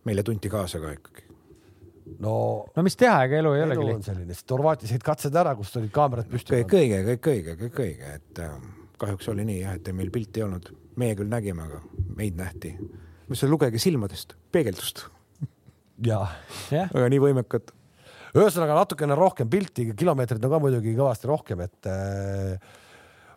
meile 0.06 0.24
tunti 0.24 0.48
kaasa 0.48 0.80
ka 0.80 0.94
ikkagi 0.96 1.25
no, 2.22 2.34
no 2.76 2.84
mis 2.86 2.96
teha, 2.98 3.18
ega 3.26 3.40
elu 3.40 3.52
ei 3.56 3.64
olegi 3.66 3.86
lihtne. 3.88 4.06
selline, 4.06 4.36
sest 4.36 4.54
Horvaatias 4.54 4.94
jäid 4.94 5.04
katsed 5.06 5.36
ära, 5.36 5.54
kus 5.58 5.74
olid 5.80 5.92
kaamerad 5.94 6.28
püsti. 6.30 6.54
kõik 6.54 6.76
õige, 6.80 7.02
kõik 7.10 7.30
õige, 7.32 7.56
kõik 7.64 7.80
õige, 7.84 8.12
et 8.20 8.42
äh, 8.44 8.54
kahjuks 9.00 9.28
oli 9.32 9.46
nii 9.48 9.58
jah, 9.62 9.76
et 9.78 9.90
meil 9.96 10.12
pilti 10.14 10.42
ei 10.42 10.46
olnud. 10.46 10.72
meie 10.96 11.16
küll 11.18 11.28
nägime, 11.28 11.66
aga 11.66 11.82
meid 12.16 12.38
nähti. 12.38 12.76
mis 13.28 13.42
see, 13.42 13.50
lugege 13.50 13.80
silmadest, 13.82 14.36
peegeldust. 14.54 15.06
jah 16.10 16.32
ja.. 16.72 16.86
aga 16.86 17.10
nii 17.12 17.22
võimekad. 17.28 17.74
ühesõnaga 18.36 18.80
natukene 18.80 19.18
rohkem 19.18 19.50
pilti, 19.50 19.90
kilomeetreid 19.96 20.44
on 20.44 20.56
ka 20.56 20.62
muidugi 20.62 20.96
kõvasti 20.96 21.30
rohkem, 21.30 21.66
et 21.66 21.90
äh, 21.90 22.74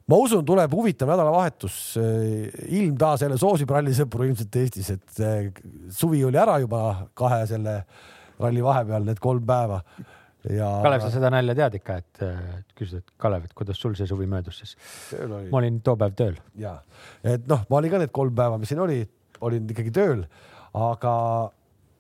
ma 0.10 0.20
usun, 0.20 0.46
tuleb 0.46 0.74
huvitav 0.74 1.12
nädalavahetus. 1.12 1.82
Äh, 2.02 2.70
ilm 2.80 2.96
taas 3.00 3.26
jälle 3.26 3.38
soosib 3.42 3.74
rallisõpru 3.76 4.30
ilmselt 4.30 4.62
Eestis, 4.62 4.94
et 4.96 5.26
äh, 5.26 5.52
suvi 5.96 6.24
oli 6.28 6.40
ära 6.40 6.60
juba 6.64 7.10
kahe 7.18 7.44
selle 7.50 7.82
ralli 8.40 8.64
vahepeal 8.64 9.06
need 9.08 9.20
kolm 9.24 9.46
päeva 9.48 9.82
ja. 10.48 10.70
Kalev, 10.84 11.04
sa 11.04 11.12
seda 11.14 11.32
nalja 11.34 11.56
tead 11.58 11.78
ikka, 11.80 11.98
et 12.00 12.24
küsid, 12.78 13.04
et 13.04 13.14
Kalev, 13.20 13.48
et 13.50 13.56
kuidas 13.58 13.80
sul 13.82 13.96
see 14.00 14.08
suvi 14.10 14.28
möödus 14.30 14.62
siis? 14.62 14.76
ma 15.52 15.60
olin 15.60 15.82
too 15.86 15.98
päev 16.00 16.16
tööl. 16.20 16.40
ja, 16.60 16.78
et 17.24 17.48
noh, 17.50 17.66
ma 17.70 17.82
olin 17.82 17.94
ka 17.94 18.02
need 18.04 18.14
kolm 18.16 18.36
päeva, 18.38 18.60
mis 18.62 18.72
siin 18.72 18.82
oli, 18.84 19.02
olin 19.46 19.68
ikkagi 19.70 19.94
tööl, 19.96 20.26
aga 20.78 21.14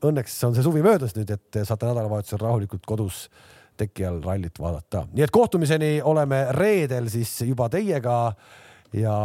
õnneks 0.06 0.38
on 0.48 0.56
see 0.56 0.66
suvi 0.66 0.84
möödas 0.86 1.16
nüüd, 1.18 1.32
et 1.36 1.62
saate 1.64 1.90
nädalavahetusel 1.90 2.42
rahulikult 2.44 2.86
kodus 2.88 3.26
teki 3.80 4.08
all 4.08 4.24
rallit 4.24 4.60
vaadata. 4.60 5.06
nii 5.14 5.26
et 5.26 5.36
kohtumiseni 5.36 5.92
oleme 6.04 6.46
reedel 6.56 7.12
siis 7.12 7.32
juba 7.48 7.70
teiega 7.72 8.18
ja 8.96 9.16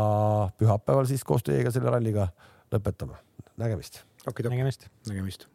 pühapäeval 0.58 1.08
siis 1.10 1.24
koos 1.26 1.46
teiega 1.46 1.72
selle 1.74 1.90
ralliga 1.94 2.28
lõpetame. 2.74 3.18
nägemist. 3.56 4.02
nägemist. 4.26 4.88
nägemist 5.08 5.53